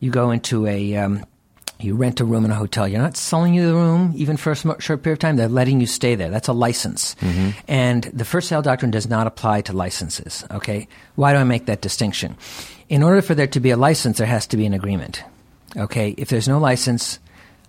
you 0.00 0.10
go 0.10 0.30
into 0.30 0.66
a 0.66 0.96
um, 0.96 1.24
you 1.78 1.94
rent 1.96 2.20
a 2.20 2.24
room 2.24 2.44
in 2.44 2.50
a 2.50 2.54
hotel. 2.54 2.86
You're 2.86 3.02
not 3.02 3.16
selling 3.16 3.54
you 3.54 3.66
the 3.66 3.74
room 3.74 4.12
even 4.16 4.36
for 4.36 4.52
a 4.52 4.56
sm- 4.56 4.78
short 4.78 5.02
period 5.02 5.14
of 5.14 5.18
time. 5.18 5.36
They're 5.36 5.48
letting 5.48 5.80
you 5.80 5.86
stay 5.86 6.14
there. 6.14 6.30
That's 6.30 6.48
a 6.48 6.52
license. 6.52 7.16
And 7.68 8.04
the 8.04 8.24
first 8.24 8.48
sale 8.48 8.62
doctrine 8.62 8.90
does 8.92 9.08
not 9.08 9.26
apply 9.26 9.62
to 9.62 9.72
licenses. 9.72 10.44
Okay, 10.50 10.86
why 11.16 11.32
do 11.32 11.38
I 11.38 11.44
make 11.44 11.66
that 11.66 11.80
distinction? 11.82 12.36
In 12.88 13.02
order 13.02 13.20
for 13.22 13.34
there 13.34 13.48
to 13.48 13.60
be 13.60 13.70
a 13.70 13.76
license, 13.76 14.18
there 14.18 14.26
has 14.28 14.46
to 14.48 14.56
be 14.56 14.64
an 14.66 14.74
agreement. 14.74 15.24
Okay, 15.76 16.14
if 16.18 16.28
there's 16.28 16.46
no 16.48 16.58
license, 16.58 17.18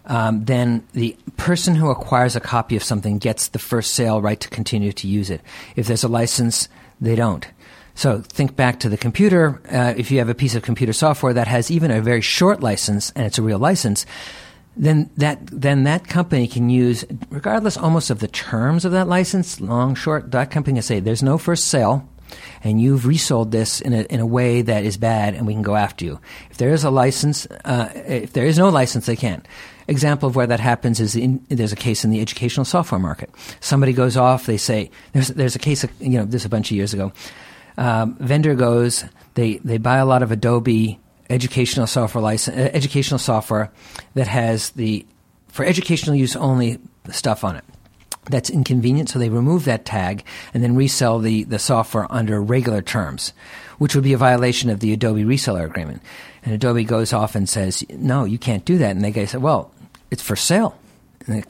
um, 0.06 0.46
then 0.46 0.86
the 0.94 1.16
person 1.38 1.76
who 1.76 1.90
acquires 1.90 2.36
a 2.36 2.40
copy 2.40 2.76
of 2.76 2.84
something 2.84 3.18
gets 3.18 3.50
the 3.50 3.60
first 3.60 3.94
sale 3.94 4.22
right 4.22 4.40
to 4.40 4.50
continue 4.50 4.92
to 4.94 5.08
use 5.08 5.30
it. 5.30 5.42
If 5.76 5.88
there's 5.88 6.04
a 6.04 6.10
license, 6.10 6.68
they 7.00 7.16
don't. 7.16 7.48
So 7.96 8.20
think 8.20 8.56
back 8.56 8.80
to 8.82 8.90
the 8.90 8.98
computer. 8.98 9.62
Uh, 9.72 9.94
if 9.96 10.12
you 10.12 10.18
have 10.20 10.30
a 10.30 10.36
piece 10.36 10.56
of 10.56 10.64
computer 10.64 10.94
software 10.94 11.34
that 11.34 11.48
has 11.48 11.70
even 11.70 11.92
a 11.92 12.02
very 12.02 12.22
short 12.22 12.62
license 12.62 13.12
and 13.12 13.26
it's 13.26 13.38
a 13.38 13.44
real 13.44 13.60
license, 13.60 14.06
then 14.76 15.10
that 15.18 15.40
then 15.46 15.84
that 15.84 16.08
company 16.08 16.48
can 16.48 16.70
use, 16.70 17.06
regardless 17.30 17.78
almost 17.78 18.10
of 18.10 18.20
the 18.20 18.28
terms 18.28 18.86
of 18.86 18.92
that 18.92 19.08
license, 19.08 19.62
long, 19.62 19.94
short. 19.94 20.32
That 20.32 20.50
company 20.50 20.76
can 20.76 20.82
say, 20.82 21.00
"There's 21.00 21.22
no 21.22 21.38
first 21.38 21.66
sale." 21.66 22.10
And 22.64 22.80
you've 22.82 23.06
resold 23.06 23.52
this 23.52 23.82
in 23.82 23.94
a, 23.94 24.02
in 24.04 24.20
a 24.20 24.26
way 24.26 24.62
that 24.62 24.84
is 24.86 24.98
bad, 24.98 25.34
and 25.34 25.46
we 25.46 25.54
can 25.54 25.62
go 25.62 25.76
after 25.76 26.06
you. 26.06 26.20
If 26.50 26.58
there 26.58 26.74
is 26.74 26.84
a 26.84 26.90
license, 26.90 27.46
uh, 27.66 27.90
if 27.94 28.34
there 28.34 28.46
is 28.46 28.58
no 28.58 28.70
license, 28.70 29.06
they 29.06 29.16
can't. 29.16 29.46
Example 29.88 30.30
of 30.30 30.36
where 30.36 30.48
that 30.48 30.60
happens 30.60 31.00
is 31.00 31.16
in, 31.16 31.46
there's 31.50 31.74
a 31.74 31.78
case 31.78 32.06
in 32.06 32.12
the 32.12 32.22
educational 32.22 32.66
software 32.66 33.00
market. 33.00 33.30
Somebody 33.60 33.92
goes 33.92 34.16
off, 34.16 34.46
they 34.46 34.58
say 34.58 34.90
there's 35.12 35.28
there's 35.28 35.56
a 35.56 35.60
case, 35.60 35.84
of, 35.84 35.92
you 36.00 36.18
know, 36.18 36.26
this 36.26 36.46
a 36.46 36.50
bunch 36.50 36.72
of 36.72 36.78
years 36.78 36.94
ago. 36.94 37.12
Um, 37.78 38.16
vendor 38.20 38.56
goes, 38.56 39.04
they 39.34 39.58
they 39.58 39.78
buy 39.78 39.98
a 39.98 40.06
lot 40.06 40.24
of 40.24 40.32
Adobe 40.32 41.00
educational 41.30 41.88
software 41.88 42.22
license, 42.22 42.56
uh, 42.56 42.70
educational 42.74 43.20
software 43.20 43.72
that 44.14 44.28
has 44.28 44.70
the 44.72 45.06
for 45.50 45.66
educational 45.66 46.16
use 46.16 46.36
only 46.36 46.80
stuff 47.12 47.44
on 47.44 47.56
it. 47.56 47.64
That's 48.26 48.50
inconvenient, 48.50 49.10
so 49.10 49.20
they 49.20 49.30
remove 49.30 49.66
that 49.66 49.86
tag 49.86 50.24
and 50.54 50.64
then 50.64 50.76
resell 50.76 51.20
the, 51.20 51.44
the 51.44 51.60
software 51.60 52.08
under 52.10 52.42
regular 52.42 52.82
terms, 52.82 53.34
which 53.80 53.96
would 53.96 54.04
be 54.04 54.14
a 54.14 54.18
violation 54.18 54.70
of 54.70 54.80
the 54.80 54.94
Adobe 54.94 55.24
reseller 55.24 55.66
agreement. 55.66 56.02
And 56.46 56.54
Adobe 56.54 56.84
goes 56.84 57.14
off 57.14 57.36
and 57.36 57.50
says, 57.50 57.84
"No, 57.90 58.24
you 58.24 58.38
can't 58.38 58.66
do 58.66 58.78
that." 58.78 58.92
And 58.92 59.04
they 59.04 59.12
guy 59.12 59.26
said, 59.26 59.42
"Well, 59.42 59.72
it's 60.12 60.24
for 60.24 60.36
sale." 60.36 60.78
And 61.28 61.46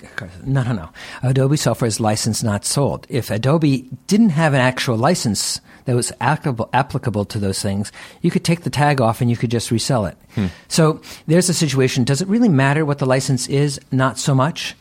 no, 0.46 0.64
no, 0.64 0.74
no. 0.74 0.90
Adobe 1.24 1.58
software 1.58 1.88
is 1.88 2.00
licensed, 2.00 2.44
not 2.44 2.66
sold. 2.66 3.08
If 3.10 3.32
Adobe 3.32 3.90
didn't 4.08 4.30
have 4.30 4.54
an 4.54 4.60
actual 4.60 4.98
license 4.98 5.62
that 5.86 5.96
was 5.96 6.12
applicable, 6.22 6.70
applicable 6.74 7.26
to 7.26 7.40
those 7.40 7.62
things, 7.62 7.92
you 8.22 8.32
could 8.32 8.44
take 8.44 8.62
the 8.62 8.70
tag 8.70 9.02
off 9.02 9.22
and 9.22 9.30
you 9.30 9.38
could 9.38 9.52
just 9.52 9.72
resell 9.72 10.06
it. 10.06 10.18
Hmm. 10.36 10.48
So 10.68 11.02
there's 11.28 11.50
a 11.50 11.54
situation. 11.54 12.04
Does 12.04 12.22
it 12.22 12.28
really 12.28 12.50
matter 12.50 12.86
what 12.86 13.00
the 13.00 13.06
license 13.06 13.48
is? 13.48 13.80
Not 13.92 14.20
so 14.20 14.36
much, 14.36 14.76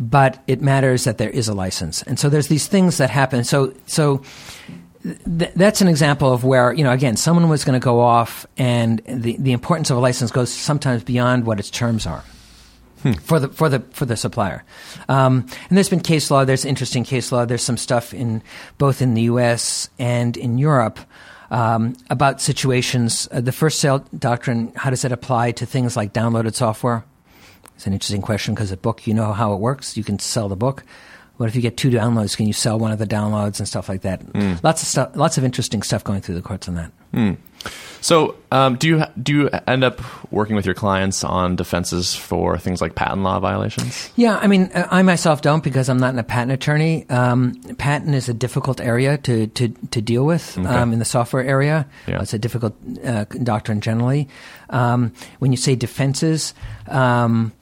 but 0.00 0.42
it 0.46 0.60
matters 0.60 1.04
that 1.04 1.18
there 1.18 1.30
is 1.30 1.48
a 1.48 1.54
license. 1.54 2.02
And 2.02 2.18
so 2.18 2.28
there's 2.28 2.48
these 2.48 2.66
things 2.66 2.98
that 2.98 3.10
happen. 3.10 3.44
So, 3.44 3.74
so 3.86 4.22
th- 5.02 5.52
that's 5.54 5.80
an 5.80 5.88
example 5.88 6.32
of 6.32 6.44
where, 6.44 6.72
you 6.72 6.84
know, 6.84 6.92
again, 6.92 7.16
someone 7.16 7.48
was 7.48 7.64
going 7.64 7.78
to 7.78 7.84
go 7.84 8.00
off 8.00 8.46
and 8.56 9.02
the, 9.06 9.36
the 9.38 9.52
importance 9.52 9.90
of 9.90 9.96
a 9.96 10.00
license 10.00 10.30
goes 10.30 10.52
sometimes 10.52 11.02
beyond 11.02 11.46
what 11.46 11.58
its 11.58 11.70
terms 11.70 12.06
are. 12.06 12.24
Hmm. 13.02 13.12
For 13.12 13.38
the 13.38 13.48
for 13.48 13.68
the 13.68 13.78
for 13.92 14.06
the 14.06 14.16
supplier, 14.16 14.64
um, 15.08 15.46
and 15.68 15.78
there's 15.78 15.88
been 15.88 16.00
case 16.00 16.32
law. 16.32 16.44
There's 16.44 16.64
interesting 16.64 17.04
case 17.04 17.30
law. 17.30 17.44
There's 17.44 17.62
some 17.62 17.76
stuff 17.76 18.12
in 18.12 18.42
both 18.76 19.00
in 19.00 19.14
the 19.14 19.22
U.S. 19.22 19.88
and 20.00 20.36
in 20.36 20.58
Europe 20.58 20.98
um, 21.52 21.94
about 22.10 22.40
situations. 22.40 23.28
Uh, 23.30 23.40
the 23.40 23.52
first 23.52 23.78
sale 23.78 24.04
doctrine. 24.18 24.72
How 24.74 24.90
does 24.90 25.04
it 25.04 25.12
apply 25.12 25.52
to 25.52 25.64
things 25.64 25.96
like 25.96 26.12
downloaded 26.12 26.56
software? 26.56 27.04
It's 27.78 27.86
an 27.86 27.92
interesting 27.92 28.22
question 28.22 28.54
because 28.54 28.72
a 28.72 28.76
book, 28.76 29.06
you 29.06 29.14
know 29.14 29.32
how 29.32 29.52
it 29.52 29.60
works. 29.60 29.96
You 29.96 30.02
can 30.02 30.18
sell 30.18 30.48
the 30.48 30.56
book. 30.56 30.82
What 31.36 31.48
if 31.48 31.54
you 31.54 31.62
get 31.62 31.76
two 31.76 31.90
downloads? 31.90 32.36
Can 32.36 32.48
you 32.48 32.52
sell 32.52 32.76
one 32.76 32.90
of 32.90 32.98
the 32.98 33.06
downloads 33.06 33.60
and 33.60 33.68
stuff 33.68 33.88
like 33.88 34.00
that? 34.00 34.20
Mm. 34.32 34.60
Lots 34.64 34.82
of 34.82 34.88
stuff. 34.88 35.14
Lots 35.14 35.38
of 35.38 35.44
interesting 35.44 35.82
stuff 35.82 36.02
going 36.02 36.20
through 36.20 36.34
the 36.34 36.42
courts 36.42 36.66
on 36.66 36.74
that. 36.74 36.90
Mm. 37.14 37.36
So, 38.00 38.34
um, 38.50 38.74
do 38.78 38.88
you 38.88 39.04
do 39.22 39.32
you 39.32 39.50
end 39.68 39.84
up 39.84 40.00
working 40.32 40.56
with 40.56 40.66
your 40.66 40.74
clients 40.74 41.22
on 41.22 41.54
defenses 41.54 42.16
for 42.16 42.58
things 42.58 42.80
like 42.80 42.96
patent 42.96 43.22
law 43.22 43.38
violations? 43.38 44.10
Yeah, 44.16 44.38
I 44.38 44.48
mean, 44.48 44.72
uh, 44.74 44.88
I 44.90 45.02
myself 45.02 45.40
don't 45.40 45.62
because 45.62 45.88
I'm 45.88 45.98
not 45.98 46.18
a 46.18 46.24
patent 46.24 46.50
attorney. 46.50 47.08
Um, 47.08 47.54
patent 47.78 48.16
is 48.16 48.28
a 48.28 48.34
difficult 48.34 48.80
area 48.80 49.18
to 49.18 49.46
to, 49.46 49.68
to 49.68 50.02
deal 50.02 50.26
with 50.26 50.58
okay. 50.58 50.66
um, 50.66 50.92
in 50.92 50.98
the 50.98 51.04
software 51.04 51.44
area. 51.44 51.86
Yeah. 52.08 52.22
It's 52.22 52.34
a 52.34 52.40
difficult 52.40 52.74
uh, 53.04 53.26
doctrine 53.44 53.80
generally. 53.80 54.28
Um, 54.68 55.12
when 55.38 55.52
you 55.52 55.56
say 55.56 55.76
defenses. 55.76 56.54
Um, 56.88 57.52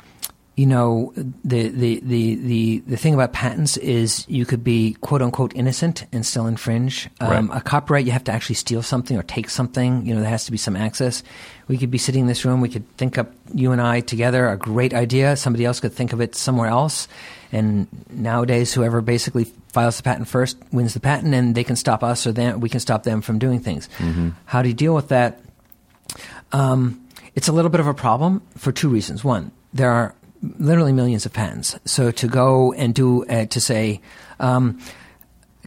you 0.56 0.64
know 0.64 1.12
the, 1.44 1.68
the 1.68 2.00
the 2.00 2.34
the 2.34 2.78
the 2.86 2.96
thing 2.96 3.12
about 3.12 3.34
patents 3.34 3.76
is 3.76 4.24
you 4.26 4.46
could 4.46 4.64
be 4.64 4.96
quote 5.02 5.20
unquote 5.20 5.54
innocent 5.54 6.06
and 6.12 6.24
still 6.24 6.46
infringe. 6.46 7.10
Um, 7.20 7.50
right. 7.50 7.58
A 7.58 7.60
copyright, 7.60 8.06
you 8.06 8.12
have 8.12 8.24
to 8.24 8.32
actually 8.32 8.54
steal 8.54 8.82
something 8.82 9.18
or 9.18 9.22
take 9.22 9.50
something. 9.50 10.06
You 10.06 10.14
know, 10.14 10.22
there 10.22 10.30
has 10.30 10.46
to 10.46 10.52
be 10.52 10.56
some 10.56 10.74
access. 10.74 11.22
We 11.68 11.76
could 11.76 11.90
be 11.90 11.98
sitting 11.98 12.22
in 12.22 12.26
this 12.26 12.46
room. 12.46 12.62
We 12.62 12.70
could 12.70 12.88
think 12.96 13.18
up 13.18 13.32
you 13.52 13.72
and 13.72 13.82
I 13.82 14.00
together 14.00 14.48
a 14.48 14.56
great 14.56 14.94
idea. 14.94 15.36
Somebody 15.36 15.66
else 15.66 15.78
could 15.78 15.92
think 15.92 16.14
of 16.14 16.22
it 16.22 16.34
somewhere 16.34 16.68
else. 16.68 17.06
And 17.52 17.86
nowadays, 18.08 18.72
whoever 18.72 19.02
basically 19.02 19.44
files 19.74 19.98
the 19.98 20.04
patent 20.04 20.26
first 20.26 20.56
wins 20.72 20.94
the 20.94 21.00
patent, 21.00 21.34
and 21.34 21.54
they 21.54 21.64
can 21.64 21.76
stop 21.76 22.02
us 22.02 22.26
or 22.26 22.32
them. 22.32 22.60
We 22.60 22.70
can 22.70 22.80
stop 22.80 23.02
them 23.02 23.20
from 23.20 23.38
doing 23.38 23.60
things. 23.60 23.90
Mm-hmm. 23.98 24.30
How 24.46 24.62
do 24.62 24.68
you 24.68 24.74
deal 24.74 24.94
with 24.94 25.08
that? 25.08 25.38
Um, 26.52 27.06
it's 27.34 27.48
a 27.48 27.52
little 27.52 27.70
bit 27.70 27.80
of 27.80 27.86
a 27.86 27.94
problem 27.94 28.40
for 28.56 28.72
two 28.72 28.88
reasons. 28.88 29.22
One, 29.22 29.52
there 29.74 29.90
are 29.90 30.14
literally 30.42 30.92
millions 30.92 31.26
of 31.26 31.32
patents. 31.32 31.78
So 31.84 32.10
to 32.10 32.28
go 32.28 32.72
and 32.72 32.94
do 32.94 33.24
uh, 33.26 33.46
to 33.46 33.60
say, 33.60 34.00
um, 34.40 34.78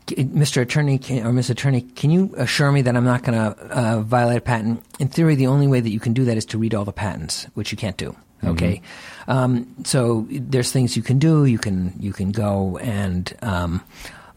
Mr. 0.08 0.62
Attorney 0.62 0.98
can, 0.98 1.26
or 1.26 1.32
Ms. 1.32 1.50
Attorney, 1.50 1.82
can 1.82 2.10
you 2.10 2.34
assure 2.38 2.72
me 2.72 2.82
that 2.82 2.96
I'm 2.96 3.06
not 3.06 3.24
going 3.24 3.38
to 3.38 3.60
uh, 3.62 4.02
violate 4.02 4.38
a 4.38 4.42
patent? 4.42 4.84
In 5.00 5.08
theory, 5.08 5.36
the 5.36 5.48
only 5.48 5.68
way 5.68 5.80
that 5.80 5.90
you 5.90 6.00
can 6.00 6.14
do 6.14 6.26
that 6.26 6.38
is 6.38 6.46
to 6.48 6.58
read 6.58 6.74
all 6.74 6.86
the 6.86 6.94
patents, 6.94 7.46
which 7.54 7.72
you 7.72 7.78
can't 7.78 7.98
do. 7.98 8.12
Mm-hmm. 8.12 8.48
Okay, 8.50 8.82
mm-hmm. 9.28 9.32
um, 9.32 9.76
so 9.84 10.26
there's 10.30 10.72
things 10.72 10.96
you 10.96 11.04
can 11.04 11.20
do. 11.20 11.46
You 11.46 11.58
can 11.58 11.94
you 12.00 12.14
can 12.14 12.32
go 12.32 12.78
and 12.78 13.34
um, 13.42 13.82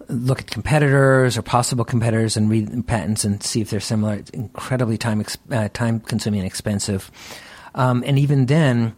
look 0.08 0.40
at 0.40 0.50
competitors 0.50 1.38
or 1.38 1.42
possible 1.42 1.84
competitors 1.84 2.36
and 2.36 2.50
read 2.50 2.86
patents 2.88 3.24
and 3.24 3.42
see 3.42 3.60
if 3.60 3.70
they're 3.70 3.78
similar. 3.78 4.14
It's 4.14 4.30
incredibly 4.30 4.98
time 4.98 5.20
ex- 5.20 5.38
uh, 5.52 5.68
time 5.72 6.00
consuming 6.00 6.40
and 6.40 6.46
expensive. 6.46 7.12
Um, 7.74 8.02
and 8.06 8.18
even 8.18 8.46
then, 8.46 8.94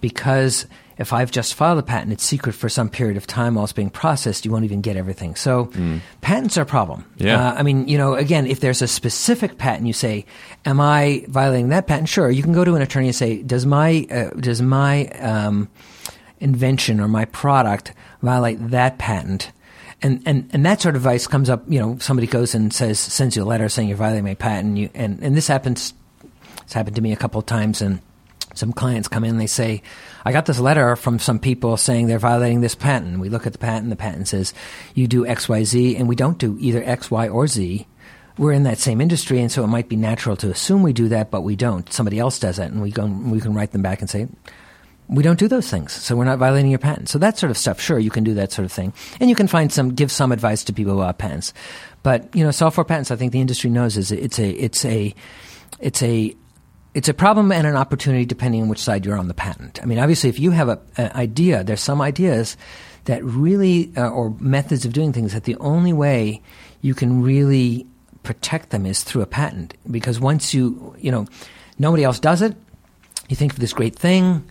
because 0.00 0.66
if 0.98 1.12
I've 1.12 1.30
just 1.30 1.54
filed 1.54 1.78
a 1.78 1.82
patent, 1.82 2.12
it's 2.12 2.24
secret 2.24 2.54
for 2.54 2.68
some 2.68 2.90
period 2.90 3.16
of 3.16 3.26
time 3.26 3.54
while 3.54 3.64
it's 3.64 3.72
being 3.72 3.88
processed, 3.88 4.44
you 4.44 4.50
won't 4.50 4.64
even 4.64 4.80
get 4.80 4.96
everything. 4.96 5.36
So 5.36 5.66
mm. 5.66 6.00
patents 6.20 6.58
are 6.58 6.62
a 6.62 6.66
problem. 6.66 7.04
Yeah. 7.16 7.50
Uh, 7.50 7.54
I 7.54 7.62
mean, 7.62 7.86
you 7.86 7.96
know, 7.96 8.14
again, 8.14 8.46
if 8.46 8.58
there's 8.58 8.82
a 8.82 8.88
specific 8.88 9.58
patent, 9.58 9.86
you 9.86 9.92
say, 9.92 10.26
am 10.64 10.80
I 10.80 11.24
violating 11.28 11.68
that 11.68 11.86
patent? 11.86 12.08
Sure. 12.08 12.28
You 12.30 12.42
can 12.42 12.52
go 12.52 12.64
to 12.64 12.74
an 12.74 12.82
attorney 12.82 13.06
and 13.06 13.14
say, 13.14 13.42
does 13.42 13.64
my, 13.64 14.06
uh, 14.10 14.30
does 14.30 14.60
my, 14.60 15.06
um, 15.20 15.68
invention 16.40 17.00
or 17.00 17.06
my 17.06 17.26
product 17.26 17.92
violate 18.20 18.70
that 18.70 18.98
patent? 18.98 19.52
And, 20.02 20.22
and, 20.26 20.50
and 20.52 20.66
that 20.66 20.80
sort 20.80 20.96
of 20.96 21.02
advice 21.02 21.28
comes 21.28 21.48
up, 21.48 21.62
you 21.68 21.78
know, 21.78 21.98
somebody 21.98 22.26
goes 22.26 22.54
and 22.56 22.74
says, 22.74 22.98
sends 22.98 23.36
you 23.36 23.42
a 23.42 23.44
letter 23.44 23.68
saying 23.68 23.88
you're 23.88 23.96
violating 23.96 24.24
my 24.24 24.34
patent. 24.34 24.76
You, 24.76 24.90
and, 24.94 25.20
and 25.22 25.36
this 25.36 25.46
happens, 25.46 25.94
it's 26.62 26.72
happened 26.72 26.96
to 26.96 27.02
me 27.02 27.12
a 27.12 27.16
couple 27.16 27.38
of 27.38 27.46
times 27.46 27.80
and, 27.80 28.00
some 28.58 28.72
clients 28.72 29.08
come 29.08 29.24
in 29.24 29.30
and 29.30 29.40
they 29.40 29.46
say, 29.46 29.82
I 30.24 30.32
got 30.32 30.46
this 30.46 30.58
letter 30.58 30.96
from 30.96 31.18
some 31.18 31.38
people 31.38 31.76
saying 31.76 32.06
they're 32.06 32.18
violating 32.18 32.60
this 32.60 32.74
patent. 32.74 33.20
We 33.20 33.28
look 33.28 33.46
at 33.46 33.52
the 33.52 33.58
patent, 33.58 33.90
the 33.90 33.96
patent 33.96 34.28
says 34.28 34.52
you 34.94 35.06
do 35.06 35.26
X, 35.26 35.48
Y, 35.48 35.64
Z, 35.64 35.96
and 35.96 36.08
we 36.08 36.16
don't 36.16 36.38
do 36.38 36.56
either 36.60 36.82
X, 36.84 37.10
Y, 37.10 37.28
or 37.28 37.46
Z. 37.46 37.86
We're 38.36 38.52
in 38.52 38.64
that 38.64 38.78
same 38.78 39.00
industry, 39.00 39.40
and 39.40 39.50
so 39.50 39.64
it 39.64 39.68
might 39.68 39.88
be 39.88 39.96
natural 39.96 40.36
to 40.36 40.50
assume 40.50 40.82
we 40.82 40.92
do 40.92 41.08
that, 41.08 41.30
but 41.30 41.40
we 41.40 41.56
don't. 41.56 41.92
Somebody 41.92 42.20
else 42.20 42.38
does 42.38 42.58
it, 42.58 42.70
and 42.70 42.80
we 42.80 42.92
go, 42.92 43.04
we 43.06 43.40
can 43.40 43.52
write 43.52 43.72
them 43.72 43.82
back 43.82 44.00
and 44.00 44.08
say, 44.08 44.28
we 45.08 45.22
don't 45.22 45.38
do 45.38 45.48
those 45.48 45.68
things, 45.68 45.92
so 45.92 46.14
we're 46.14 46.24
not 46.24 46.38
violating 46.38 46.70
your 46.70 46.78
patent. 46.78 47.08
So 47.08 47.18
that 47.18 47.38
sort 47.38 47.50
of 47.50 47.56
stuff, 47.56 47.80
sure, 47.80 47.98
you 47.98 48.10
can 48.10 48.24
do 48.24 48.34
that 48.34 48.52
sort 48.52 48.66
of 48.66 48.70
thing, 48.70 48.92
and 49.18 49.28
you 49.28 49.34
can 49.34 49.48
find 49.48 49.72
some, 49.72 49.94
give 49.94 50.12
some 50.12 50.30
advice 50.30 50.62
to 50.64 50.72
people 50.72 51.00
about 51.00 51.18
patents. 51.18 51.52
But 52.02 52.34
you 52.34 52.44
know, 52.44 52.52
software 52.52 52.84
patents, 52.84 53.10
I 53.10 53.16
think 53.16 53.32
the 53.32 53.40
industry 53.40 53.70
knows 53.70 53.96
is 53.96 54.12
it's 54.12 54.38
a, 54.38 54.50
it's 54.50 54.84
a, 54.84 55.14
it's 55.80 56.02
a 56.02 56.36
it's 56.98 57.08
a 57.08 57.14
problem 57.14 57.52
and 57.52 57.64
an 57.64 57.76
opportunity 57.76 58.24
depending 58.26 58.60
on 58.60 58.66
which 58.66 58.80
side 58.80 59.06
you're 59.06 59.16
on 59.16 59.28
the 59.28 59.34
patent. 59.34 59.80
I 59.80 59.86
mean, 59.86 60.00
obviously, 60.00 60.30
if 60.30 60.40
you 60.40 60.50
have 60.50 60.68
an 60.68 60.80
idea, 61.14 61.62
there's 61.62 61.80
some 61.80 62.00
ideas 62.02 62.56
that 63.04 63.22
really, 63.22 63.92
uh, 63.96 64.08
or 64.08 64.34
methods 64.40 64.84
of 64.84 64.92
doing 64.92 65.12
things, 65.12 65.32
that 65.32 65.44
the 65.44 65.54
only 65.60 65.92
way 65.92 66.42
you 66.82 66.94
can 66.94 67.22
really 67.22 67.86
protect 68.24 68.70
them 68.70 68.84
is 68.84 69.04
through 69.04 69.22
a 69.22 69.26
patent. 69.26 69.74
Because 69.88 70.18
once 70.18 70.52
you, 70.52 70.96
you 70.98 71.12
know, 71.12 71.26
nobody 71.78 72.02
else 72.02 72.18
does 72.18 72.42
it, 72.42 72.56
you 73.28 73.36
think 73.36 73.52
of 73.52 73.60
this 73.60 73.72
great 73.72 73.94
thing, 73.94 74.50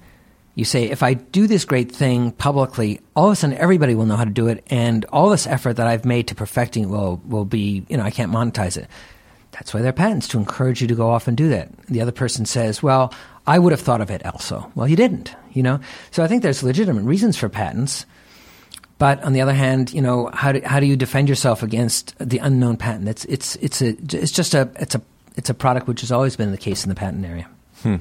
you 0.56 0.64
say, 0.64 0.86
if 0.86 1.04
I 1.04 1.16
do 1.16 1.48
this 1.48 1.66
great 1.66 1.92
thing 1.92 2.32
publicly, 2.32 3.02
all 3.14 3.28
of 3.28 3.34
a 3.34 3.36
sudden 3.36 3.58
everybody 3.58 3.94
will 3.94 4.06
know 4.06 4.16
how 4.16 4.24
to 4.24 4.32
do 4.32 4.48
it, 4.48 4.64
and 4.70 5.04
all 5.12 5.30
this 5.30 5.48
effort 5.48 5.74
that 5.74 5.88
I've 5.88 6.06
made 6.06 6.30
to 6.30 6.36
perfecting 6.36 6.88
will, 6.88 7.22
will 7.26 7.44
be, 7.44 7.86
you 7.90 7.98
know, 7.98 8.04
I 8.04 8.12
can't 8.12 8.32
monetize 8.32 8.78
it. 8.78 8.88
That's 9.58 9.74
why 9.74 9.82
there 9.82 9.90
are 9.90 9.94
patents 9.94 10.28
to 10.30 10.38
encourage 10.38 10.82
you 10.82 10.88
to 10.88 10.96
go 10.96 11.10
off 11.10 11.28
and 11.28 11.36
do 11.36 11.50
that. 11.50 11.76
The 11.88 12.02
other 12.02 12.12
person 12.12 12.46
says, 12.46 12.84
well, 12.84 13.14
I 13.48 13.58
would 13.58 13.72
have 13.72 13.82
thought 13.82 14.02
of 14.02 14.12
it 14.12 14.26
also. 14.26 14.72
Well, 14.76 14.88
you 14.88 14.96
didn't, 14.96 15.34
you 15.54 15.64
know? 15.64 15.80
So 16.12 16.24
I 16.24 16.28
think 16.28 16.44
there's 16.44 16.62
legitimate 16.62 17.04
reasons 17.04 17.38
for 17.38 17.50
patents. 17.50 18.06
But 19.00 19.24
on 19.24 19.34
the 19.34 19.42
other 19.42 19.54
hand, 19.54 19.94
you 19.94 20.02
know, 20.02 20.30
how 20.34 20.52
do, 20.52 20.62
how 20.64 20.80
do 20.80 20.86
you 20.86 20.96
defend 20.96 21.30
yourself 21.30 21.64
against 21.64 22.16
the 22.20 22.38
unknown 22.40 22.78
patent? 22.78 23.08
It's, 23.08 23.26
it's, 23.26 23.56
it's, 23.58 23.82
a, 23.82 23.90
it's 23.90 24.32
just 24.32 24.54
a, 24.54 24.70
it's 24.76 24.96
a, 24.96 25.02
it's 25.36 25.50
a 25.50 25.54
product 25.54 25.88
which 25.88 26.02
has 26.02 26.12
always 26.12 26.36
been 26.36 26.52
the 26.52 26.58
case 26.58 26.84
in 26.84 26.90
the 26.90 26.96
patent 26.96 27.26
area. 27.26 27.48
Hmm. 27.84 27.98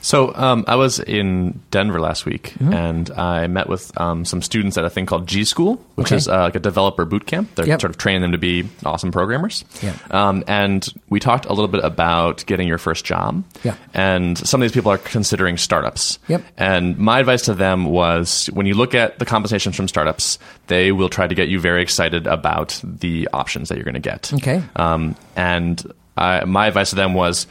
So 0.00 0.34
um, 0.34 0.64
I 0.68 0.76
was 0.76 1.00
in 1.00 1.60
Denver 1.70 2.00
last 2.00 2.24
week, 2.24 2.54
Mm-hmm. 2.58 2.72
and 2.72 3.10
I 3.10 3.46
met 3.48 3.68
with 3.68 3.98
um, 4.00 4.24
some 4.24 4.42
students 4.42 4.76
at 4.78 4.84
a 4.84 4.90
thing 4.90 5.06
called 5.06 5.26
G 5.26 5.44
School, 5.44 5.84
which 5.96 6.08
Okay. 6.08 6.16
is 6.16 6.28
uh, 6.28 6.40
like 6.42 6.54
a 6.56 6.60
developer 6.60 7.04
boot 7.04 7.26
camp. 7.26 7.54
They're 7.54 7.66
Yep. 7.66 7.80
sort 7.80 7.90
of 7.90 7.98
training 7.98 8.22
them 8.22 8.32
to 8.32 8.38
be 8.38 8.68
awesome 8.84 9.10
programmers. 9.10 9.64
Yeah. 9.82 9.94
Um, 10.10 10.44
and 10.46 10.86
we 11.08 11.20
talked 11.20 11.46
a 11.46 11.50
little 11.50 11.68
bit 11.68 11.84
about 11.84 12.44
getting 12.46 12.68
your 12.68 12.78
first 12.78 13.04
job. 13.04 13.42
Yeah. 13.64 13.74
And 13.94 14.38
some 14.38 14.60
of 14.62 14.64
these 14.64 14.72
people 14.72 14.90
are 14.92 14.98
considering 14.98 15.56
startups. 15.56 16.18
Yep. 16.28 16.42
And 16.56 16.98
my 16.98 17.20
advice 17.20 17.42
to 17.42 17.54
them 17.54 17.84
was 17.86 18.46
when 18.52 18.66
you 18.66 18.74
look 18.74 18.94
at 18.94 19.18
the 19.18 19.24
compensations 19.24 19.76
from 19.76 19.88
startups, 19.88 20.38
they 20.68 20.92
will 20.92 21.08
try 21.08 21.26
to 21.26 21.34
get 21.34 21.48
you 21.48 21.60
very 21.60 21.82
excited 21.82 22.26
about 22.26 22.80
the 22.84 23.28
options 23.32 23.68
that 23.68 23.76
you're 23.76 23.84
going 23.84 23.94
to 23.94 24.00
get. 24.00 24.32
Okay. 24.34 24.62
Um, 24.76 25.16
and 25.36 25.82
I, 26.16 26.44
my 26.44 26.66
advice 26.66 26.90
to 26.90 26.96
them 26.96 27.14
was 27.14 27.46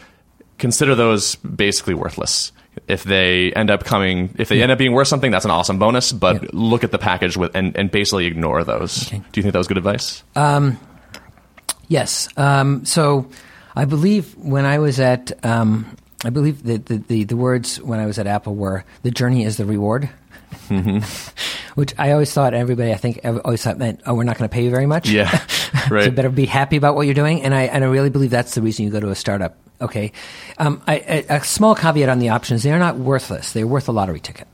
consider 0.57 0.95
those 0.95 1.35
basically 1.35 1.93
worthless. 1.93 2.51
If 2.87 3.03
they 3.03 3.51
end 3.53 3.71
up 3.71 3.83
coming, 3.83 4.33
if 4.37 4.49
they 4.49 4.61
end 4.61 4.71
up 4.71 4.77
being 4.77 4.93
worth 4.93 5.07
something, 5.07 5.31
that's 5.31 5.45
an 5.45 5.51
awesome 5.51 5.79
bonus. 5.79 6.11
But 6.11 6.43
Yeah. 6.43 6.49
look 6.53 6.83
at 6.83 6.91
the 6.91 6.99
package 6.99 7.35
with 7.35 7.55
and, 7.55 7.75
and 7.75 7.89
basically 7.89 8.27
ignore 8.27 8.63
those. 8.63 9.07
Okay. 9.07 9.17
Do 9.17 9.39
you 9.39 9.41
think 9.43 9.53
that 9.53 9.57
was 9.59 9.67
good 9.67 9.77
advice? 9.77 10.23
Yes. 11.87 12.27
Um, 12.37 12.85
so 12.85 13.27
I 13.75 13.85
believe 13.85 14.35
when 14.37 14.65
I 14.65 14.79
was 14.79 14.99
at, 14.99 15.31
um, 15.45 15.95
I 16.25 16.29
believe 16.29 16.63
the, 16.63 16.77
the, 16.77 16.97
the, 16.97 17.23
the 17.23 17.37
words 17.37 17.81
when 17.81 17.99
I 17.99 18.05
was 18.05 18.19
at 18.19 18.27
Apple 18.27 18.55
were 18.55 18.83
the 19.03 19.11
journey 19.11 19.43
is 19.43 19.57
the 19.57 19.65
reward. 19.65 20.09
Which 21.75 21.93
I 21.97 22.11
always 22.11 22.33
thought 22.33 22.53
everybody, 22.53 22.91
I 22.91 22.95
think, 22.95 23.21
always 23.23 23.61
thought 23.63 23.77
meant, 23.77 24.01
oh, 24.05 24.15
we're 24.15 24.23
not 24.23 24.37
going 24.37 24.49
to 24.49 24.53
pay 24.53 24.63
you 24.63 24.71
very 24.71 24.87
much. 24.87 25.09
yeah, 25.09 25.29
so 25.47 25.69
right. 25.89 26.05
you 26.05 26.11
better 26.11 26.29
be 26.29 26.45
happy 26.45 26.77
about 26.77 26.95
what 26.95 27.03
you're 27.03 27.13
doing. 27.13 27.43
And 27.43 27.53
I, 27.53 27.63
and 27.63 27.83
I 27.83 27.87
really 27.87 28.09
believe 28.09 28.31
that's 28.31 28.55
the 28.55 28.61
reason 28.61 28.85
you 28.85 28.91
go 28.91 28.99
to 28.99 29.09
a 29.09 29.15
startup. 29.15 29.57
Okay. 29.79 30.11
Um, 30.57 30.81
I, 30.87 30.95
a, 31.29 31.35
a 31.37 31.43
small 31.43 31.75
caveat 31.75 32.09
on 32.09 32.19
the 32.19 32.29
options. 32.29 32.63
They're 32.63 32.79
not 32.79 32.97
worthless. 32.97 33.53
They're 33.53 33.67
worth 33.67 33.87
a 33.87 33.91
lottery 33.91 34.19
ticket. 34.19 34.47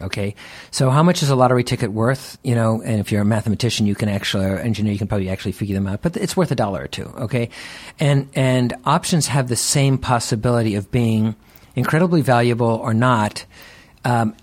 Okay. 0.00 0.34
So 0.72 0.90
how 0.90 1.04
much 1.04 1.22
is 1.22 1.30
a 1.30 1.36
lottery 1.36 1.62
ticket 1.62 1.92
worth? 1.92 2.36
You 2.42 2.56
know, 2.56 2.82
and 2.82 2.98
if 2.98 3.12
you're 3.12 3.22
a 3.22 3.24
mathematician, 3.26 3.86
you 3.86 3.94
can 3.94 4.08
actually, 4.08 4.46
or 4.46 4.58
engineer, 4.58 4.92
you 4.92 4.98
can 4.98 5.06
probably 5.06 5.30
actually 5.30 5.52
figure 5.52 5.74
them 5.74 5.86
out, 5.86 6.02
but 6.02 6.16
it's 6.16 6.36
worth 6.36 6.50
a 6.50 6.56
dollar 6.56 6.82
or 6.82 6.88
two. 6.88 7.04
Okay. 7.04 7.50
And, 8.00 8.28
and 8.34 8.74
options 8.84 9.28
have 9.28 9.48
the 9.48 9.56
same 9.56 9.98
possibility 9.98 10.74
of 10.74 10.90
being 10.90 11.36
incredibly 11.76 12.22
valuable 12.22 12.66
or 12.66 12.92
not. 12.92 13.44
Um, 14.04 14.34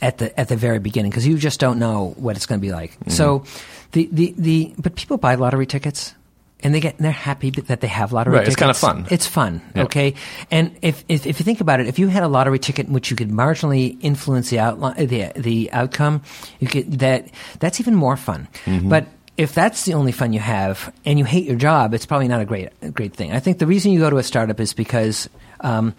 at 0.00 0.18
the 0.18 0.38
at 0.38 0.48
the 0.48 0.56
very 0.56 0.78
beginning 0.78 1.10
because 1.10 1.26
you 1.26 1.38
just 1.38 1.60
don't 1.60 1.78
know 1.78 2.14
what 2.18 2.36
it's 2.36 2.46
going 2.46 2.60
to 2.60 2.66
be 2.66 2.72
like. 2.72 2.92
Mm-hmm. 2.92 3.10
So 3.10 3.44
the, 3.92 4.08
the 4.12 4.34
the 4.36 4.74
but 4.78 4.94
people 4.96 5.16
buy 5.16 5.34
lottery 5.36 5.66
tickets 5.66 6.14
and 6.60 6.74
they 6.74 6.80
get 6.80 6.96
they're 6.98 7.10
happy 7.12 7.50
that 7.50 7.80
they 7.80 7.86
have 7.86 8.12
lottery 8.12 8.34
Right, 8.34 8.40
tickets. 8.46 8.54
it's 8.54 8.60
kinda 8.60 8.74
fun. 8.74 9.06
It's 9.10 9.26
fun, 9.26 9.60
Yeah. 9.74 9.84
okay? 9.84 10.14
And 10.50 10.76
if, 10.82 11.04
if 11.08 11.26
if 11.26 11.38
you 11.38 11.44
think 11.44 11.60
about 11.60 11.80
it, 11.80 11.86
if 11.86 11.98
you 11.98 12.08
had 12.08 12.22
a 12.22 12.28
lottery 12.28 12.58
ticket 12.58 12.86
in 12.86 12.92
which 12.92 13.10
you 13.10 13.16
could 13.16 13.30
marginally 13.30 13.96
influence 14.00 14.50
the 14.50 14.58
outline 14.58 15.06
the 15.06 15.32
the 15.36 15.70
outcome, 15.72 16.22
you 16.60 16.68
could 16.68 16.98
that 17.00 17.28
that's 17.58 17.80
even 17.80 17.94
more 17.94 18.16
fun. 18.16 18.48
Mm-hmm. 18.64 18.88
But 18.88 19.06
if 19.36 19.54
that's 19.54 19.84
the 19.84 19.92
only 19.92 20.12
fun 20.12 20.32
you 20.32 20.40
have 20.40 20.92
and 21.04 21.18
you 21.18 21.26
hate 21.26 21.44
your 21.44 21.56
job, 21.56 21.92
it's 21.92 22.06
probably 22.06 22.28
not 22.28 22.40
a 22.40 22.46
great 22.46 22.70
a 22.82 22.90
great 22.90 23.14
thing. 23.14 23.32
I 23.32 23.40
think 23.40 23.58
the 23.58 23.66
reason 23.66 23.92
you 23.92 24.00
go 24.00 24.08
to 24.08 24.16
a 24.16 24.22
startup 24.22 24.58
is 24.60 24.72
because 24.72 25.28
um, 25.60 25.94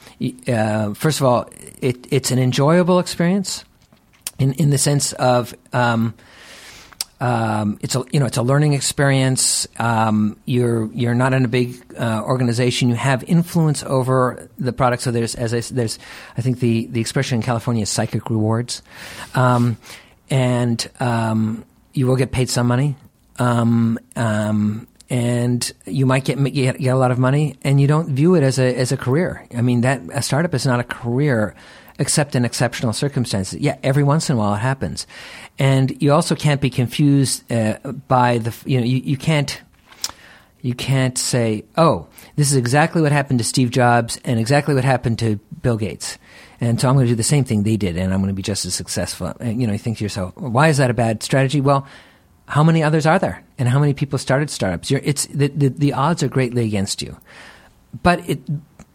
uh, 0.47 0.93
first 0.95 1.19
of 1.19 1.25
all, 1.27 1.49
it, 1.81 2.07
it's 2.11 2.31
an 2.31 2.39
enjoyable 2.39 2.99
experience 2.99 3.63
in 4.39 4.53
in 4.53 4.69
the 4.69 4.77
sense 4.77 5.13
of 5.13 5.53
um, 5.73 6.13
um, 7.19 7.79
it's 7.81 7.95
a 7.95 8.03
you 8.11 8.19
know 8.19 8.27
it's 8.27 8.37
a 8.37 8.43
learning 8.43 8.73
experience. 8.73 9.67
Um, 9.79 10.39
you're 10.45 10.91
you're 10.93 11.15
not 11.15 11.33
in 11.33 11.45
a 11.45 11.47
big 11.47 11.75
uh, 11.97 12.21
organization. 12.23 12.89
You 12.89 12.95
have 12.95 13.23
influence 13.23 13.83
over 13.83 14.49
the 14.59 14.71
product. 14.71 15.01
So 15.01 15.11
there's 15.11 15.33
as 15.35 15.53
I 15.53 15.61
there's 15.73 15.97
I 16.37 16.41
think 16.41 16.59
the 16.59 16.85
the 16.87 17.01
expression 17.01 17.37
in 17.37 17.41
California 17.41 17.83
is 17.83 17.89
psychic 17.89 18.29
rewards, 18.29 18.83
um, 19.33 19.77
and 20.29 20.87
um, 20.99 21.65
you 21.93 22.05
will 22.05 22.17
get 22.17 22.31
paid 22.31 22.49
some 22.49 22.67
money. 22.67 22.95
Um, 23.39 23.99
um, 24.15 24.87
and 25.09 25.71
you 25.85 26.05
might 26.05 26.25
get, 26.25 26.43
get 26.53 26.77
get 26.77 26.89
a 26.89 26.97
lot 26.97 27.11
of 27.11 27.17
money, 27.17 27.55
and 27.63 27.79
you 27.79 27.87
don't 27.87 28.09
view 28.09 28.35
it 28.35 28.43
as 28.43 28.59
a 28.59 28.75
as 28.75 28.91
a 28.91 28.97
career. 28.97 29.47
I 29.55 29.61
mean, 29.61 29.81
that 29.81 30.01
a 30.13 30.21
startup 30.21 30.53
is 30.53 30.65
not 30.65 30.79
a 30.79 30.83
career, 30.83 31.55
except 31.99 32.35
in 32.35 32.45
exceptional 32.45 32.93
circumstances. 32.93 33.59
Yeah, 33.59 33.77
every 33.83 34.03
once 34.03 34.29
in 34.29 34.35
a 34.35 34.39
while 34.39 34.53
it 34.55 34.59
happens, 34.59 35.07
and 35.57 36.01
you 36.01 36.13
also 36.13 36.35
can't 36.35 36.61
be 36.61 36.69
confused 36.69 37.51
uh, 37.51 37.77
by 38.07 38.37
the 38.37 38.55
you 38.65 38.79
know 38.79 38.85
you, 38.85 38.97
you 38.97 39.17
can't 39.17 39.61
you 40.61 40.73
can't 40.73 41.17
say, 41.17 41.63
oh, 41.77 42.07
this 42.35 42.51
is 42.51 42.57
exactly 42.57 43.01
what 43.01 43.11
happened 43.11 43.39
to 43.39 43.45
Steve 43.45 43.71
Jobs 43.71 44.19
and 44.25 44.39
exactly 44.39 44.73
what 44.75 44.83
happened 44.83 45.19
to 45.19 45.37
Bill 45.61 45.77
Gates. 45.77 46.17
And 46.59 46.81
so 46.81 46.89
I'm 46.89 46.95
going 46.95 47.05
to 47.05 47.11
do 47.11 47.15
the 47.15 47.23
same 47.23 47.43
thing 47.43 47.63
they 47.63 47.77
did, 47.77 47.97
and 47.97 48.13
I'm 48.13 48.19
going 48.19 48.29
to 48.29 48.35
be 48.35 48.41
just 48.41 48.65
as 48.65 48.73
successful. 48.73 49.33
And, 49.39 49.61
you 49.61 49.67
know, 49.67 49.73
you 49.73 49.79
think 49.79 49.99
to 49.99 50.03
yourself, 50.03 50.35
why 50.35 50.69
is 50.69 50.77
that 50.77 50.89
a 50.89 50.93
bad 50.93 51.21
strategy? 51.21 51.61
Well, 51.61 51.87
how 52.47 52.63
many 52.63 52.81
others 52.81 53.05
are 53.05 53.19
there? 53.19 53.43
And 53.59 53.69
how 53.69 53.79
many 53.79 53.93
people 53.93 54.17
started 54.17 54.49
startups? 54.49 54.89
You're, 54.89 55.01
it's, 55.03 55.27
the, 55.27 55.47
the, 55.49 55.69
the 55.69 55.93
odds 55.93 56.23
are 56.23 56.27
greatly 56.27 56.65
against 56.65 57.01
you. 57.01 57.17
But 58.01 58.27
it, 58.27 58.39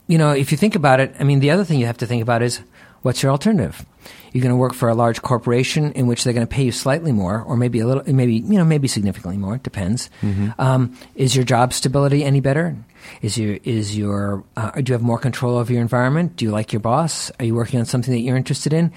you 0.09 0.19
know, 0.19 0.33
if 0.33 0.51
you 0.51 0.59
think 0.59 0.75
about 0.75 0.99
it, 1.01 1.15
I 1.21 1.25
mean, 1.25 1.41
the 1.41 1.53
other 1.53 1.65
thing 1.65 1.79
you 1.79 1.87
have 1.87 1.99
to 1.99 2.07
think 2.07 2.23
about 2.23 2.43
is 2.43 2.61
what's 3.03 3.23
your 3.23 3.33
alternative? 3.33 3.85
You're 4.33 4.43
going 4.43 4.53
to 4.53 4.57
work 4.57 4.75
for 4.75 4.88
a 4.88 4.95
large 4.95 5.23
corporation 5.23 5.93
in 5.93 6.07
which 6.07 6.25
they're 6.25 6.33
going 6.33 6.47
to 6.47 6.53
pay 6.53 6.65
you 6.65 6.73
slightly 6.73 7.12
more, 7.12 7.43
or 7.43 7.57
maybe 7.57 7.81
a 7.81 7.87
little, 7.87 8.03
maybe 8.12 8.37
you 8.37 8.59
know, 8.59 8.65
maybe 8.65 8.88
significantly 8.88 9.37
more. 9.37 9.57
It 9.57 9.62
depends. 9.62 10.11
Um, 10.59 10.97
is 11.15 11.37
your 11.37 11.45
job 11.45 11.73
stability 11.73 12.25
any 12.25 12.41
better? 12.41 12.77
Is 13.21 13.37
your 13.37 13.59
is 13.65 13.97
your 13.97 14.45
uh, 14.57 14.71
do 14.73 14.91
you 14.91 14.95
have 14.95 15.03
more 15.03 15.19
control 15.19 15.59
over 15.59 15.73
your 15.73 15.83
environment? 15.83 16.37
Do 16.37 16.45
you 16.45 16.51
like 16.51 16.73
your 16.73 16.81
boss? 16.81 17.31
Are 17.38 17.45
you 17.45 17.55
working 17.55 17.79
on 17.79 17.87
something 17.87 18.12
that 18.12 18.21
you're 18.21 18.37
interested 18.37 18.73
in? 18.73 18.93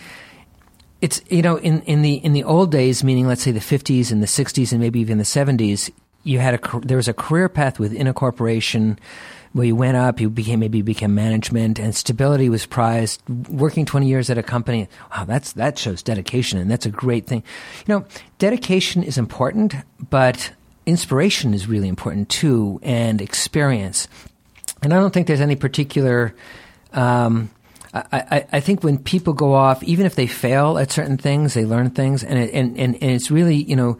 it's 1.01 1.21
you 1.29 1.41
know 1.41 1.57
in, 1.57 1.81
in 1.81 2.01
the 2.01 2.15
in 2.15 2.33
the 2.33 2.43
old 2.43 2.71
days, 2.71 3.03
meaning 3.03 3.27
let's 3.27 3.43
say 3.43 3.51
the 3.51 3.59
50s 3.59 4.11
and 4.11 4.23
the 4.23 4.27
60s 4.27 4.71
and 4.71 4.81
maybe 4.81 4.99
even 4.99 5.17
the 5.17 5.23
70s, 5.23 5.91
you 6.23 6.39
had 6.39 6.55
a 6.55 6.79
there 6.79 6.97
was 6.97 7.07
a 7.07 7.13
career 7.13 7.49
path 7.49 7.79
within 7.79 8.07
a 8.07 8.13
corporation 8.13 8.97
where 9.55 9.65
you 9.65 9.73
went 9.73 9.95
up, 9.95 10.19
you 10.19 10.29
became 10.29 10.59
maybe 10.59 10.79
you 10.79 10.83
became 10.83 11.15
management, 11.15 11.79
and 11.79 11.95
stability 11.95 12.49
was 12.49 12.65
prized. 12.65 13.21
Working 13.47 13.85
20 13.85 14.05
years 14.05 14.29
at 14.29 14.37
a 14.37 14.43
company, 14.43 14.89
wow, 15.15 15.23
that's 15.23 15.53
that 15.53 15.79
shows 15.79 16.03
dedication, 16.03 16.59
and 16.59 16.69
that's 16.69 16.85
a 16.85 16.89
great 16.89 17.25
thing. 17.25 17.41
You 17.87 17.95
know, 17.95 18.05
dedication 18.37 19.01
is 19.01 19.17
important, 19.17 19.73
but 20.09 20.51
inspiration 20.85 21.53
is 21.53 21.67
really 21.67 21.87
important 21.87 22.27
too, 22.27 22.81
and 22.83 23.21
experience. 23.21 24.09
And 24.81 24.93
I 24.93 24.97
don't 24.97 25.13
think 25.13 25.27
there's 25.27 25.39
any 25.39 25.55
particular. 25.55 26.35
Um, 26.91 27.49
I, 27.93 28.03
I, 28.11 28.45
I 28.51 28.59
think 28.59 28.83
when 28.83 28.97
people 28.97 29.31
go 29.31 29.53
off, 29.53 29.81
even 29.83 30.05
if 30.05 30.15
they 30.15 30.27
fail 30.27 30.77
at 30.77 30.91
certain 30.91 31.15
things, 31.17 31.53
they 31.53 31.63
learn 31.63 31.91
things, 31.91 32.25
and 32.25 32.37
it, 32.37 32.53
and, 32.53 32.77
and 32.77 32.95
and 33.01 33.11
it's 33.11 33.31
really 33.31 33.55
you 33.55 33.77
know, 33.77 33.97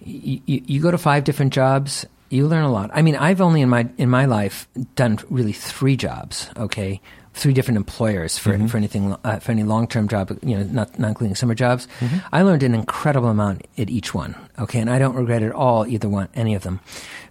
you, 0.00 0.40
you 0.46 0.80
go 0.80 0.90
to 0.90 0.96
five 0.96 1.24
different 1.24 1.52
jobs, 1.52 2.06
you 2.34 2.46
learn 2.46 2.64
a 2.64 2.72
lot. 2.72 2.90
I 2.92 3.02
mean, 3.02 3.16
I've 3.16 3.40
only 3.40 3.62
in 3.62 3.68
my 3.68 3.88
in 3.96 4.10
my 4.10 4.26
life 4.26 4.68
done 4.96 5.18
really 5.30 5.52
three 5.52 5.96
jobs. 5.96 6.50
Okay, 6.56 7.00
three 7.34 7.52
different 7.52 7.76
employers 7.76 8.38
for 8.38 8.56
for 8.68 8.76
anything 8.76 9.16
uh, 9.24 9.38
for 9.40 9.52
any 9.52 9.64
long 9.64 9.86
term 9.86 10.08
job. 10.08 10.38
You 10.42 10.58
know, 10.58 10.64
not 10.64 10.98
not 10.98 11.08
including 11.08 11.34
summer 11.34 11.54
jobs. 11.54 11.86
I 12.32 12.42
learned 12.42 12.62
an 12.62 12.74
incredible 12.74 13.28
amount 13.28 13.66
at 13.76 13.90
each 13.90 14.14
one. 14.14 14.34
Okay, 14.58 14.78
and 14.78 14.88
I 14.88 14.98
don't 14.98 15.16
regret 15.16 15.42
at 15.42 15.52
all 15.52 15.86
either 15.86 16.08
one, 16.08 16.28
any 16.34 16.54
of 16.54 16.62
them. 16.62 16.80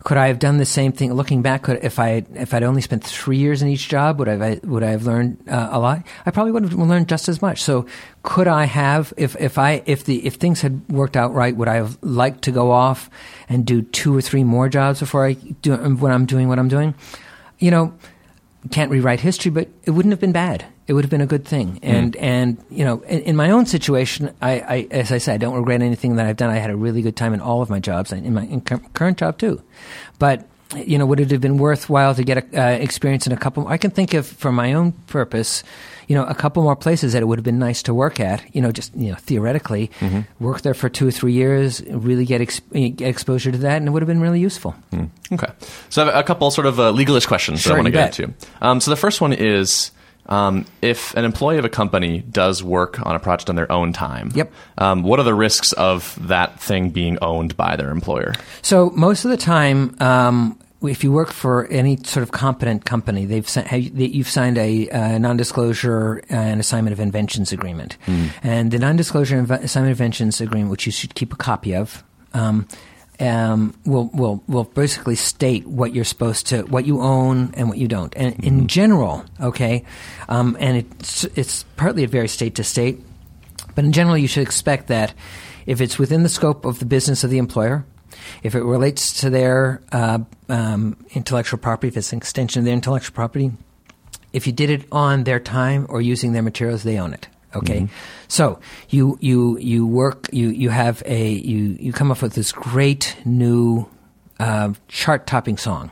Could 0.04 0.18
I 0.18 0.28
have 0.28 0.39
done 0.39 0.58
the 0.58 0.66
same 0.66 0.92
thing? 0.92 1.13
Looking 1.13 1.42
back, 1.42 1.63
could, 1.63 1.80
if 1.82 1.98
I 1.98 2.26
if 2.36 2.54
I'd 2.54 2.63
only 2.63 2.82
spent 2.82 3.04
three 3.06 3.38
years 3.38 3.62
in 3.62 3.70
each 3.70 3.88
job, 3.88 4.20
would 4.20 4.28
I 4.28 4.60
would 4.63 4.84
I 4.84 4.89
have 4.92 5.06
learned 5.06 5.38
uh, 5.48 5.70
a 5.72 5.80
lot? 5.80 6.04
I 6.26 6.32
probably 6.32 6.52
would 6.52 6.63
have 6.63 6.74
learned 6.74 7.08
just 7.08 7.30
as 7.30 7.42
much. 7.42 7.63
So, 7.63 7.86
could 8.24 8.50
I 8.50 8.66
have 8.66 9.13
if 9.16 9.38
if 9.39 9.58
I 9.58 9.82
if 9.86 10.04
the 10.04 10.26
if 10.26 10.36
things 10.36 10.62
had 10.62 10.88
worked 10.89 11.16
out 11.16 11.34
right, 11.34 11.56
would 11.56 11.70
I 11.70 11.76
have 11.76 11.98
liked 12.02 12.44
to 12.44 12.52
go 12.52 12.72
off 12.72 13.10
and 13.48 13.66
do 13.66 13.82
two 13.82 14.16
or 14.16 14.22
three 14.22 14.44
more 14.44 14.68
jobs 14.68 15.00
before 15.00 15.26
I 15.26 15.34
do 15.34 15.78
when 15.78 16.12
I'm 16.12 16.26
doing 16.26 16.50
what 16.50 16.60
I'm 16.60 16.68
doing? 16.70 16.94
You 17.60 17.72
know, 17.72 17.94
can't 18.71 18.89
rewrite 18.91 19.19
history, 19.19 19.52
but 19.52 19.67
it 19.84 19.91
wouldn't 19.91 20.12
have 20.12 20.19
been 20.19 20.32
bad. 20.32 20.65
It 20.88 20.93
would 20.93 21.04
have 21.04 21.12
been 21.12 21.21
a 21.21 21.26
good 21.26 21.45
thing. 21.45 21.80
And 21.82 22.15
and 22.15 22.63
you 22.69 22.84
know, 22.84 23.02
in, 23.02 23.19
in 23.21 23.36
my 23.36 23.52
own 23.52 23.65
situation, 23.65 24.34
I, 24.41 24.52
I 24.52 24.88
as 24.91 25.12
I 25.12 25.17
said, 25.17 25.36
I 25.36 25.38
don't 25.38 25.56
regret 25.56 25.82
anything 25.82 26.15
that 26.17 26.26
I've 26.26 26.38
done. 26.38 26.49
I 26.49 26.58
had 26.58 26.69
a 26.69 26.76
really 26.76 27.02
good 27.02 27.15
time 27.15 27.34
in 27.34 27.41
all 27.41 27.62
of 27.62 27.69
my 27.69 27.80
jobs, 27.80 28.12
in 28.12 28.34
my 28.34 28.43
in 28.43 28.62
cur- 28.62 28.82
current 28.93 29.17
job 29.17 29.38
too. 29.38 29.62
But 30.19 30.47
you 30.76 30.97
know, 30.97 31.06
would 31.06 31.19
it 31.19 31.32
have 31.32 31.41
been 31.41 31.58
worthwhile 31.58 32.15
to 32.15 32.23
get 32.23 32.38
a, 32.38 32.62
uh, 32.62 32.69
experience 32.71 33.28
in 33.28 33.34
a 33.34 33.38
couple? 33.38 33.67
I 33.67 33.78
can 33.78 33.91
think 33.91 34.13
of, 34.13 34.26
for 34.26 34.52
my 34.52 34.73
own 34.73 34.93
purpose, 35.08 35.63
you 36.08 36.16
know, 36.16 36.26
a 36.26 36.34
couple 36.36 36.64
more 36.64 36.76
places 36.76 37.14
that 37.14 37.22
it 37.22 37.26
would 37.26 37.38
have 37.39 37.43
been 37.45 37.60
nice 37.60 37.84
to 37.84 37.93
work 37.93 38.20
at. 38.20 38.43
You 38.56 38.62
know, 38.62 38.72
just 38.72 38.95
you 38.95 39.10
know, 39.12 39.16
theoretically, 39.16 39.91
work 40.39 40.62
there 40.62 40.74
for 40.74 40.89
two 40.89 41.08
or 41.08 41.12
three 41.12 41.34
years, 41.34 41.82
really 41.88 42.26
get, 42.26 42.41
ex- 42.41 42.62
get 42.72 43.01
exposure 43.01 43.51
to 43.51 43.58
that, 43.60 43.78
and 43.78 43.88
it 43.88 43.91
would 43.91 44.01
have 44.01 44.08
been 44.08 44.22
really 44.22 44.39
useful. 44.39 44.76
Okay. 45.32 45.47
So 45.89 46.04
I 46.04 46.06
have 46.08 46.16
a 46.16 46.24
couple 46.24 46.49
sort 46.51 46.68
of 46.68 46.80
uh, 46.80 46.91
legalish 46.91 47.28
questions 47.28 47.64
that 47.64 47.72
I 47.74 47.76
want 47.76 47.86
to 47.88 47.91
get 47.91 48.20
into. 48.20 48.34
Um, 48.62 48.80
so 48.82 48.91
the 48.91 48.97
first 48.97 49.22
one 49.22 49.34
is 49.34 49.91
um, 50.28 50.66
if 50.82 51.14
an 51.16 51.26
employee 51.26 51.58
of 51.58 51.66
a 51.66 51.70
company 51.70 52.22
does 52.22 52.64
work 52.64 53.06
on 53.06 53.16
a 53.16 53.20
project 53.20 53.49
on 53.49 53.56
their 53.56 53.70
own 53.72 53.91
time, 53.93 54.32
Yep. 54.34 54.54
um, 54.78 55.04
what 55.04 55.20
are 55.20 55.24
the 55.24 55.34
risks 55.34 55.74
of 55.74 56.18
that 56.28 56.60
thing 56.62 56.91
being 56.91 57.18
owned 57.22 57.58
by 57.58 57.76
their 57.76 57.89
employer? 57.89 58.34
So 58.62 58.89
most 58.91 59.26
of 59.26 59.32
the 59.32 59.38
time, 59.38 59.95
um, 59.99 60.58
if 60.84 61.04
you 61.04 61.12
work 61.12 61.32
for 61.32 61.66
any 61.68 61.98
sort 61.98 62.24
of 62.24 62.32
competent 62.32 62.86
company, 62.86 63.26
they've 63.26 63.48
you've 63.96 64.30
signed 64.30 64.58
a 64.58 64.90
uh, 64.90 65.18
non-disclosure 65.18 66.24
and 66.30 66.60
assignment 66.60 66.94
of 66.94 67.00
inventions 67.00 67.52
agreement, 67.52 67.98
and 68.44 68.72
the 68.72 68.80
non-disclosure 68.80 69.38
and 69.38 69.50
assignment 69.52 69.92
of 69.92 70.00
inventions 70.00 70.42
agreement, 70.42 70.72
which 70.72 70.86
you 70.86 70.92
should 70.92 71.16
keep 71.16 71.34
a 71.34 71.38
copy 71.38 71.76
of. 71.76 72.04
Um, 72.34 72.68
um, 73.20 73.76
will 73.86 74.10
will 74.14 74.44
will 74.48 74.64
basically 74.64 75.16
state 75.16 75.68
what 75.68 75.94
you're 75.94 76.04
supposed 76.04 76.48
to, 76.48 76.64
what 76.64 76.86
you 76.86 77.02
own 77.02 77.54
and 77.56 77.70
what 77.70 77.78
you 77.78 77.88
don't, 77.88 78.14
and 78.16 78.44
in 78.44 78.68
general, 78.68 79.24
okay, 79.40 79.86
um, 80.30 80.58
and 80.60 80.78
it's 80.78 81.24
it's 81.36 81.64
partly 81.78 82.04
it 82.04 82.10
varies 82.10 82.32
state 82.32 82.56
to 82.56 82.64
state, 82.64 83.00
but 83.76 83.86
in 83.86 83.92
general, 83.92 84.18
you 84.18 84.28
should 84.28 84.44
expect 84.44 84.88
that 84.88 85.14
if 85.66 85.80
it's 85.80 85.98
within 85.98 86.24
the 86.24 86.30
scope 86.30 86.66
of 86.66 86.80
the 86.80 86.86
business 86.86 87.24
of 87.24 87.30
the 87.30 87.38
employer, 87.38 87.86
if 88.43 88.55
it 88.55 88.63
relates 88.63 89.21
to 89.21 89.30
their 89.30 89.82
uh, 89.91 90.19
um, 90.49 90.97
intellectual 91.11 91.59
property, 91.59 91.88
if 91.88 91.97
it's 91.97 92.11
an 92.11 92.17
extension 92.17 92.59
of 92.59 92.65
their 92.65 92.74
intellectual 92.74 93.13
property, 93.13 93.51
if 94.34 94.47
you 94.47 94.53
did 94.53 94.69
it 94.69 94.86
on 94.91 95.24
their 95.24 95.39
time 95.39 95.86
or 95.89 96.01
using 96.01 96.34
their 96.34 96.41
materials, 96.41 96.84
they 96.84 96.99
own 96.99 97.13
it. 97.13 97.28
Okay, 97.55 97.88
so 98.28 98.59
you 98.89 99.17
you 99.21 99.59
you 99.59 99.86
work 99.86 100.28
you 100.34 100.49
you 100.49 100.69
have 100.69 101.03
a 101.05 101.30
you 101.30 101.78
you 101.80 101.93
come 101.93 102.11
up 102.11 102.21
with 102.21 102.34
this 102.34 102.51
great 102.51 103.15
new 103.26 103.88
uh, 104.39 104.74
chart 104.88 105.28
topping 105.28 105.57
song. 105.57 105.91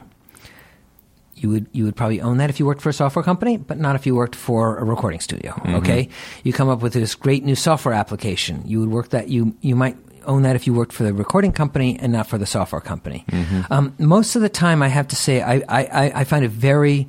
You 1.35 1.49
would 1.49 1.67
you 1.71 1.85
would 1.85 1.95
probably 1.95 2.19
own 2.19 2.37
that 2.37 2.49
if 2.49 2.59
you 2.59 2.65
worked 2.65 2.81
for 2.81 2.89
a 2.89 2.93
software 2.93 3.23
company, 3.23 3.57
but 3.57 3.79
not 3.79 3.95
if 3.95 4.07
you 4.07 4.15
worked 4.15 4.35
for 4.35 4.77
a 4.77 4.83
recording 4.83 5.19
studio. 5.19 5.59
Okay, 5.77 6.09
you 6.43 6.51
come 6.51 6.67
up 6.67 6.81
with 6.81 6.93
this 6.93 7.13
great 7.13 7.43
new 7.43 7.55
software 7.55 7.93
application. 7.93 8.63
You 8.65 8.79
would 8.79 8.89
work 8.89 9.09
that 9.09 9.27
you 9.27 9.55
you 9.61 9.75
might 9.75 9.97
own 10.25 10.43
that 10.43 10.55
if 10.55 10.65
you 10.67 10.73
worked 10.73 10.93
for 10.93 11.03
the 11.03 11.13
recording 11.13 11.51
company 11.51 11.97
and 11.99 12.11
not 12.13 12.27
for 12.27 12.37
the 12.37 12.45
software 12.45 12.81
company. 12.81 13.25
Um, 13.69 13.93
most 13.99 14.35
of 14.35 14.41
the 14.41 14.49
time, 14.49 14.81
I 14.81 14.87
have 14.89 15.07
to 15.09 15.15
say, 15.15 15.41
I 15.41 15.55
I, 15.67 16.11
I- 16.21 16.23
find 16.23 16.43
it 16.45 16.51
very 16.51 17.07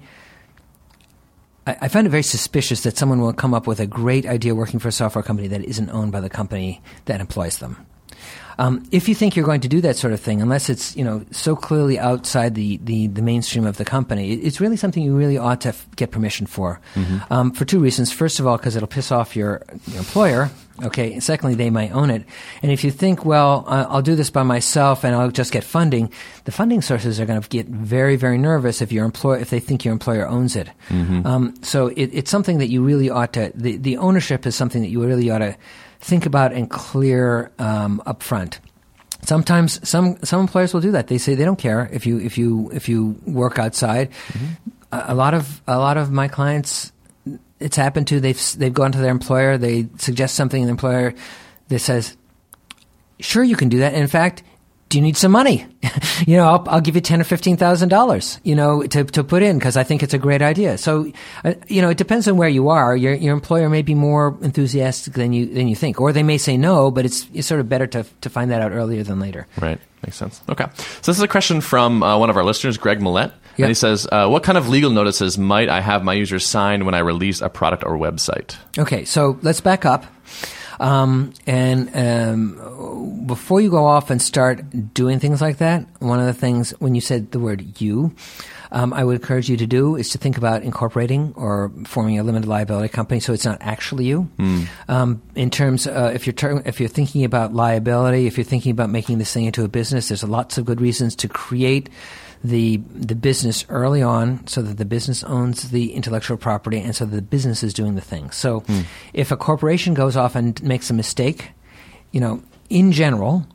I, 1.67 1.77
I 1.83 1.89
find 1.89 2.07
it 2.07 2.11
very 2.11 2.23
suspicious 2.23 2.83
that 2.83 2.97
someone 2.99 3.21
will 3.21 3.33
come 3.33 3.55
up 3.55 3.67
with 3.67 3.81
a 3.81 3.87
great 3.87 4.27
idea 4.27 4.55
working 4.55 4.81
for 4.81 4.89
a 4.89 4.93
software 4.93 5.23
company 5.23 5.49
that 5.49 5.63
isn't 5.65 5.91
owned 5.91 6.13
by 6.13 6.21
the 6.21 6.31
company 6.31 6.81
that 7.05 7.21
employs 7.21 7.59
them. 7.59 7.77
Um, 8.59 8.85
if 8.93 9.09
you 9.09 9.15
think 9.15 9.35
you're 9.35 9.47
going 9.47 9.63
to 9.63 9.69
do 9.69 9.81
that 9.81 9.97
sort 9.97 10.13
of 10.13 10.21
thing, 10.21 10.43
unless 10.43 10.69
it's 10.69 10.95
you 10.95 11.03
know 11.05 11.25
so 11.31 11.57
clearly 11.57 11.99
outside 11.99 12.55
the, 12.55 12.77
the, 12.85 13.07
the 13.07 13.23
mainstream 13.23 13.65
of 13.67 13.77
the 13.79 13.85
company, 13.85 14.33
it- 14.33 14.41
it's 14.45 14.61
really 14.61 14.77
something 14.77 15.03
you 15.03 15.17
really 15.17 15.39
ought 15.39 15.61
to 15.63 15.71
f- 15.71 15.87
get 15.97 16.11
permission 16.11 16.47
for. 16.47 16.79
Um, 17.31 17.53
for 17.53 17.65
two 17.65 17.79
reasons. 17.81 18.13
First 18.13 18.41
of 18.41 18.47
all, 18.47 18.59
because 18.59 18.77
it'll 18.77 18.89
piss 18.89 19.11
off 19.11 19.35
your, 19.35 19.63
your 19.87 19.99
employer. 19.99 20.51
Okay. 20.83 21.13
And 21.13 21.23
secondly, 21.23 21.55
they 21.55 21.71
might 21.71 21.93
own 21.93 22.11
it. 22.11 22.25
And 22.63 22.73
if 22.73 22.85
you 22.85 22.91
think, 22.91 23.25
well, 23.25 23.65
uh, 23.67 23.87
I'll 23.89 24.03
do 24.03 24.15
this 24.15 24.31
by 24.31 24.43
myself 24.43 25.05
and 25.05 25.15
I'll 25.15 25.31
just 25.31 25.53
get 25.53 25.65
funding, 25.65 26.11
the 26.45 26.53
funding 26.53 26.83
sources 26.83 27.21
are 27.21 27.27
going 27.27 27.41
to 27.41 27.49
get 27.49 27.67
very, 27.67 28.17
very 28.17 28.39
nervous 28.39 28.81
if 28.81 28.91
your 28.93 29.05
employer 29.05 29.39
if 29.39 29.51
they 29.51 29.61
think 29.61 29.85
your 29.85 29.93
employer 29.93 30.27
owns 30.27 30.57
it. 30.57 30.69
Um, 31.27 31.55
so 31.63 31.89
it, 31.89 32.11
it's 32.13 32.31
something 32.31 32.59
that 32.59 32.69
you 32.69 32.83
really 32.83 33.11
ought 33.11 33.33
to. 33.35 33.53
The, 33.55 33.77
the 33.77 33.97
ownership 33.99 34.47
is 34.47 34.55
something 34.55 34.83
that 34.83 34.89
you 34.89 35.05
really 35.05 35.31
ought 35.31 35.39
to 35.39 35.57
think 36.01 36.27
about 36.27 36.53
and 36.53 36.69
clear 36.69 37.51
um, 37.59 38.03
up 38.07 38.23
front. 38.23 38.61
Sometimes 39.25 39.89
some 39.89 40.17
some 40.25 40.41
employers 40.41 40.75
will 40.75 40.81
do 40.81 40.91
that. 40.93 41.07
They 41.07 41.19
say 41.19 41.37
they 41.37 41.45
don't 41.45 41.59
care 41.59 41.89
if 41.93 42.07
you 42.07 42.19
if 42.19 42.37
you 42.37 42.71
if 42.75 42.89
you 42.89 43.17
work 43.25 43.59
outside. 43.59 44.09
A, 44.91 45.05
a 45.09 45.15
lot 45.15 45.33
of 45.35 45.63
a 45.69 45.79
lot 45.79 45.97
of 45.97 46.11
my 46.11 46.27
clients, 46.27 46.92
it's 47.63 47.77
happened 47.77 48.09
to. 48.09 48.21
They've 48.21 48.41
they've 48.57 48.73
gone 48.73 48.93
to 48.93 48.99
their 48.99 49.11
employer. 49.11 49.59
They 49.59 49.89
suggest 49.99 50.35
something, 50.35 50.61
and 50.61 50.69
the 50.69 50.73
employer 50.73 51.15
that 51.69 51.79
says, 51.79 52.17
"Sure, 53.21 53.43
you 53.43 53.57
can 53.57 53.69
do 53.69 53.79
that." 53.79 53.93
And 53.95 54.03
in 54.03 54.09
fact, 54.09 54.43
do 54.93 54.99
you 54.99 55.03
need 55.03 55.17
some 55.17 55.33
money? 55.33 55.67
you 56.27 56.37
know, 56.37 56.47
I'll, 56.47 56.65
I'll 56.69 56.81
give 56.83 56.95
you 56.95 57.01
ten 57.01 57.21
or 57.21 57.25
fifteen 57.25 57.57
thousand 57.57 57.89
dollars. 57.89 58.39
You 58.45 58.55
know, 58.55 58.83
to 58.83 59.05
to 59.05 59.25
put 59.25 59.43
in 59.43 59.59
because 59.59 59.77
I 59.77 59.85
think 59.85 60.03
it's 60.03 60.13
a 60.13 60.19
great 60.19 60.43
idea. 60.43 60.77
So, 60.77 61.11
uh, 61.45 61.55
you 61.67 61.81
know, 61.81 61.89
it 61.89 61.97
depends 61.97 62.29
on 62.29 62.37
where 62.37 62.49
you 62.49 62.69
are. 62.69 62.95
Your 62.95 63.15
your 63.15 63.33
employer 63.33 63.71
may 63.71 63.81
be 63.81 63.95
more 63.95 64.37
enthusiastic 64.43 65.15
than 65.15 65.33
you 65.33 65.47
than 65.47 65.67
you 65.67 65.75
think, 65.75 65.99
or 65.99 66.13
they 66.13 66.23
may 66.23 66.37
say 66.37 66.59
no. 66.59 66.91
But 66.91 67.07
it's 67.07 67.27
it's 67.33 67.47
sort 67.47 67.61
of 67.61 67.71
better 67.71 67.87
to 67.87 68.05
to 68.21 68.29
find 68.29 68.51
that 68.51 68.61
out 68.61 68.73
earlier 68.73 69.03
than 69.03 69.19
later. 69.19 69.47
Right. 69.59 69.81
Makes 70.05 70.17
sense. 70.17 70.43
Okay. 70.49 70.67
So 70.77 71.11
this 71.11 71.17
is 71.17 71.23
a 71.23 71.29
question 71.29 71.63
from 71.63 72.03
uh, 72.03 72.19
one 72.19 72.29
of 72.29 72.37
our 72.37 72.45
listeners, 72.45 72.77
Greg 72.77 73.01
Millette. 73.01 73.33
Yep. 73.53 73.59
And 73.59 73.69
he 73.69 73.75
says, 73.75 74.07
uh, 74.11 74.29
What 74.29 74.43
kind 74.43 74.57
of 74.57 74.69
legal 74.69 74.91
notices 74.91 75.37
might 75.37 75.69
I 75.69 75.81
have 75.81 76.05
my 76.05 76.15
users 76.15 76.47
sign 76.47 76.85
when 76.85 76.95
I 76.95 77.01
release 77.01 77.41
a 77.41 77.49
product 77.49 77.85
or 77.85 77.97
website? 77.99 78.57
Okay, 78.79 79.05
so 79.05 79.39
let's 79.43 79.61
back 79.61 79.85
up. 79.85 80.07
Um, 80.81 81.33
and 81.47 81.95
um, 81.95 83.25
before 83.27 83.61
you 83.61 83.71
go 83.71 83.87
off 83.87 84.11
and 84.11 84.21
start 84.21 84.95
doing 84.95 85.21
things 85.21 85.41
like 85.41 85.59
that, 85.59 85.87
one 86.01 86.19
of 86.19 86.27
the 86.27 86.35
things 86.35 86.71
when 86.81 86.95
you 86.95 87.01
said 87.01 87.31
the 87.31 87.39
word 87.39 87.81
you, 87.81 88.15
um, 88.73 88.93
I 88.93 89.05
would 89.05 89.17
encourage 89.17 89.49
you 89.51 89.57
to 89.59 89.67
do 89.67 89.97
is 89.97 90.09
to 90.11 90.19
think 90.19 90.39
about 90.39 90.63
incorporating 90.63 91.35
or 91.37 91.71
forming 91.85 92.19
a 92.19 92.23
limited 92.23 92.49
liability 92.49 92.89
company 92.89 93.21
so 93.21 93.33
it's 93.33 93.45
not 93.45 93.59
actually 93.61 94.07
you. 94.07 94.31
Um, 94.89 95.23
in 95.35 95.51
terms, 95.51 95.87
uh, 95.87 96.11
if 96.15 96.27
you're 96.27 96.33
ter- 96.33 96.63
if 96.65 96.81
you're 96.81 96.89
thinking 96.89 97.25
about 97.25 97.53
liability, 97.55 98.27
if 98.27 98.39
you're 98.39 98.45
thinking 98.45 98.73
about 98.73 98.89
making 98.89 99.19
this 99.19 99.33
thing 99.33 99.45
into 99.45 99.63
a 99.63 99.69
business, 99.69 100.09
there's 100.09 100.25
lots 100.25 100.57
of 100.59 100.65
good 100.65 100.81
reasons 100.81 101.15
to 101.17 101.29
create 101.29 101.91
the 102.45 102.79
the 102.91 103.15
business 103.15 103.65
early 103.69 104.03
on 104.03 104.47
so 104.47 104.63
that 104.63 104.77
the 104.77 104.85
business 104.85 105.23
owns 105.25 105.71
the 105.71 105.93
intellectual 105.93 106.37
property 106.37 106.79
and 106.79 106.95
so 106.95 107.05
that 107.05 107.15
the 107.15 107.23
business 107.23 107.63
is 107.63 107.73
doing 107.73 107.95
the 107.95 108.01
thing. 108.01 108.31
So 108.31 108.65
if 109.13 109.31
a 109.31 109.37
corporation 109.37 109.95
goes 109.95 110.17
off 110.17 110.35
and 110.35 110.61
makes 110.63 110.91
a 110.91 110.95
mistake, 110.95 111.51
you 112.11 112.21
know, 112.21 112.43
in 112.69 112.93
general, 112.93 113.47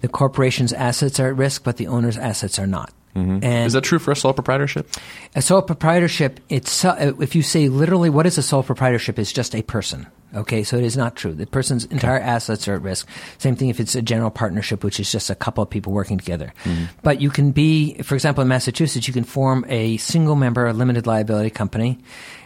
the 0.00 0.08
corporation's 0.08 0.72
assets 0.72 1.18
are 1.20 1.28
at 1.28 1.36
risk, 1.36 1.64
but 1.64 1.76
the 1.78 1.86
owner's 1.86 2.18
assets 2.18 2.58
are 2.58 2.66
not. 2.66 2.92
And 3.16 3.44
Is 3.44 3.74
that 3.74 3.82
true 3.84 4.00
for 4.00 4.10
a 4.10 4.16
sole 4.16 4.32
proprietorship? 4.32 4.90
a 5.36 5.40
sole 5.40 5.62
proprietorship, 5.62 6.40
it's, 6.48 6.84
uh, 6.84 7.12
if 7.20 7.36
you 7.36 7.42
say 7.42 7.68
literally 7.68 8.10
what 8.10 8.26
is 8.26 8.38
a 8.38 8.42
sole 8.42 8.64
proprietorship, 8.64 9.20
is 9.20 9.32
just 9.32 9.54
a 9.54 9.62
person. 9.62 10.08
Okay, 10.34 10.64
so 10.64 10.76
it 10.76 10.84
is 10.84 10.96
not 10.96 11.16
true. 11.16 11.32
The 11.32 11.46
person's 11.46 11.84
entire 11.86 12.18
assets 12.18 12.66
are 12.68 12.74
at 12.74 12.82
risk. 12.82 13.08
Same 13.38 13.56
thing 13.56 13.68
if 13.68 13.80
it's 13.80 13.94
a 13.94 14.02
general 14.02 14.30
partnership, 14.30 14.82
which 14.82 14.98
is 14.98 15.10
just 15.10 15.30
a 15.30 15.34
couple 15.34 15.62
of 15.62 15.70
people 15.70 15.92
working 15.92 16.18
together. 16.18 16.52
But 17.02 17.20
you 17.20 17.30
can 17.30 17.52
be, 17.52 18.02
for 18.02 18.14
example, 18.14 18.42
in 18.42 18.48
Massachusetts, 18.48 19.06
you 19.06 19.14
can 19.14 19.24
form 19.24 19.64
a 19.68 19.96
single 19.98 20.34
member 20.34 20.72
limited 20.72 21.06
liability 21.06 21.50
company. 21.50 21.98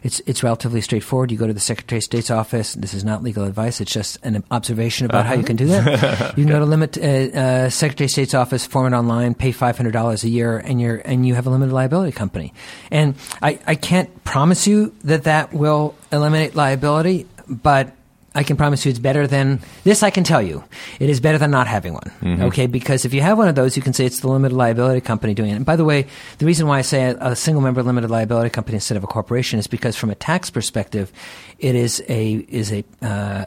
It's 0.03 0.21
it's 0.27 0.43
relatively 0.43 0.81
straightforward. 0.81 1.33
You 1.33 1.39
go 1.39 1.47
to 1.47 1.53
the 1.53 1.61
Secretary 1.61 1.99
of 1.99 2.05
State's 2.05 2.31
office. 2.31 2.75
This 2.75 2.95
is 2.95 3.05
not 3.05 3.23
legal 3.23 3.45
advice. 3.45 3.81
It's 3.81 3.93
just 3.93 4.19
an 4.23 4.45
observation 4.51 5.07
about 5.07 5.27
how 5.27 5.35
you 5.35 5.43
can 5.43 5.57
do 5.57 5.67
that. 5.67 6.37
you 6.37 6.45
can 6.45 6.53
go 6.53 6.59
to 6.61 6.67
limit 6.67 6.97
uh, 6.99 7.01
uh, 7.01 7.71
Secretary 7.71 8.05
of 8.07 8.11
State's 8.11 8.35
office, 8.35 8.67
form 8.67 8.93
it 8.93 8.97
online, 8.97 9.35
pay 9.35 9.53
five 9.53 9.77
hundred 9.77 9.93
dollars 9.93 10.25
a 10.25 10.29
year, 10.29 10.59
and 10.59 10.81
you're 10.81 10.97
and 10.99 11.27
you 11.27 11.35
have 11.35 11.47
a 11.47 11.51
limited 11.51 11.73
liability 11.73 12.13
company. 12.13 12.53
And 12.91 13.17
I, 13.43 13.59
I 13.67 13.75
can't 13.75 14.25
promise 14.25 14.67
you 14.67 14.95
that 15.05 15.25
that 15.25 15.53
will 15.53 15.95
eliminate 16.13 16.55
liability, 16.55 17.27
but 17.49 17.95
I 18.35 18.43
can 18.43 18.57
promise 18.57 18.85
you 18.85 18.91
it's 18.91 18.99
better 18.99 19.27
than 19.27 19.61
this. 19.85 20.03
I 20.03 20.11
can 20.11 20.23
tell 20.23 20.43
you, 20.43 20.63
it 21.01 21.09
is 21.09 21.19
better 21.19 21.39
than 21.39 21.51
not 21.51 21.67
having 21.67 21.95
one. 21.95 22.13
Okay, 22.43 22.67
because 22.67 23.05
if 23.05 23.15
you 23.15 23.21
have 23.23 23.39
one 23.39 23.49
of 23.49 23.55
those, 23.55 23.77
you 23.77 23.83
can 23.83 23.93
say 23.93 24.05
it's 24.05 24.21
the 24.21 24.29
limited 24.29 24.55
liability 24.55 25.01
company 25.01 25.35
doing 25.35 25.51
it. 25.51 25.55
And 25.55 25.67
by 25.67 25.77
the 25.77 25.85
way, 25.85 26.07
the 26.39 26.47
reason 26.47 26.67
why 26.67 26.79
I 26.79 26.83
say 26.83 27.05
a, 27.05 27.17
a 27.19 27.37
single 27.37 27.63
member 27.63 27.83
limited 27.83 28.11
liability 28.11 28.51
company 28.51 28.77
instead 28.77 28.97
of 28.97 29.05
a 29.05 29.07
corporation 29.07 29.59
is 29.59 29.67
because 29.67 29.97
from 29.97 30.11
a 30.11 30.15
tax 30.15 30.51
perspective, 30.51 31.11
it 31.59 31.75
is 31.75 32.03
a 32.09 32.35
is 32.49 32.71
a 32.71 32.85
uh, 33.03 33.47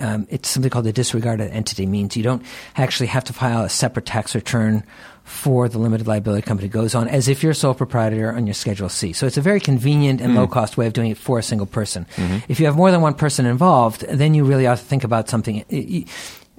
um, 0.00 0.26
it's 0.28 0.50
something 0.50 0.70
called 0.70 0.86
a 0.86 0.92
disregarded 0.92 1.50
entity. 1.52 1.86
Means 1.86 2.16
you 2.16 2.22
don't 2.22 2.42
actually 2.76 3.06
have 3.06 3.24
to 3.24 3.32
file 3.32 3.64
a 3.64 3.70
separate 3.70 4.06
tax 4.06 4.34
return 4.34 4.84
for 5.26 5.68
the 5.68 5.78
limited 5.78 6.06
liability 6.06 6.46
company. 6.46 6.68
Goes 6.68 6.94
on 6.94 7.08
as 7.08 7.26
if 7.26 7.42
you're 7.42 7.52
a 7.52 7.54
sole 7.54 7.74
proprietor 7.74 8.32
on 8.32 8.46
your 8.46 8.54
Schedule 8.54 8.88
C. 8.88 9.12
So 9.12 9.26
it's 9.26 9.36
a 9.36 9.40
very 9.40 9.60
convenient 9.60 10.20
and 10.20 10.32
hmm. 10.32 10.38
low 10.38 10.46
cost 10.46 10.76
way 10.76 10.86
of 10.86 10.92
doing 10.92 11.10
it 11.10 11.18
for 11.18 11.38
a 11.38 11.42
single 11.42 11.66
person. 11.66 12.06
Mm-hmm. 12.14 12.38
If 12.48 12.60
you 12.60 12.66
have 12.66 12.76
more 12.76 12.92
than 12.92 13.00
one 13.00 13.14
person 13.14 13.44
involved, 13.44 14.02
then 14.08 14.34
you 14.34 14.44
really 14.44 14.66
ought 14.66 14.78
to 14.78 14.84
think 14.84 15.02
about 15.02 15.28
something. 15.28 15.64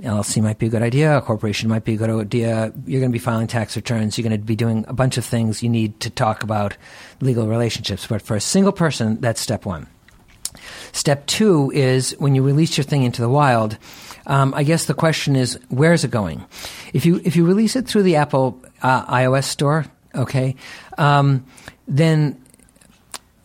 LLC 0.01 0.43
might 0.43 0.59
be 0.59 0.67
a 0.67 0.69
good 0.69 0.81
idea. 0.81 1.17
A 1.17 1.21
corporation 1.21 1.69
might 1.69 1.85
be 1.85 1.93
a 1.93 1.97
good 1.97 2.09
idea. 2.09 2.73
You're 2.85 2.99
going 2.99 3.11
to 3.11 3.15
be 3.15 3.19
filing 3.19 3.47
tax 3.47 3.75
returns. 3.75 4.17
You're 4.17 4.27
going 4.27 4.39
to 4.39 4.45
be 4.45 4.55
doing 4.55 4.85
a 4.87 4.93
bunch 4.93 5.17
of 5.17 5.25
things 5.25 5.63
you 5.63 5.69
need 5.69 5.99
to 6.01 6.09
talk 6.09 6.43
about 6.43 6.75
legal 7.21 7.47
relationships. 7.47 8.05
But 8.05 8.21
for 8.21 8.35
a 8.35 8.41
single 8.41 8.73
person, 8.73 9.19
that's 9.21 9.41
step 9.41 9.65
one. 9.65 9.87
Step 10.91 11.25
two 11.25 11.71
is 11.73 12.11
when 12.19 12.35
you 12.35 12.43
release 12.43 12.77
your 12.77 12.83
thing 12.83 13.03
into 13.03 13.21
the 13.21 13.29
wild. 13.29 13.77
Um, 14.27 14.53
I 14.53 14.63
guess 14.63 14.85
the 14.85 14.93
question 14.93 15.35
is, 15.35 15.57
where 15.69 15.93
is 15.93 16.03
it 16.03 16.11
going? 16.11 16.45
If 16.93 17.05
you 17.05 17.21
if 17.23 17.35
you 17.35 17.45
release 17.45 17.75
it 17.75 17.87
through 17.87 18.03
the 18.03 18.17
Apple 18.17 18.61
uh, 18.83 19.05
iOS 19.05 19.45
store, 19.45 19.85
okay, 20.13 20.55
um, 20.97 21.45
then 21.87 22.39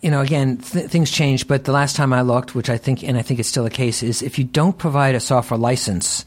you 0.03 0.11
know 0.11 0.21
again 0.21 0.59
th- 0.59 0.91
things 0.91 1.11
change. 1.11 1.47
But 1.47 1.65
the 1.65 1.73
last 1.73 1.95
time 1.95 2.13
I 2.13 2.23
looked, 2.23 2.57
which 2.57 2.69
I 2.69 2.79
think 2.79 3.05
and 3.05 3.17
I 3.17 3.23
think 3.23 3.39
it's 3.39 3.49
still 3.49 3.65
the 3.65 3.71
case, 3.71 4.03
is 4.03 4.23
if 4.23 4.39
you 4.39 4.45
don't 4.45 4.77
provide 4.77 5.15
a 5.15 5.21
software 5.21 5.59
license, 5.59 6.27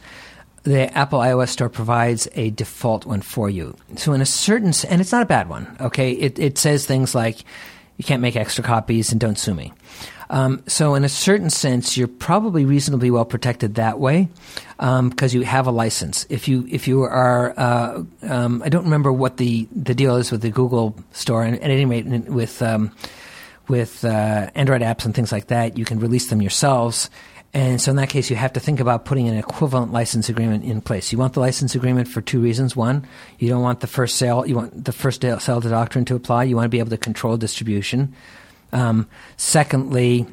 the 0.64 0.91
Apple 0.97 1.20
iOS 1.20 1.49
store 1.49 1.70
provides 1.70 2.30
a 2.34 2.49
default 2.51 3.06
one 3.06 3.22
for 3.22 3.49
you. 3.49 3.76
So 3.97 4.14
in 4.14 4.22
a 4.22 4.26
certain 4.26 4.72
and 4.89 5.01
it's 5.01 5.12
not 5.12 5.22
a 5.22 5.28
bad 5.28 5.49
one. 5.49 5.76
Okay, 5.82 6.14
it 6.14 6.39
it 6.39 6.58
says 6.58 6.86
things 6.86 7.14
like 7.14 7.43
You 7.97 8.03
can't 8.03 8.21
make 8.21 8.35
extra 8.35 8.63
copies, 8.63 9.11
and 9.11 9.19
don't 9.19 9.37
sue 9.37 9.53
me. 9.53 9.73
Um, 10.29 10.63
so, 10.67 10.95
in 10.95 11.03
a 11.03 11.09
certain 11.09 11.49
sense, 11.49 11.97
you're 11.97 12.07
probably 12.07 12.65
reasonably 12.65 13.11
well 13.11 13.25
protected 13.25 13.75
that 13.75 13.99
way 13.99 14.29
because 14.77 15.33
you 15.33 15.43
have 15.43 15.67
a 15.67 15.71
license. 15.71 16.25
If 16.29 16.47
you 16.47 16.67
if 16.69 16.87
you 16.87 17.03
are, 17.03 17.53
uh, 17.57 18.03
um, 18.23 18.61
I 18.63 18.69
don't 18.69 18.85
remember 18.85 19.11
what 19.11 19.37
the, 19.37 19.67
the 19.71 19.93
deal 19.93 20.15
is 20.15 20.31
with 20.31 20.41
the 20.41 20.49
Google 20.49 20.95
Store, 21.11 21.43
and 21.43 21.55
at 21.55 21.69
any 21.69 21.85
rate, 21.85 22.05
with 22.05 22.61
um, 22.61 22.91
with 23.67 24.03
uh, 24.03 24.49
Android 24.55 24.81
apps 24.81 25.05
and 25.05 25.13
things 25.13 25.31
like 25.31 25.47
that, 25.47 25.77
you 25.77 25.85
can 25.85 25.99
release 25.99 26.29
them 26.29 26.41
yourselves. 26.41 27.09
And 27.56 27.82
so, 27.82 27.89
in 27.89 27.95
that 27.95 28.10
case, 28.10 28.30
you 28.30 28.36
have 28.36 28.51
to 28.53 28.60
think 28.60 28.82
about 28.82 29.06
putting 29.06 29.30
an 29.30 29.38
equivalent 29.38 29.93
license 29.93 30.28
agreement 30.28 30.66
in 30.66 30.82
place. 30.82 31.14
You 31.14 31.18
want 31.18 31.34
the 31.34 31.39
license 31.39 31.74
agreement 31.74 32.10
for 32.10 32.20
two 32.20 32.41
reasons. 32.41 32.76
One, 32.76 33.08
you 33.39 33.47
don't 33.47 33.62
want 33.62 33.80
the 33.80 33.88
first 33.88 34.18
sale, 34.18 34.45
you 34.45 34.56
want 34.56 34.84
the 34.84 34.91
first 34.91 35.22
sale 35.22 35.62
to 35.62 35.70
doctrine 35.70 36.03
to 36.06 36.16
apply. 36.16 36.43
You 36.43 36.58
want 36.58 36.66
to 36.66 36.70
be 36.70 36.80
able 36.80 36.89
to 36.89 36.97
control 36.97 37.38
distribution. 37.38 38.14
Um, 38.74 39.08
secondly, 39.38 40.28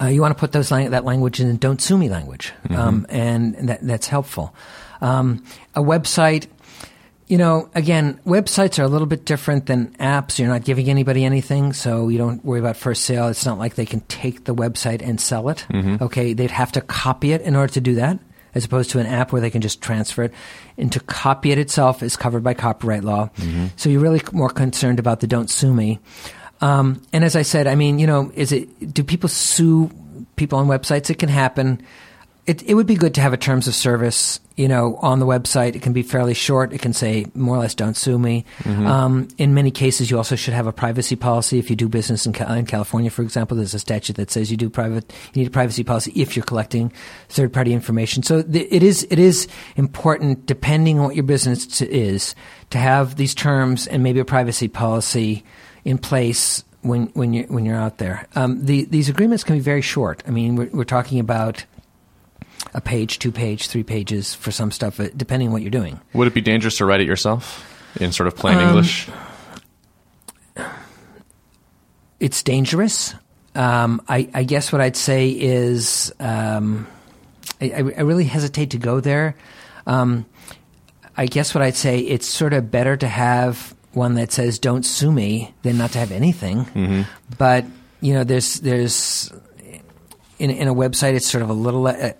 uh, 0.00 0.06
you 0.06 0.22
want 0.22 0.34
to 0.34 0.40
put 0.40 0.52
those 0.52 0.70
lang- 0.70 0.90
that 0.90 1.04
language 1.04 1.38
in 1.38 1.54
"Don't 1.58 1.82
sue 1.82 1.98
me" 1.98 2.08
language, 2.08 2.54
um, 2.70 3.06
and 3.10 3.54
that, 3.68 3.80
that's 3.82 4.06
helpful. 4.06 4.54
Um, 5.02 5.44
a 5.74 5.82
website, 5.82 6.46
you 7.28 7.36
know, 7.36 7.68
again, 7.74 8.18
websites 8.24 8.78
are 8.78 8.84
a 8.84 8.88
little 8.88 9.06
bit 9.06 9.26
different 9.26 9.66
than 9.66 9.88
apps. 10.00 10.38
You're 10.38 10.48
not 10.48 10.64
giving 10.64 10.88
anybody 10.88 11.24
anything, 11.24 11.74
so 11.74 12.08
you 12.08 12.16
don't 12.16 12.42
worry 12.44 12.58
about 12.58 12.76
first 12.76 13.04
sale. 13.04 13.28
It's 13.28 13.44
not 13.44 13.58
like 13.58 13.74
they 13.74 13.84
can 13.86 14.00
take 14.00 14.44
the 14.44 14.54
website 14.54 15.02
and 15.06 15.20
sell 15.20 15.50
it. 15.50 15.66
Okay, 16.02 16.32
they'd 16.32 16.50
have 16.50 16.72
to 16.72 16.80
copy 16.80 17.32
it 17.32 17.42
in 17.42 17.54
order 17.54 17.72
to 17.74 17.80
do 17.82 17.96
that, 17.96 18.18
as 18.54 18.64
opposed 18.64 18.90
to 18.90 18.98
an 18.98 19.06
app 19.06 19.30
where 19.30 19.42
they 19.42 19.50
can 19.50 19.60
just 19.60 19.82
transfer 19.82 20.22
it. 20.24 20.32
And 20.78 20.90
to 20.92 21.00
copy 21.00 21.52
it 21.52 21.58
itself 21.58 22.02
is 22.02 22.16
covered 22.16 22.42
by 22.42 22.54
copyright 22.54 23.04
law. 23.04 23.30
So 23.76 23.90
you're 23.90 24.00
really 24.00 24.22
more 24.32 24.48
concerned 24.50 24.98
about 24.98 25.20
the 25.20 25.26
"Don't 25.26 25.50
sue 25.50 25.74
me." 25.74 26.00
Um, 26.62 27.02
and 27.12 27.24
as 27.24 27.36
I 27.36 27.42
said, 27.42 27.66
I 27.66 27.74
mean, 27.74 27.98
you 27.98 28.06
know, 28.06 28.32
is 28.34 28.52
it 28.52 28.94
do 28.94 29.04
people 29.04 29.28
sue 29.28 29.90
people 30.36 30.58
on 30.58 30.66
websites? 30.66 31.10
It 31.10 31.18
can 31.18 31.28
happen. 31.28 31.82
It, 32.48 32.62
it 32.62 32.74
would 32.74 32.86
be 32.86 32.94
good 32.94 33.12
to 33.14 33.20
have 33.20 33.34
a 33.34 33.36
terms 33.36 33.68
of 33.68 33.74
service, 33.74 34.40
you 34.56 34.68
know, 34.68 34.96
on 35.02 35.18
the 35.20 35.26
website. 35.26 35.76
It 35.76 35.82
can 35.82 35.92
be 35.92 36.02
fairly 36.02 36.32
short. 36.32 36.72
It 36.72 36.80
can 36.80 36.94
say 36.94 37.26
more 37.34 37.56
or 37.56 37.58
less, 37.58 37.74
"Don't 37.74 37.94
sue 37.94 38.18
me." 38.18 38.46
Um, 38.86 39.28
in 39.36 39.52
many 39.52 39.70
cases, 39.70 40.10
you 40.10 40.16
also 40.16 40.34
should 40.34 40.54
have 40.54 40.66
a 40.66 40.72
privacy 40.72 41.14
policy. 41.14 41.58
If 41.58 41.68
you 41.68 41.76
do 41.76 41.88
business 41.90 42.24
in, 42.24 42.34
in 42.34 42.64
California, 42.64 43.10
for 43.10 43.20
example, 43.20 43.54
there's 43.56 43.74
a 43.74 43.78
statute 43.78 44.16
that 44.16 44.30
says 44.30 44.50
you 44.50 44.56
do 44.56 44.70
private, 44.70 45.12
you 45.34 45.42
need 45.42 45.48
a 45.48 45.50
privacy 45.50 45.84
policy 45.84 46.10
if 46.16 46.36
you're 46.36 46.44
collecting 46.44 46.90
third-party 47.28 47.74
information. 47.74 48.22
So 48.22 48.42
th- 48.42 48.66
it 48.70 48.82
is 48.82 49.06
it 49.10 49.18
is 49.18 49.46
important, 49.76 50.46
depending 50.46 50.98
on 50.98 51.04
what 51.04 51.16
your 51.16 51.24
business 51.24 51.66
t- 51.66 51.84
is, 51.84 52.34
to 52.70 52.78
have 52.78 53.16
these 53.16 53.34
terms 53.34 53.86
and 53.86 54.02
maybe 54.02 54.20
a 54.20 54.24
privacy 54.24 54.68
policy 54.68 55.44
in 55.84 55.98
place 55.98 56.64
when 56.80 57.08
when 57.12 57.34
you're 57.34 57.46
when 57.48 57.66
you're 57.66 57.76
out 57.76 57.98
there. 57.98 58.26
Um, 58.34 58.64
the, 58.64 58.86
these 58.86 59.10
agreements 59.10 59.44
can 59.44 59.56
be 59.56 59.60
very 59.60 59.82
short. 59.82 60.22
I 60.26 60.30
mean, 60.30 60.56
we're, 60.56 60.70
we're 60.72 60.84
talking 60.84 61.20
about 61.20 61.66
a 62.78 62.80
page, 62.80 63.18
two 63.18 63.32
page, 63.32 63.66
three 63.68 63.82
pages 63.82 64.34
for 64.34 64.50
some 64.50 64.70
stuff, 64.70 64.98
uh, 65.00 65.08
depending 65.16 65.48
on 65.48 65.52
what 65.52 65.62
you're 65.62 65.70
doing. 65.70 66.00
Would 66.14 66.28
it 66.28 66.34
be 66.34 66.40
dangerous 66.40 66.76
to 66.78 66.84
write 66.86 67.00
it 67.00 67.06
yourself 67.06 67.42
in 68.00 68.12
sort 68.12 68.26
of 68.28 68.36
plain 68.36 68.56
Um, 68.58 68.68
English? 68.68 69.08
It's 72.20 72.42
dangerous. 72.42 73.14
Um, 73.54 74.02
I, 74.08 74.28
I 74.34 74.42
guess 74.44 74.72
what 74.72 74.80
I'd 74.80 74.96
say 74.96 75.30
is 75.30 76.12
um, 76.20 76.86
I, 77.60 77.70
I 77.76 77.80
really 78.02 78.24
hesitate 78.24 78.70
to 78.70 78.78
go 78.78 79.00
there. 79.00 79.36
Um, 79.86 80.26
I 81.16 81.26
guess 81.26 81.54
what 81.54 81.62
I'd 81.62 81.76
say 81.76 81.98
it's 82.00 82.26
sort 82.26 82.52
of 82.52 82.70
better 82.70 82.96
to 82.96 83.08
have 83.08 83.74
one 83.92 84.14
that 84.14 84.30
says 84.30 84.58
"Don't 84.58 84.84
sue 84.84 85.10
me" 85.10 85.54
than 85.62 85.78
not 85.78 85.92
to 85.92 85.98
have 85.98 86.12
anything. 86.12 87.04
But 87.36 87.64
you 88.00 88.14
know, 88.14 88.22
there's 88.22 88.60
there's 88.60 89.32
in 90.38 90.50
in 90.50 90.68
a 90.68 90.74
website, 90.74 91.14
it's 91.14 91.28
sort 91.28 91.42
of 91.42 91.50
a 91.50 91.54
little. 91.54 91.86
Uh, 91.88 92.12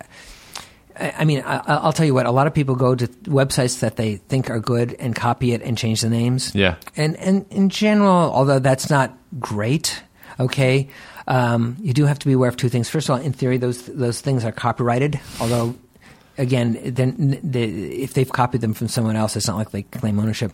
I 0.99 1.25
mean, 1.25 1.41
I, 1.45 1.61
I'll 1.65 1.93
tell 1.93 2.05
you 2.05 2.13
what. 2.13 2.25
A 2.25 2.31
lot 2.31 2.47
of 2.47 2.53
people 2.53 2.75
go 2.75 2.93
to 2.95 3.07
websites 3.07 3.79
that 3.79 3.95
they 3.95 4.17
think 4.17 4.49
are 4.49 4.59
good 4.59 4.95
and 4.99 5.15
copy 5.15 5.53
it 5.53 5.61
and 5.61 5.77
change 5.77 6.01
the 6.01 6.09
names. 6.09 6.53
Yeah. 6.53 6.75
And 6.97 7.15
and 7.17 7.45
in 7.49 7.69
general, 7.69 8.31
although 8.31 8.59
that's 8.59 8.89
not 8.89 9.17
great, 9.39 10.01
okay, 10.39 10.89
um, 11.27 11.77
you 11.79 11.93
do 11.93 12.05
have 12.05 12.19
to 12.19 12.27
be 12.27 12.33
aware 12.33 12.49
of 12.49 12.57
two 12.57 12.69
things. 12.69 12.89
First 12.89 13.09
of 13.09 13.15
all, 13.15 13.21
in 13.21 13.33
theory, 13.33 13.57
those 13.57 13.85
those 13.85 14.19
things 14.19 14.43
are 14.43 14.51
copyrighted. 14.51 15.19
Although, 15.39 15.75
again, 16.37 16.79
then 16.83 17.39
the, 17.43 17.63
if 18.03 18.13
they've 18.13 18.31
copied 18.31 18.61
them 18.61 18.73
from 18.73 18.87
someone 18.87 19.15
else, 19.15 19.35
it's 19.35 19.47
not 19.47 19.57
like 19.57 19.71
they 19.71 19.83
claim 19.83 20.19
ownership. 20.19 20.51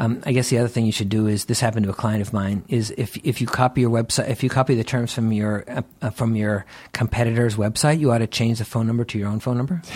Um, 0.00 0.22
I 0.24 0.32
guess 0.32 0.48
the 0.48 0.56
other 0.56 0.68
thing 0.68 0.86
you 0.86 0.92
should 0.92 1.10
do 1.10 1.26
is 1.26 1.44
this 1.44 1.60
happened 1.60 1.84
to 1.84 1.90
a 1.90 1.94
client 1.94 2.22
of 2.22 2.32
mine 2.32 2.64
is 2.68 2.90
if 2.96 3.18
if 3.18 3.42
you 3.42 3.46
copy 3.46 3.82
your 3.82 3.90
website 3.90 4.30
if 4.30 4.42
you 4.42 4.48
copy 4.48 4.74
the 4.74 4.82
terms 4.82 5.12
from 5.12 5.30
your 5.30 5.62
uh, 5.68 5.82
uh, 6.00 6.08
from 6.08 6.36
your 6.36 6.64
competitor's 6.94 7.56
website 7.56 8.00
you 8.00 8.10
ought 8.10 8.18
to 8.18 8.26
change 8.26 8.58
the 8.60 8.64
phone 8.64 8.86
number 8.86 9.04
to 9.04 9.18
your 9.18 9.28
own 9.28 9.40
phone 9.40 9.58
number. 9.58 9.82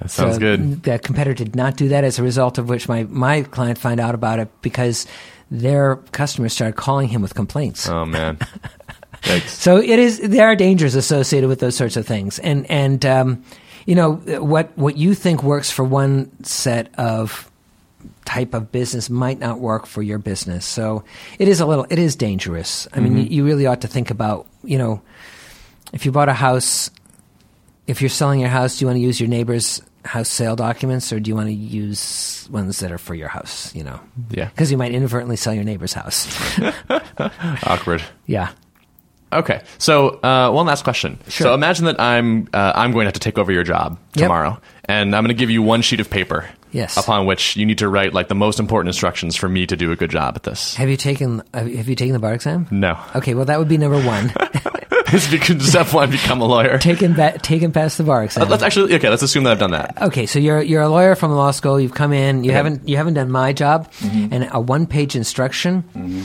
That 0.00 0.10
sounds 0.10 0.34
So 0.34 0.40
good. 0.40 0.82
The 0.84 0.98
competitor 1.00 1.44
did 1.44 1.56
not 1.56 1.76
do 1.76 1.88
that, 1.88 2.04
as 2.04 2.20
a 2.20 2.22
result 2.22 2.58
of 2.58 2.68
which 2.68 2.88
my, 2.88 3.02
my 3.04 3.42
client 3.42 3.78
found 3.78 3.98
out 3.98 4.14
about 4.14 4.38
it 4.38 4.48
because 4.62 5.06
their 5.50 5.96
customers 6.12 6.52
started 6.52 6.76
calling 6.76 7.08
him 7.08 7.20
with 7.20 7.34
complaints. 7.34 7.88
Oh 7.88 8.04
man. 8.04 8.38
So 9.46 9.78
it 9.78 9.98
is 9.98 10.20
there 10.20 10.46
are 10.46 10.54
dangers 10.54 10.94
associated 10.94 11.48
with 11.48 11.58
those 11.58 11.76
sorts 11.76 11.96
of 11.96 12.06
things, 12.06 12.38
and 12.38 12.70
and 12.70 13.04
um, 13.04 13.42
you 13.84 13.94
know 13.96 14.12
what 14.40 14.70
what 14.78 14.96
you 14.96 15.12
think 15.14 15.42
works 15.42 15.70
for 15.70 15.84
one 15.84 16.30
set 16.44 16.94
of 16.96 17.50
type 18.28 18.52
of 18.52 18.70
business 18.70 19.08
might 19.08 19.38
not 19.40 19.58
work 19.58 19.86
for 19.86 20.02
your 20.02 20.18
business. 20.18 20.66
So 20.66 21.02
it 21.38 21.48
is 21.48 21.60
a 21.60 21.66
little 21.66 21.86
it 21.88 21.98
is 21.98 22.14
dangerous. 22.16 22.86
I 22.92 23.00
mean, 23.00 23.16
you, 23.16 23.22
you 23.24 23.44
really 23.44 23.66
ought 23.66 23.80
to 23.80 23.88
think 23.88 24.10
about 24.10 24.46
you 24.62 24.76
know 24.76 25.00
if 25.94 26.04
you 26.04 26.12
bought 26.12 26.28
a 26.28 26.34
house, 26.36 26.90
if 27.86 28.02
you're 28.02 28.10
selling 28.12 28.40
your 28.40 28.50
house, 28.50 28.76
do 28.78 28.82
you 28.84 28.86
want 28.88 28.96
to 28.98 29.02
use 29.02 29.18
your 29.18 29.30
neighbor's 29.30 29.80
house 30.04 30.28
sale 30.28 30.56
documents 30.56 31.12
or 31.12 31.20
do 31.20 31.28
you 31.30 31.34
want 31.34 31.48
to 31.48 31.54
use 31.54 32.46
ones 32.50 32.78
that 32.80 32.92
are 32.92 32.98
for 32.98 33.14
your 33.14 33.28
house? 33.28 33.74
You 33.74 33.84
know, 33.84 33.98
Yeah. 34.30 34.48
because 34.52 34.70
you 34.70 34.76
might 34.76 34.92
inadvertently 34.92 35.36
sell 35.36 35.54
your 35.54 35.64
neighbor's 35.64 35.92
house. 35.94 36.28
Awkward. 37.64 38.02
yeah. 38.26 38.50
Okay, 39.30 39.60
so 39.76 40.20
uh, 40.22 40.50
one 40.50 40.64
last 40.66 40.84
question. 40.84 41.18
Sure. 41.28 41.46
So 41.48 41.54
imagine 41.54 41.84
that 41.84 42.00
I'm 42.00 42.48
uh, 42.54 42.72
I'm 42.74 42.92
going 42.92 43.04
to 43.04 43.08
have 43.08 43.12
to 43.14 43.20
take 43.20 43.36
over 43.36 43.52
your 43.52 43.62
job 43.64 43.98
Yep. 44.14 44.24
tomorrow, 44.24 44.58
and 44.86 45.14
I'm 45.14 45.22
going 45.22 45.36
to 45.36 45.38
give 45.38 45.50
you 45.50 45.60
one 45.62 45.82
sheet 45.82 46.00
of 46.00 46.08
paper. 46.08 46.48
Yes. 46.72 46.96
Upon 46.96 47.26
which 47.26 47.56
you 47.56 47.64
need 47.64 47.78
to 47.78 47.88
write 47.88 48.12
like 48.12 48.28
the 48.28 48.34
most 48.34 48.60
important 48.60 48.88
instructions 48.88 49.36
for 49.36 49.48
me 49.48 49.66
to 49.66 49.76
do 49.76 49.90
a 49.92 49.96
good 49.96 50.10
job 50.10 50.36
at 50.36 50.42
this. 50.42 50.74
Have 50.76 50.88
you 50.88 50.96
taken 50.96 51.42
Have 51.54 51.88
you 51.88 51.94
taken 51.94 52.12
the 52.12 52.18
bar 52.18 52.34
exam? 52.34 52.66
No. 52.70 52.98
Okay, 53.16 53.34
well 53.34 53.44
that 53.46 53.58
would 53.58 53.68
be 53.68 53.78
number 53.78 54.00
one. 54.00 54.32
Step 55.08 55.94
one, 55.94 56.10
become 56.10 56.42
a 56.42 56.44
lawyer. 56.44 56.76
taken 56.78 57.14
ba- 57.14 57.38
taken 57.38 57.72
past 57.72 57.96
the 57.96 58.04
bar 58.04 58.24
exam. 58.24 58.42
Uh, 58.42 58.46
let's 58.46 58.62
actually 58.62 58.94
okay. 58.96 59.08
Let's 59.08 59.22
assume 59.22 59.44
that 59.44 59.52
I've 59.52 59.58
done 59.58 59.70
that. 59.70 59.96
Okay, 60.02 60.26
so 60.26 60.38
you're 60.38 60.60
you're 60.60 60.82
a 60.82 60.88
lawyer 60.88 61.14
from 61.14 61.32
law 61.32 61.50
school. 61.50 61.80
You've 61.80 61.94
come 61.94 62.12
in. 62.12 62.44
You 62.44 62.52
haven't 62.52 62.86
you 62.86 62.98
haven't 62.98 63.14
done 63.14 63.30
my 63.30 63.54
job, 63.54 63.90
mm-hmm. 63.92 64.34
and 64.34 64.50
a 64.52 64.60
one 64.60 64.86
page 64.86 65.16
instruction. 65.16 65.82
Mm-hmm. 65.94 66.24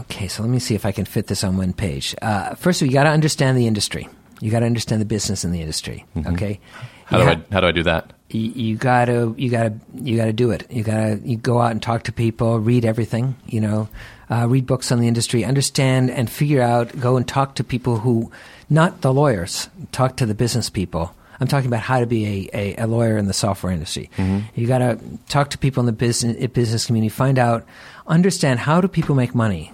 Okay, 0.00 0.28
so 0.28 0.42
let 0.42 0.50
me 0.50 0.58
see 0.58 0.74
if 0.74 0.84
I 0.84 0.92
can 0.92 1.04
fit 1.04 1.28
this 1.28 1.44
on 1.44 1.56
one 1.56 1.72
page. 1.72 2.14
Uh, 2.20 2.54
first, 2.54 2.82
you 2.82 2.90
got 2.90 3.04
to 3.04 3.10
understand 3.10 3.56
the 3.56 3.66
industry. 3.66 4.08
You 4.40 4.50
got 4.50 4.60
to 4.60 4.66
understand 4.66 5.00
the 5.00 5.06
business 5.06 5.44
in 5.44 5.52
the 5.52 5.60
industry. 5.60 6.04
Mm-hmm. 6.16 6.34
Okay, 6.34 6.60
How 7.10 7.18
do 7.18 7.24
ha- 7.24 7.30
I 7.30 7.54
how 7.54 7.60
do 7.60 7.66
I 7.66 7.72
do 7.72 7.82
that? 7.84 8.12
you, 8.30 8.52
you 8.52 8.76
gotta 8.76 9.34
you 9.36 9.50
gotta 9.50 9.74
you 9.94 10.16
gotta 10.16 10.32
do 10.32 10.50
it. 10.52 10.66
You 10.70 10.84
gotta 10.84 11.20
you 11.24 11.36
go 11.36 11.60
out 11.60 11.72
and 11.72 11.82
talk 11.82 12.04
to 12.04 12.12
people 12.12 12.60
read 12.60 12.84
everything 12.84 13.36
you 13.46 13.60
know 13.60 13.88
uh, 14.30 14.46
read 14.48 14.66
books 14.66 14.92
on 14.92 15.00
the 15.00 15.08
industry 15.08 15.44
understand 15.44 16.10
and 16.10 16.30
figure 16.30 16.62
out 16.62 16.98
go 17.00 17.16
and 17.16 17.26
talk 17.26 17.56
to 17.56 17.64
people 17.64 17.98
who 17.98 18.30
not 18.68 19.00
the 19.00 19.12
lawyers 19.12 19.68
talk 19.92 20.16
to 20.16 20.26
the 20.26 20.34
business 20.34 20.70
people. 20.70 21.14
I'm 21.40 21.48
talking 21.48 21.68
about 21.68 21.80
how 21.80 22.00
to 22.00 22.06
be 22.06 22.48
a, 22.52 22.56
a, 22.78 22.84
a 22.84 22.86
lawyer 22.86 23.16
in 23.16 23.26
the 23.26 23.32
software 23.32 23.72
industry. 23.72 24.10
You 24.54 24.66
gotta 24.66 25.00
talk 25.28 25.50
to 25.50 25.58
people 25.58 25.80
in 25.80 25.86
the 25.86 25.92
business 25.92 26.46
business 26.48 26.86
community 26.86 27.08
find 27.08 27.38
out 27.38 27.66
understand 28.06 28.60
how 28.60 28.80
do 28.80 28.88
people 28.88 29.14
make 29.14 29.34
money? 29.34 29.72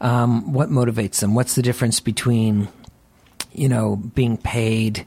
Um, 0.00 0.52
what 0.52 0.68
motivates 0.68 1.20
them? 1.20 1.34
What's 1.34 1.54
the 1.54 1.62
difference 1.62 2.00
between 2.00 2.68
you 3.56 3.68
know, 3.68 3.96
being 3.96 4.36
paid 4.36 5.06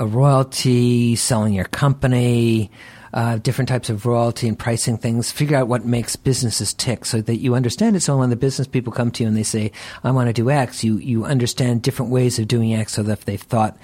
a 0.00 0.06
royalty, 0.06 1.14
selling 1.14 1.52
your 1.52 1.66
company, 1.66 2.70
uh, 3.12 3.36
different 3.38 3.68
types 3.68 3.90
of 3.90 4.06
royalty 4.06 4.48
and 4.48 4.58
pricing 4.58 4.96
things. 4.96 5.30
Figure 5.30 5.58
out 5.58 5.68
what 5.68 5.84
makes 5.84 6.16
businesses 6.16 6.72
tick 6.72 7.04
so 7.04 7.20
that 7.20 7.36
you 7.36 7.54
understand 7.54 7.96
it. 7.96 8.00
So 8.00 8.16
when 8.16 8.30
the 8.30 8.36
business 8.36 8.66
people 8.66 8.92
come 8.92 9.10
to 9.12 9.22
you 9.22 9.28
and 9.28 9.36
they 9.36 9.42
say, 9.42 9.72
I 10.02 10.10
want 10.10 10.28
to 10.28 10.32
do 10.32 10.50
X, 10.50 10.82
you, 10.82 10.96
you 10.98 11.26
understand 11.26 11.82
different 11.82 12.10
ways 12.10 12.38
of 12.38 12.48
doing 12.48 12.74
X 12.74 12.94
so 12.94 13.02
that 13.02 13.12
if 13.12 13.24
they've 13.26 13.40
thought, 13.40 13.76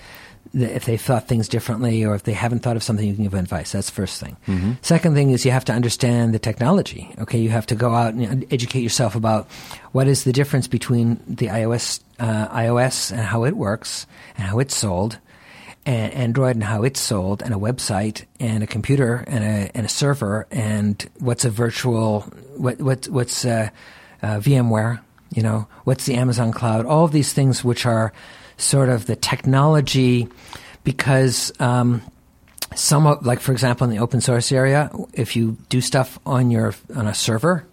if 0.54 0.86
they've 0.86 1.00
thought 1.00 1.28
things 1.28 1.48
differently 1.48 2.04
or 2.04 2.14
if 2.14 2.22
they 2.22 2.32
haven't 2.32 2.60
thought 2.60 2.76
of 2.76 2.82
something, 2.82 3.06
you 3.06 3.14
can 3.14 3.24
give 3.24 3.34
advice. 3.34 3.72
That's 3.72 3.90
the 3.90 3.96
first 3.96 4.18
thing. 4.18 4.36
Second 4.80 5.14
thing 5.14 5.30
is 5.30 5.44
you 5.44 5.50
have 5.50 5.66
to 5.66 5.72
understand 5.72 6.32
the 6.32 6.38
technology. 6.38 7.12
Okay, 7.18 7.38
you 7.38 7.50
have 7.50 7.66
to 7.66 7.74
go 7.74 7.94
out 7.94 8.14
and 8.14 8.46
educate 8.50 8.80
yourself 8.80 9.16
about 9.16 9.50
what 9.92 10.06
is 10.06 10.24
the 10.24 10.32
difference 10.32 10.66
between 10.66 11.20
the 11.26 11.48
iOS, 11.48 12.00
uh, 12.20 12.48
iOS 12.48 13.10
and 13.10 13.20
how 13.20 13.44
it 13.44 13.54
works 13.56 14.06
and 14.38 14.46
how 14.46 14.60
it's 14.60 14.74
sold, 14.74 15.18
and 15.86 16.12
Android 16.12 16.56
and 16.56 16.64
how 16.64 16.82
it's 16.82 17.00
sold, 17.00 17.42
and 17.42 17.54
a 17.54 17.56
website, 17.56 18.24
and 18.40 18.62
a 18.62 18.66
computer, 18.66 19.24
and 19.28 19.44
a 19.44 19.70
and 19.74 19.86
a 19.86 19.88
server, 19.88 20.46
and 20.50 21.08
what's 21.20 21.44
a 21.44 21.50
virtual, 21.50 22.22
what 22.56 22.80
what 22.80 23.06
what's 23.06 23.44
uh, 23.44 23.70
VMware, 24.22 25.00
you 25.32 25.42
know, 25.42 25.68
what's 25.84 26.04
the 26.04 26.14
Amazon 26.14 26.52
cloud, 26.52 26.84
all 26.84 27.04
of 27.04 27.12
these 27.12 27.32
things 27.32 27.62
which 27.64 27.86
are 27.86 28.12
sort 28.58 28.90
of 28.90 29.06
the 29.06 29.16
technology, 29.16 30.28
because. 30.84 31.52
Um, 31.60 32.02
some 32.74 33.04
like 33.22 33.40
for 33.40 33.52
example 33.52 33.84
in 33.84 33.90
the 33.90 34.00
open 34.00 34.20
source 34.20 34.52
area 34.52 34.90
if 35.14 35.34
you 35.34 35.56
do 35.70 35.80
stuff 35.80 36.18
on 36.26 36.50
your 36.50 36.74
on 36.94 37.06
a 37.06 37.14
server 37.14 37.66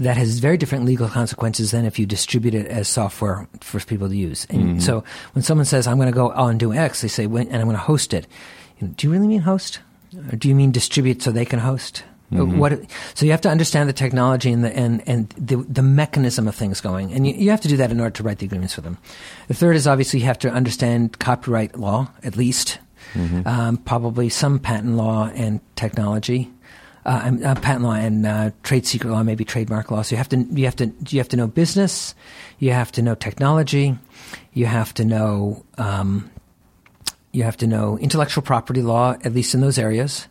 that 0.00 0.16
has 0.16 0.38
very 0.38 0.56
different 0.56 0.84
legal 0.84 1.08
consequences 1.08 1.70
than 1.70 1.84
if 1.84 1.98
you 1.98 2.06
distribute 2.06 2.54
it 2.54 2.66
as 2.66 2.88
software 2.88 3.46
for 3.60 3.78
people 3.80 4.08
to 4.08 4.16
use. 4.16 4.46
And 4.50 4.62
mm-hmm. 4.62 4.78
so 4.80 5.04
when 5.32 5.42
someone 5.42 5.66
says 5.66 5.86
i'm 5.86 5.96
going 5.96 6.10
to 6.10 6.14
go 6.14 6.30
on 6.32 6.58
do 6.58 6.72
x 6.72 7.02
they 7.02 7.08
say 7.08 7.26
when, 7.26 7.46
and 7.48 7.56
i'm 7.56 7.66
going 7.66 7.76
to 7.76 7.82
host 7.82 8.14
it. 8.14 8.26
Do 8.80 9.06
you 9.06 9.12
really 9.12 9.28
mean 9.28 9.40
host? 9.40 9.80
Or 10.32 10.36
do 10.36 10.48
you 10.48 10.54
mean 10.54 10.72
distribute 10.72 11.22
so 11.22 11.30
they 11.30 11.44
can 11.44 11.58
host? 11.60 12.02
Mm-hmm. 12.32 12.58
What 12.58 12.80
so 13.14 13.26
you 13.26 13.32
have 13.32 13.40
to 13.40 13.48
understand 13.48 13.88
the 13.88 13.92
technology 13.92 14.52
and 14.52 14.62
the 14.64 14.74
and, 14.76 15.02
and 15.06 15.28
the 15.30 15.56
the 15.56 15.82
mechanism 15.82 16.46
of 16.46 16.54
things 16.54 16.80
going. 16.80 17.12
And 17.12 17.26
you, 17.26 17.34
you 17.34 17.50
have 17.50 17.60
to 17.62 17.68
do 17.68 17.76
that 17.78 17.90
in 17.90 17.98
order 17.98 18.12
to 18.12 18.22
write 18.22 18.38
the 18.38 18.46
agreements 18.46 18.74
for 18.74 18.82
them. 18.82 18.98
The 19.48 19.54
third 19.54 19.74
is 19.74 19.86
obviously 19.86 20.20
you 20.20 20.26
have 20.26 20.38
to 20.40 20.50
understand 20.50 21.18
copyright 21.18 21.78
law 21.78 22.10
at 22.22 22.36
least. 22.36 22.78
Mm-hmm. 23.14 23.48
Um, 23.48 23.76
probably 23.78 24.28
some 24.28 24.60
patent 24.60 24.94
law 24.94 25.30
and 25.34 25.60
technology, 25.74 26.52
uh, 27.06 27.30
uh, 27.44 27.54
patent 27.56 27.82
law 27.82 27.94
and 27.94 28.26
uh, 28.26 28.50
trade 28.62 28.86
secret 28.86 29.10
law, 29.10 29.22
maybe 29.22 29.44
trademark 29.44 29.90
law. 29.90 30.02
So 30.02 30.14
you 30.14 30.16
have 30.18 30.28
to 30.30 30.36
you 30.36 30.64
have 30.64 30.76
to 30.76 30.92
you 31.08 31.18
have 31.18 31.28
to 31.30 31.36
know 31.36 31.46
business, 31.46 32.14
you 32.58 32.72
have 32.72 32.92
to 32.92 33.02
know 33.02 33.14
technology, 33.14 33.96
you 34.52 34.66
have 34.66 34.92
to 34.94 35.04
know 35.04 35.64
um, 35.78 36.30
you 37.32 37.44
have 37.44 37.56
to 37.58 37.66
know 37.66 37.98
intellectual 37.98 38.42
property 38.42 38.82
law, 38.82 39.12
at 39.24 39.32
least 39.32 39.54
in 39.54 39.60
those 39.60 39.78
areas. 39.78 40.26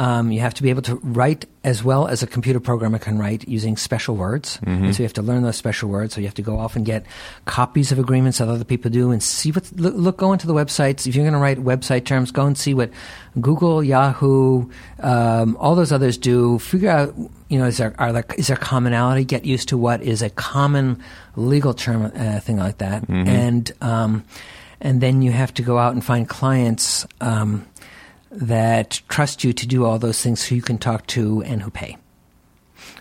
Um, 0.00 0.32
you 0.32 0.40
have 0.40 0.54
to 0.54 0.62
be 0.62 0.70
able 0.70 0.80
to 0.82 0.94
write 1.02 1.44
as 1.62 1.84
well 1.84 2.06
as 2.06 2.22
a 2.22 2.26
computer 2.26 2.58
programmer 2.58 2.98
can 2.98 3.18
write 3.18 3.46
using 3.46 3.76
special 3.76 4.16
words. 4.16 4.58
And 4.84 4.94
so 4.94 5.02
you 5.02 5.04
have 5.04 5.12
to 5.20 5.22
learn 5.22 5.42
those 5.42 5.58
special 5.58 5.90
words. 5.90 6.14
So 6.14 6.22
you 6.22 6.26
have 6.26 6.40
to 6.40 6.42
go 6.42 6.58
off 6.58 6.74
and 6.74 6.86
get 6.86 7.04
copies 7.44 7.92
of 7.92 7.98
agreements 7.98 8.38
that 8.38 8.48
other 8.48 8.64
people 8.64 8.90
do 8.90 9.10
and 9.10 9.22
see 9.22 9.52
what, 9.52 9.70
look, 9.76 9.94
look 9.94 10.16
go 10.16 10.32
into 10.32 10.46
the 10.46 10.54
websites. 10.54 11.06
If 11.06 11.14
you're 11.14 11.24
going 11.24 11.34
to 11.34 11.38
write 11.38 11.58
website 11.58 12.06
terms, 12.06 12.30
go 12.30 12.46
and 12.46 12.56
see 12.56 12.72
what 12.72 12.90
Google, 13.42 13.84
Yahoo, 13.84 14.70
um, 15.00 15.58
all 15.60 15.74
those 15.74 15.92
others 15.92 16.16
do. 16.16 16.58
Figure 16.60 16.88
out, 16.88 17.14
you 17.50 17.58
know, 17.58 17.66
is 17.66 17.76
there, 17.76 17.94
are 17.98 18.10
there, 18.10 18.24
is 18.38 18.46
there 18.46 18.56
commonality? 18.56 19.26
Get 19.26 19.44
used 19.44 19.68
to 19.68 19.76
what 19.76 20.00
is 20.00 20.22
a 20.22 20.30
common 20.30 21.02
legal 21.36 21.74
term, 21.74 22.10
uh, 22.16 22.40
thing 22.40 22.56
like 22.56 22.78
that. 22.78 23.06
And, 23.28 23.70
um, 23.82 24.24
and 24.80 25.02
then 25.02 25.20
you 25.20 25.30
have 25.30 25.52
to 25.54 25.62
go 25.62 25.76
out 25.76 25.92
and 25.92 26.02
find 26.02 26.26
clients, 26.26 27.04
um, 27.20 27.66
that 28.30 29.00
trust 29.08 29.44
you 29.44 29.52
to 29.52 29.66
do 29.66 29.84
all 29.84 29.98
those 29.98 30.22
things 30.22 30.44
who 30.44 30.54
you 30.54 30.62
can 30.62 30.78
talk 30.78 31.06
to 31.08 31.42
and 31.42 31.62
who 31.62 31.70
pay. 31.70 31.96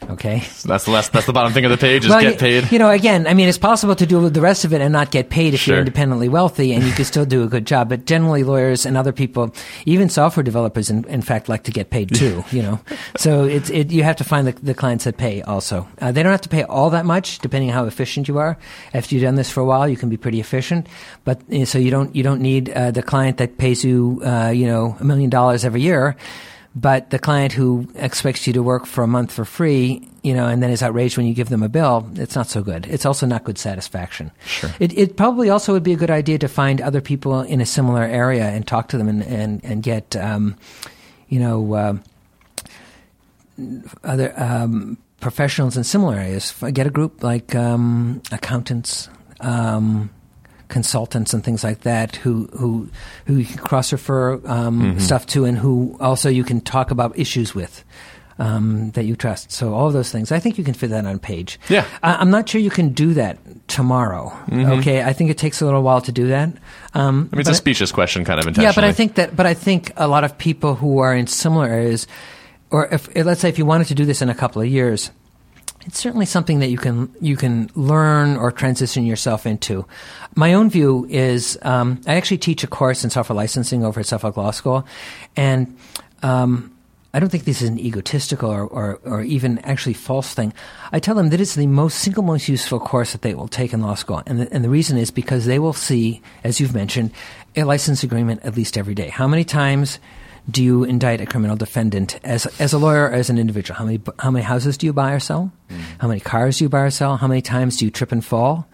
Okay. 0.10 0.40
So 0.42 0.70
that's 0.70 0.86
the 0.86 0.92
last, 0.92 1.12
that's 1.12 1.26
the 1.26 1.34
bottom 1.34 1.52
thing 1.54 1.66
of 1.66 1.72
the 1.72 1.78
page 1.78 2.06
is 2.06 2.10
Well, 2.10 2.22
get 2.22 2.34
you- 2.34 2.40
paid. 2.40 2.72
You 2.72 2.80
know, 2.80 2.90
again, 2.90 3.28
I 3.28 3.34
mean, 3.34 3.50
it's 3.50 3.58
possible 3.58 3.96
to 3.96 4.06
do 4.06 4.30
the 4.30 4.42
rest 4.42 4.64
of 4.66 4.74
it 4.74 4.82
and 4.82 4.94
not 4.94 5.12
get 5.12 5.30
paid 5.30 5.54
if 5.54 5.60
Sure. 5.60 5.74
you're 5.76 5.80
independently 5.80 6.30
wealthy, 6.30 6.74
and 6.74 6.84
you 6.84 6.92
can 6.94 7.04
still 7.06 7.26
do 7.26 7.44
a 7.44 7.48
good 7.48 7.66
job. 7.66 7.90
But 7.90 8.06
generally, 8.06 8.44
lawyers 8.44 8.86
and 8.86 8.96
other 8.96 9.12
people, 9.12 9.54
even 9.86 10.08
software 10.10 10.44
developers, 10.44 10.90
in, 10.90 11.04
in 11.06 11.22
fact, 11.22 11.50
like 11.50 11.64
to 11.64 11.72
get 11.72 11.90
paid 11.90 12.14
too. 12.16 12.44
you 12.52 12.62
know, 12.62 12.80
so 13.18 13.44
it's 13.44 13.70
it, 13.70 13.92
you 13.92 14.04
have 14.04 14.16
to 14.18 14.24
find 14.24 14.48
the, 14.48 14.54
the 14.64 14.74
clients 14.74 15.04
that 15.04 15.18
pay. 15.18 15.42
Also, 15.42 15.86
uh, 16.02 16.12
they 16.12 16.24
don't 16.24 16.32
have 16.32 16.42
to 16.42 16.50
pay 16.50 16.64
all 16.64 16.90
that 16.92 17.06
much, 17.06 17.40
depending 17.40 17.70
on 17.70 17.76
how 17.76 17.86
efficient 17.86 18.28
you 18.28 18.38
are. 18.38 18.58
After 18.94 19.16
you've 19.16 19.24
done 19.24 19.36
this 19.36 19.50
for 19.52 19.60
a 19.62 19.66
while, 19.66 19.88
you 19.88 19.98
can 19.98 20.10
be 20.10 20.18
pretty 20.18 20.40
efficient. 20.40 20.88
But 21.26 21.42
uh, 21.54 21.66
so 21.66 21.78
you 21.78 21.92
don't 21.92 22.16
you 22.16 22.24
don't 22.24 22.42
need 22.42 22.70
uh, 22.70 22.92
the 22.92 23.04
client 23.04 23.38
that 23.38 23.58
pays 23.58 23.84
you 23.84 24.22
uh, 24.26 24.50
you 24.50 24.66
know 24.66 24.96
a 25.00 25.04
million 25.04 25.30
dollars 25.30 25.66
every 25.66 25.82
year. 25.82 26.16
But 26.76 27.10
the 27.10 27.18
client 27.18 27.54
who 27.54 27.88
expects 27.96 28.46
you 28.46 28.54
to 28.54 28.62
work 28.62 28.86
for 28.86 29.04
a 29.04 29.08
month 29.08 29.32
for 29.32 29.44
free, 29.44 30.08
you 30.22 30.36
know, 30.36 30.48
and 30.48 30.62
then 30.62 30.70
is 30.70 30.84
outraged 30.84 31.18
when 31.18 31.26
you 31.26 31.34
give 31.34 31.50
them 31.50 31.64
a 31.64 31.70
bill, 31.70 32.08
it's 32.16 32.36
not 32.36 32.48
so 32.48 32.62
good. 32.62 32.86
It's 32.86 33.06
also 33.06 33.26
not 33.26 33.44
good 33.44 33.58
satisfaction. 33.58 34.32
Sure. 34.46 34.70
It, 34.80 34.96
it 34.98 35.18
probably 35.18 35.50
also 35.50 35.74
would 35.74 35.84
be 35.84 35.94
a 35.94 35.98
good 35.98 36.12
idea 36.12 36.38
to 36.38 36.48
find 36.48 36.80
other 36.80 37.02
people 37.02 37.42
in 37.42 37.60
a 37.60 37.66
similar 37.66 38.04
area 38.04 38.46
and 38.46 38.68
talk 38.68 38.88
to 38.90 38.98
them 38.98 39.10
and, 39.10 39.24
and, 39.24 39.66
and 39.66 39.82
get, 39.82 40.16
um, 40.16 40.56
you 41.28 41.40
know, 41.40 41.74
uh, 41.74 41.98
other 44.04 44.34
um, 44.40 44.98
professionals 45.20 45.76
in 45.76 45.84
similar 45.84 46.16
areas. 46.18 46.54
Get 46.72 46.86
a 46.86 46.92
group 46.92 47.24
like 47.24 47.56
um, 47.56 48.22
accountants, 48.32 49.10
um, 49.40 50.12
consultants, 50.70 51.34
and 51.34 51.44
things 51.44 51.64
like 51.64 51.82
that 51.82 52.16
who 52.16 52.48
who 52.54 52.90
who 53.26 53.36
you 53.36 53.46
can 53.46 53.58
cross 53.58 53.92
refer 53.92 54.36
um, 54.46 54.80
Mm-hmm. 54.82 55.00
stuff 55.00 55.26
to, 55.28 55.44
and 55.46 55.58
who 55.58 55.98
also 56.00 56.30
you 56.30 56.44
can 56.46 56.62
talk 56.62 56.92
about 56.92 57.18
issues 57.20 57.54
with. 57.54 57.84
Um, 58.42 58.92
that 58.92 59.04
you 59.04 59.18
trust. 59.18 59.52
So 59.52 59.74
all 59.74 59.88
of 59.88 59.94
those 59.94 60.14
things. 60.14 60.32
I 60.32 60.40
think 60.40 60.58
you 60.58 60.64
can 60.64 60.74
fit 60.74 60.92
that 60.92 61.06
on 61.06 61.20
page. 61.20 61.60
Yeah. 61.68 61.84
Mm-hmm. 61.84 62.06
I, 62.06 62.16
I'm 62.22 62.32
not 62.32 62.48
sure 62.48 62.62
you 62.62 62.70
can 62.70 62.94
do 62.94 63.14
that 63.16 63.38
tomorrow. 63.68 64.32
Okay. 64.50 65.04
I 65.04 65.12
think 65.12 65.30
it 65.30 65.38
takes 65.38 65.62
a 65.62 65.66
little 65.66 65.84
while 65.84 66.00
to 66.00 66.14
do 66.14 66.28
that. 66.30 66.48
Um, 66.94 67.28
I 67.34 67.36
mean, 67.36 67.42
it's 67.42 67.50
a 67.50 67.54
specious 67.54 67.92
question, 67.92 68.24
kind 68.24 68.40
of 68.40 68.58
yeah, 68.58 68.72
but 68.74 68.86
I 68.86 68.94
think 68.94 69.16
that, 69.16 69.36
but 69.36 69.46
I 69.46 69.54
think 69.54 69.92
a 69.98 70.08
lot 70.08 70.24
of 70.24 70.38
people 70.38 70.76
who 70.76 71.00
are 71.00 71.14
in 71.14 71.28
similar 71.28 71.68
areas, 71.68 72.08
or 72.72 72.88
if 72.88 73.14
let's 73.14 73.42
say 73.42 73.50
if 73.50 73.58
you 73.58 73.66
wanted 73.66 73.88
to 73.88 73.96
do 73.96 74.06
this 74.06 74.22
in 74.22 74.30
a 74.30 74.36
couple 74.36 74.62
of 74.62 74.70
years, 74.70 75.12
it's 75.86 76.00
certainly 76.00 76.26
something 76.26 76.60
that 76.60 76.70
you 76.70 76.78
can 76.78 77.14
you 77.22 77.36
can 77.36 77.70
learn 77.76 78.38
or 78.38 78.52
transition 78.52 79.06
yourself 79.06 79.46
into. 79.46 79.86
My 80.36 80.54
own 80.54 80.70
view 80.70 81.06
is 81.10 81.58
um, 81.62 82.02
I 82.06 82.16
actually 82.16 82.40
teach 82.40 82.64
a 82.64 82.68
course 82.68 83.04
in 83.04 83.10
software 83.10 83.36
licensing 83.36 83.84
over 83.84 84.00
at 84.00 84.06
Suffolk 84.06 84.38
Law 84.38 84.52
School, 84.52 84.86
and 85.36 85.78
um, 86.22 86.76
I 87.14 87.20
don't 87.20 87.30
think 87.30 87.46
this 87.46 87.62
is 87.62 87.70
an 87.70 87.80
egotistical 87.80 88.52
or, 88.52 88.64
or, 88.68 89.00
or 89.04 89.22
even 89.22 89.58
actually 89.60 89.94
false 89.94 90.34
thing. 90.34 90.54
I 90.92 91.00
tell 91.00 91.16
them 91.16 91.30
that 91.30 91.42
it's 91.42 91.56
the 91.56 91.66
most 91.66 92.00
single 92.00 92.24
most 92.24 92.48
useful 92.48 92.80
course 92.80 93.14
that 93.14 93.22
they 93.22 93.34
will 93.34 93.48
take 93.48 93.74
in 93.74 93.82
law 93.82 93.96
school, 93.96 94.22
and 94.26 94.42
the, 94.42 94.54
and 94.54 94.64
the 94.64 94.70
reason 94.70 94.98
is 94.98 95.12
because 95.12 95.46
they 95.46 95.60
will 95.60 95.74
see, 95.74 96.22
as 96.44 96.60
you've 96.60 96.76
mentioned, 96.76 97.12
a 97.56 97.64
license 97.64 98.04
agreement 98.04 98.42
at 98.44 98.56
least 98.56 98.78
every 98.78 98.96
day. 98.96 99.10
How 99.10 99.28
many 99.28 99.44
times? 99.44 100.00
Do 100.50 100.64
you 100.64 100.84
indict 100.84 101.22
a 101.22 101.26
criminal 101.26 101.56
defendant 101.56 102.20
as 102.24 102.46
as 102.60 102.74
a 102.74 102.78
lawyer 102.78 103.06
or 103.06 103.12
as 103.12 103.30
an 103.30 103.38
individual? 103.38 103.78
How 103.78 103.86
many 103.86 104.02
how 104.20 104.32
many 104.32 104.44
houses 104.44 104.78
do 104.78 104.86
you 104.86 104.94
buy 104.94 105.14
or 105.14 105.20
sell? 105.20 105.52
Mm. 105.70 105.82
How 106.00 106.08
many 106.08 106.20
cars 106.20 106.58
do 106.58 106.66
you 106.66 106.70
buy 106.70 106.82
or 106.82 106.90
sell? 106.90 107.18
How 107.18 107.28
many 107.28 107.42
times 107.42 107.78
do 107.78 107.86
you 107.86 107.92
trip 107.92 108.12
and 108.12 108.24
fall? 108.24 108.68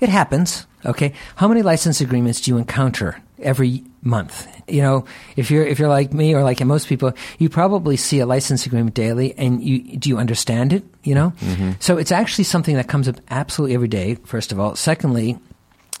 It 0.00 0.08
happens. 0.08 0.66
Okay. 0.84 1.12
How 1.36 1.46
many 1.46 1.62
license 1.62 2.00
agreements 2.00 2.40
do 2.40 2.50
you 2.50 2.56
encounter 2.58 3.20
every 3.38 3.84
month? 4.02 4.48
You 4.66 4.82
know, 4.82 5.04
if 5.36 5.50
you're 5.50 5.64
if 5.64 5.78
you're 5.78 5.88
like 5.88 6.12
me 6.12 6.34
or 6.34 6.42
like 6.42 6.64
most 6.64 6.88
people, 6.88 7.12
you 7.38 7.48
probably 7.48 7.96
see 7.96 8.18
a 8.18 8.26
license 8.26 8.66
agreement 8.66 8.94
daily, 8.94 9.34
and 9.38 9.62
you 9.62 9.96
do 9.96 10.08
you 10.08 10.18
understand 10.18 10.72
it? 10.72 10.84
You 11.04 11.14
know, 11.14 11.32
mm-hmm. 11.40 11.72
so 11.78 11.98
it's 11.98 12.12
actually 12.12 12.44
something 12.44 12.76
that 12.76 12.88
comes 12.88 13.08
up 13.08 13.16
absolutely 13.30 13.74
every 13.74 13.88
day. 13.88 14.16
First 14.24 14.50
of 14.50 14.58
all, 14.58 14.74
secondly, 14.74 15.38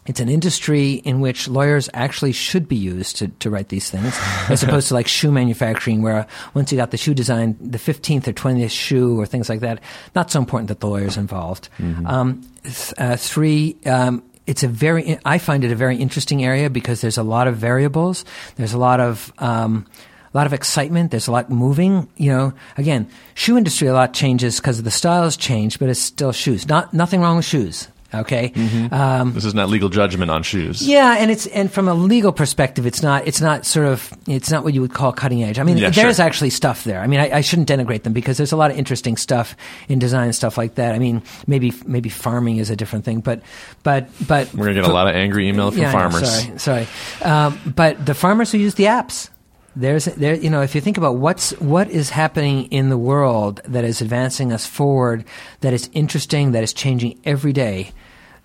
it's 0.06 0.18
an 0.18 0.28
industry 0.28 0.94
in 0.94 1.20
which 1.20 1.46
lawyers 1.46 1.88
actually 1.94 2.32
should 2.32 2.68
be 2.68 2.76
used 2.76 3.16
to, 3.16 3.28
to 3.28 3.50
write 3.50 3.68
these 3.68 3.88
things, 3.88 4.18
as 4.48 4.62
opposed 4.64 4.88
to 4.88 4.94
like 4.94 5.06
shoe 5.06 5.30
manufacturing, 5.30 6.02
where 6.02 6.26
once 6.54 6.72
you 6.72 6.76
got 6.76 6.90
the 6.90 6.96
shoe 6.96 7.14
design, 7.14 7.56
the 7.60 7.78
15th 7.78 8.26
or 8.26 8.32
20th 8.32 8.70
shoe 8.70 9.20
or 9.20 9.26
things 9.26 9.48
like 9.48 9.60
that, 9.60 9.80
not 10.14 10.30
so 10.30 10.40
important 10.40 10.68
that 10.68 10.80
the 10.80 10.88
lawyer's 10.88 11.16
involved. 11.16 11.68
Um, 12.06 12.42
th- 12.64 12.94
uh, 12.98 13.16
three, 13.16 13.76
um, 13.86 14.24
it's 14.46 14.64
a 14.64 14.68
very, 14.68 15.18
I 15.24 15.38
find 15.38 15.62
it 15.62 15.70
a 15.70 15.76
very 15.76 15.96
interesting 15.96 16.44
area 16.44 16.68
because 16.68 17.00
there's 17.00 17.18
a 17.18 17.22
lot 17.22 17.46
of 17.46 17.56
variables. 17.56 18.24
There's 18.56 18.72
a 18.72 18.78
lot 18.78 18.98
of, 18.98 19.32
um, 19.38 19.86
a 20.34 20.36
lot 20.36 20.46
of 20.46 20.52
excitement. 20.52 21.10
There's 21.10 21.28
a 21.28 21.32
lot 21.32 21.50
moving. 21.50 22.08
You 22.16 22.32
know, 22.32 22.52
again, 22.76 23.08
shoe 23.34 23.56
industry 23.56 23.86
a 23.86 23.92
lot 23.92 24.14
changes 24.14 24.56
because 24.56 24.82
the 24.82 24.90
styles 24.90 25.36
change, 25.36 25.78
but 25.78 25.88
it's 25.88 26.00
still 26.00 26.32
shoes. 26.32 26.66
Not 26.66 26.92
nothing 26.92 27.20
wrong 27.20 27.36
with 27.36 27.44
shoes. 27.44 27.86
Okay. 28.14 28.52
Um, 28.90 29.32
this 29.32 29.44
is 29.44 29.54
not 29.54 29.68
legal 29.68 29.88
judgment 29.88 30.30
on 30.30 30.42
shoes. 30.42 30.86
yeah, 30.86 31.16
and 31.18 31.30
it's 31.30 31.46
and 31.46 31.72
from 31.72 31.88
a 31.88 31.94
legal 31.94 32.32
perspective, 32.32 32.84
it's 32.86 33.02
not 33.02 33.26
it's 33.26 33.40
not 33.40 33.64
sort 33.64 33.86
of 33.86 34.12
it's 34.26 34.50
not 34.50 34.64
what 34.64 34.74
you 34.74 34.80
would 34.80 34.92
call 34.92 35.12
cutting 35.12 35.42
edge. 35.42 35.58
I 35.58 35.62
mean, 35.62 35.78
Yeah, 35.78 35.90
there's 35.90 36.16
sure. 36.16 36.24
actually 36.24 36.50
stuff 36.50 36.84
there. 36.84 37.00
I 37.00 37.06
mean, 37.06 37.20
I, 37.20 37.38
I 37.38 37.40
shouldn't 37.40 37.68
denigrate 37.68 38.02
them 38.02 38.12
because 38.12 38.36
there's 38.36 38.52
a 38.52 38.56
lot 38.56 38.70
of 38.70 38.76
interesting 38.76 39.16
stuff 39.16 39.56
in 39.88 39.98
design 39.98 40.24
and 40.24 40.34
stuff 40.34 40.58
like 40.58 40.74
that. 40.74 40.94
I 40.94 40.98
mean, 40.98 41.22
maybe 41.46 41.72
maybe 41.86 42.08
farming 42.08 42.58
is 42.58 42.70
a 42.70 42.76
different 42.76 43.04
thing, 43.04 43.20
but 43.20 43.42
but 43.82 44.08
but 44.26 44.52
We're 44.54 44.66
gonna 44.66 44.80
get 44.82 44.84
a 44.90 44.92
lot 44.92 45.08
of 45.08 45.14
angry 45.14 45.48
email 45.48 45.70
from 45.70 45.80
yeah, 45.80 45.92
farmers. 45.92 46.30
sorry, 46.58 46.58
sorry. 46.58 46.86
Um, 47.22 47.58
but 47.74 48.04
the 48.04 48.14
farmers 48.14 48.52
who 48.52 48.58
use 48.58 48.74
the 48.74 48.84
apps, 48.84 49.30
there's 49.74 50.04
there. 50.04 50.34
You 50.34 50.50
know, 50.50 50.62
if 50.62 50.74
you 50.74 50.80
think 50.80 50.98
about 50.98 51.16
what's 51.16 51.52
what 51.60 51.88
is 51.90 52.10
happening 52.10 52.66
in 52.66 52.88
the 52.88 52.98
world 52.98 53.60
that 53.64 53.84
is 53.84 54.00
advancing 54.00 54.52
us 54.52 54.66
forward, 54.66 55.24
that 55.60 55.72
is 55.72 55.88
interesting, 55.92 56.52
that 56.52 56.62
is 56.62 56.72
changing 56.72 57.20
every 57.24 57.52
day, 57.52 57.92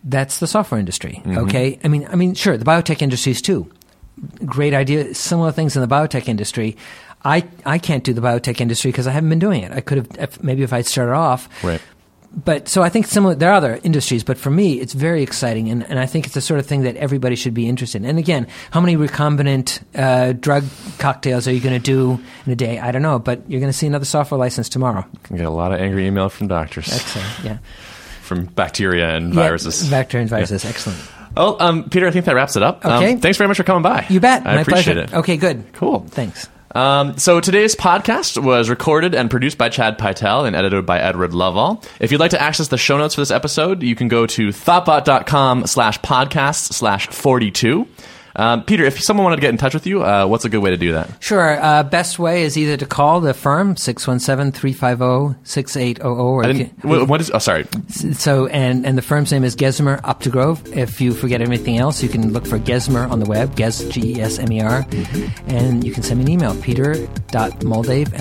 that's 0.03 0.39
the 0.39 0.47
software 0.47 0.79
industry. 0.79 1.21
Mm-hmm. 1.25 1.37
Okay, 1.39 1.79
I 1.83 1.87
mean, 1.87 2.07
I 2.09 2.15
mean, 2.15 2.33
sure, 2.33 2.57
the 2.57 2.65
biotech 2.65 3.01
industries 3.01 3.41
too. 3.41 3.69
Great 4.45 4.73
idea. 4.73 5.13
Similar 5.13 5.51
things 5.51 5.75
in 5.75 5.81
the 5.81 5.87
biotech 5.87 6.27
industry. 6.27 6.77
I 7.23 7.43
I 7.65 7.77
can't 7.77 8.03
do 8.03 8.13
the 8.13 8.21
biotech 8.21 8.61
industry 8.61 8.91
because 8.91 9.07
I 9.07 9.11
haven't 9.11 9.29
been 9.29 9.39
doing 9.39 9.63
it. 9.63 9.71
I 9.71 9.81
could 9.81 10.15
have 10.17 10.41
maybe 10.43 10.63
if 10.63 10.71
I'd 10.71 10.85
started 10.85 11.13
off 11.13 11.49
Right. 11.63 11.81
But 12.35 12.67
so 12.67 12.83
I 12.83 12.89
think 12.89 13.07
similar. 13.07 13.35
There 13.35 13.49
are 13.49 13.55
other 13.55 13.79
industries, 13.83 14.23
but 14.23 14.37
for 14.37 14.49
me, 14.49 14.79
it's 14.79 14.93
very 14.93 15.23
exciting, 15.23 15.69
and, 15.69 15.83
and 15.89 15.97
I 15.99 16.05
think 16.05 16.25
it's 16.25 16.35
the 16.35 16.41
sort 16.41 16.59
of 16.59 16.65
thing 16.65 16.81
that 16.83 16.95
everybody 16.97 17.35
should 17.35 17.53
be 17.53 17.67
interested 17.67 18.01
in. 18.03 18.09
And 18.09 18.19
again, 18.19 18.47
how 18.71 18.79
many 18.81 18.95
recombinant 18.95 19.81
uh, 19.95 20.33
drug 20.33 20.63
cocktails 20.99 21.47
are 21.47 21.51
you 21.53 21.59
going 21.61 21.79
to 21.79 21.83
do 21.83 22.21
in 22.45 22.51
a 22.51 22.55
day? 22.55 22.79
I 22.79 22.91
don't 22.91 23.01
know, 23.01 23.17
but 23.19 23.49
you're 23.49 23.59
going 23.59 23.71
to 23.71 23.77
see 23.77 23.87
another 23.87 24.05
software 24.05 24.37
license 24.39 24.69
tomorrow. 24.69 25.05
You 25.31 25.37
get 25.37 25.45
a 25.45 25.49
lot 25.49 25.71
of 25.73 25.79
angry 25.79 26.05
email 26.07 26.29
from 26.29 26.47
doctors, 26.47 26.91
Excellent. 26.93 27.27
Yeah. 27.43 27.57
from 28.21 28.45
bacteria 28.45 29.15
and 29.15 29.33
viruses. 29.33 29.83
Yeah, 29.85 29.97
bacteria 30.01 30.21
and 30.23 30.29
viruses. 30.29 30.65
Excellent. 30.65 30.99
Well, 31.35 31.55
um, 31.61 31.89
Peter, 31.89 32.07
I 32.07 32.11
think 32.11 32.25
that 32.25 32.35
wraps 32.35 32.55
it 32.55 32.63
up. 32.63 32.83
Um, 32.85 33.03
Okay. 33.03 33.15
thanks 33.15 33.37
very 33.37 33.47
much 33.47 33.57
for 33.57 33.63
coming 33.63 33.83
by. 33.83 34.05
You 34.09 34.19
bet. 34.19 34.45
I 34.45 34.55
My 34.55 34.61
appreciate 34.61 34.95
pleasure. 34.95 35.15
it. 35.15 35.19
Okay. 35.19 35.37
Good. 35.37 35.63
Cool. 35.73 35.99
Thanks. 36.09 36.49
Um, 36.77 37.17
so 37.17 37.41
today's 37.41 37.75
podcast 37.75 38.39
was 38.41 38.69
recorded 38.69 39.15
and 39.15 39.31
produced 39.31 39.57
by 39.57 39.69
Chad 39.69 39.97
Pytel 39.97 40.45
and 40.45 40.55
edited 40.55 40.85
by 40.85 40.99
Edward 40.99 41.33
Lovell. 41.33 41.83
If 41.99 42.11
you'd 42.11 42.19
like 42.19 42.29
to 42.31 42.41
access 42.41 42.67
the 42.67 42.77
show 42.77 42.99
notes 42.99 43.15
for 43.15 43.21
this 43.21 43.31
episode, 43.31 43.81
you 43.81 43.95
can 43.95 44.09
go 44.09 44.27
to 44.27 44.49
thoughtbot.com 44.49 45.65
slash 45.65 45.99
podcast 46.01 46.73
slash 46.73 47.07
42. 47.07 47.87
Um, 48.37 48.63
Peter, 48.63 48.85
if 48.85 49.01
someone 49.01 49.23
wanted 49.25 49.37
to 49.37 49.41
get 49.41 49.49
in 49.49 49.57
touch 49.57 49.73
with 49.73 49.87
you, 49.87 50.03
uh, 50.03 50.25
what's 50.27 50.45
a 50.45 50.49
good 50.49 50.59
way 50.59 50.69
to 50.69 50.77
do 50.77 50.91
that? 50.93 51.09
Sure. 51.19 51.59
Uh, 51.61 51.83
best 51.83 52.19
way 52.19 52.43
is 52.43 52.57
either 52.57 52.77
to 52.77 52.85
call 52.85 53.19
the 53.19 53.33
firm 53.33 53.75
617-350-6800 53.75 56.05
or 56.05 56.43
I 56.43 56.47
you 56.47 56.53
didn't, 56.53 56.81
can- 56.81 56.89
what, 56.89 57.07
what 57.07 57.21
is, 57.21 57.31
oh, 57.31 57.39
sorry. 57.39 57.65
So, 57.89 58.47
and, 58.47 58.85
and 58.85 58.97
the 58.97 59.01
firm's 59.01 59.31
name 59.31 59.43
is 59.43 59.55
Gesmer 59.55 59.99
Updegrove. 60.01 60.75
If 60.75 61.01
you 61.01 61.13
forget 61.13 61.41
everything 61.41 61.77
else, 61.77 62.03
you 62.03 62.09
can 62.09 62.31
look 62.31 62.45
for 62.45 62.59
Gesmer 62.59 63.09
on 63.09 63.19
the 63.19 63.25
web, 63.25 63.55
Ges, 63.55 63.87
G-E-S-M-E-R, 63.89 64.85
and 65.47 65.83
you 65.83 65.91
can 65.91 66.03
send 66.03 66.19
me 66.19 66.25
an 66.25 66.31
email, 66.31 66.55
peter.moldave, 66.61 68.13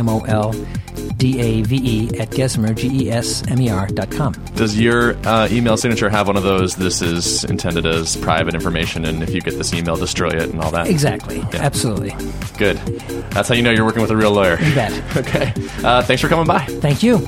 M-O-L-D-A-V-E, 0.87 2.19
at 2.19 2.31
Gesmer, 2.31 2.75
G-E-S-M-E-R 2.75 3.87
dot 3.89 4.11
com. 4.11 4.33
Does 4.55 4.79
your 4.79 5.17
uh, 5.27 5.49
email 5.51 5.77
signature 5.77 6.09
have 6.09 6.27
one 6.27 6.37
of 6.37 6.43
those, 6.43 6.77
this 6.77 7.03
is 7.03 7.45
intended 7.45 7.87
as 7.87 8.17
private 8.17 8.55
information, 8.55 9.05
and 9.05 9.23
if 9.23 9.35
you 9.35 9.41
get 9.41 9.57
this 9.59 9.73
email, 9.75 9.97
destroy 10.07 10.29
it 10.29 10.51
and 10.51 10.61
all 10.63 10.71
that? 10.71 10.89
Exactly. 10.89 11.43
Absolutely. 11.53 12.11
Good. 12.59 12.77
That's 13.33 13.49
how 13.49 13.55
you 13.55 13.63
know 13.63 13.71
you're 13.73 13.85
working 13.85 14.03
with 14.03 14.11
a 14.11 14.17
real 14.17 14.33
lawyer. 14.33 14.59
You 14.63 14.75
bet. 14.75 14.93
Okay. 15.17 15.53
Uh, 15.83 16.03
thanks 16.03 16.21
for 16.23 16.29
coming 16.29 16.47
by. 16.47 16.61
Thank 16.67 17.03
you. 17.03 17.19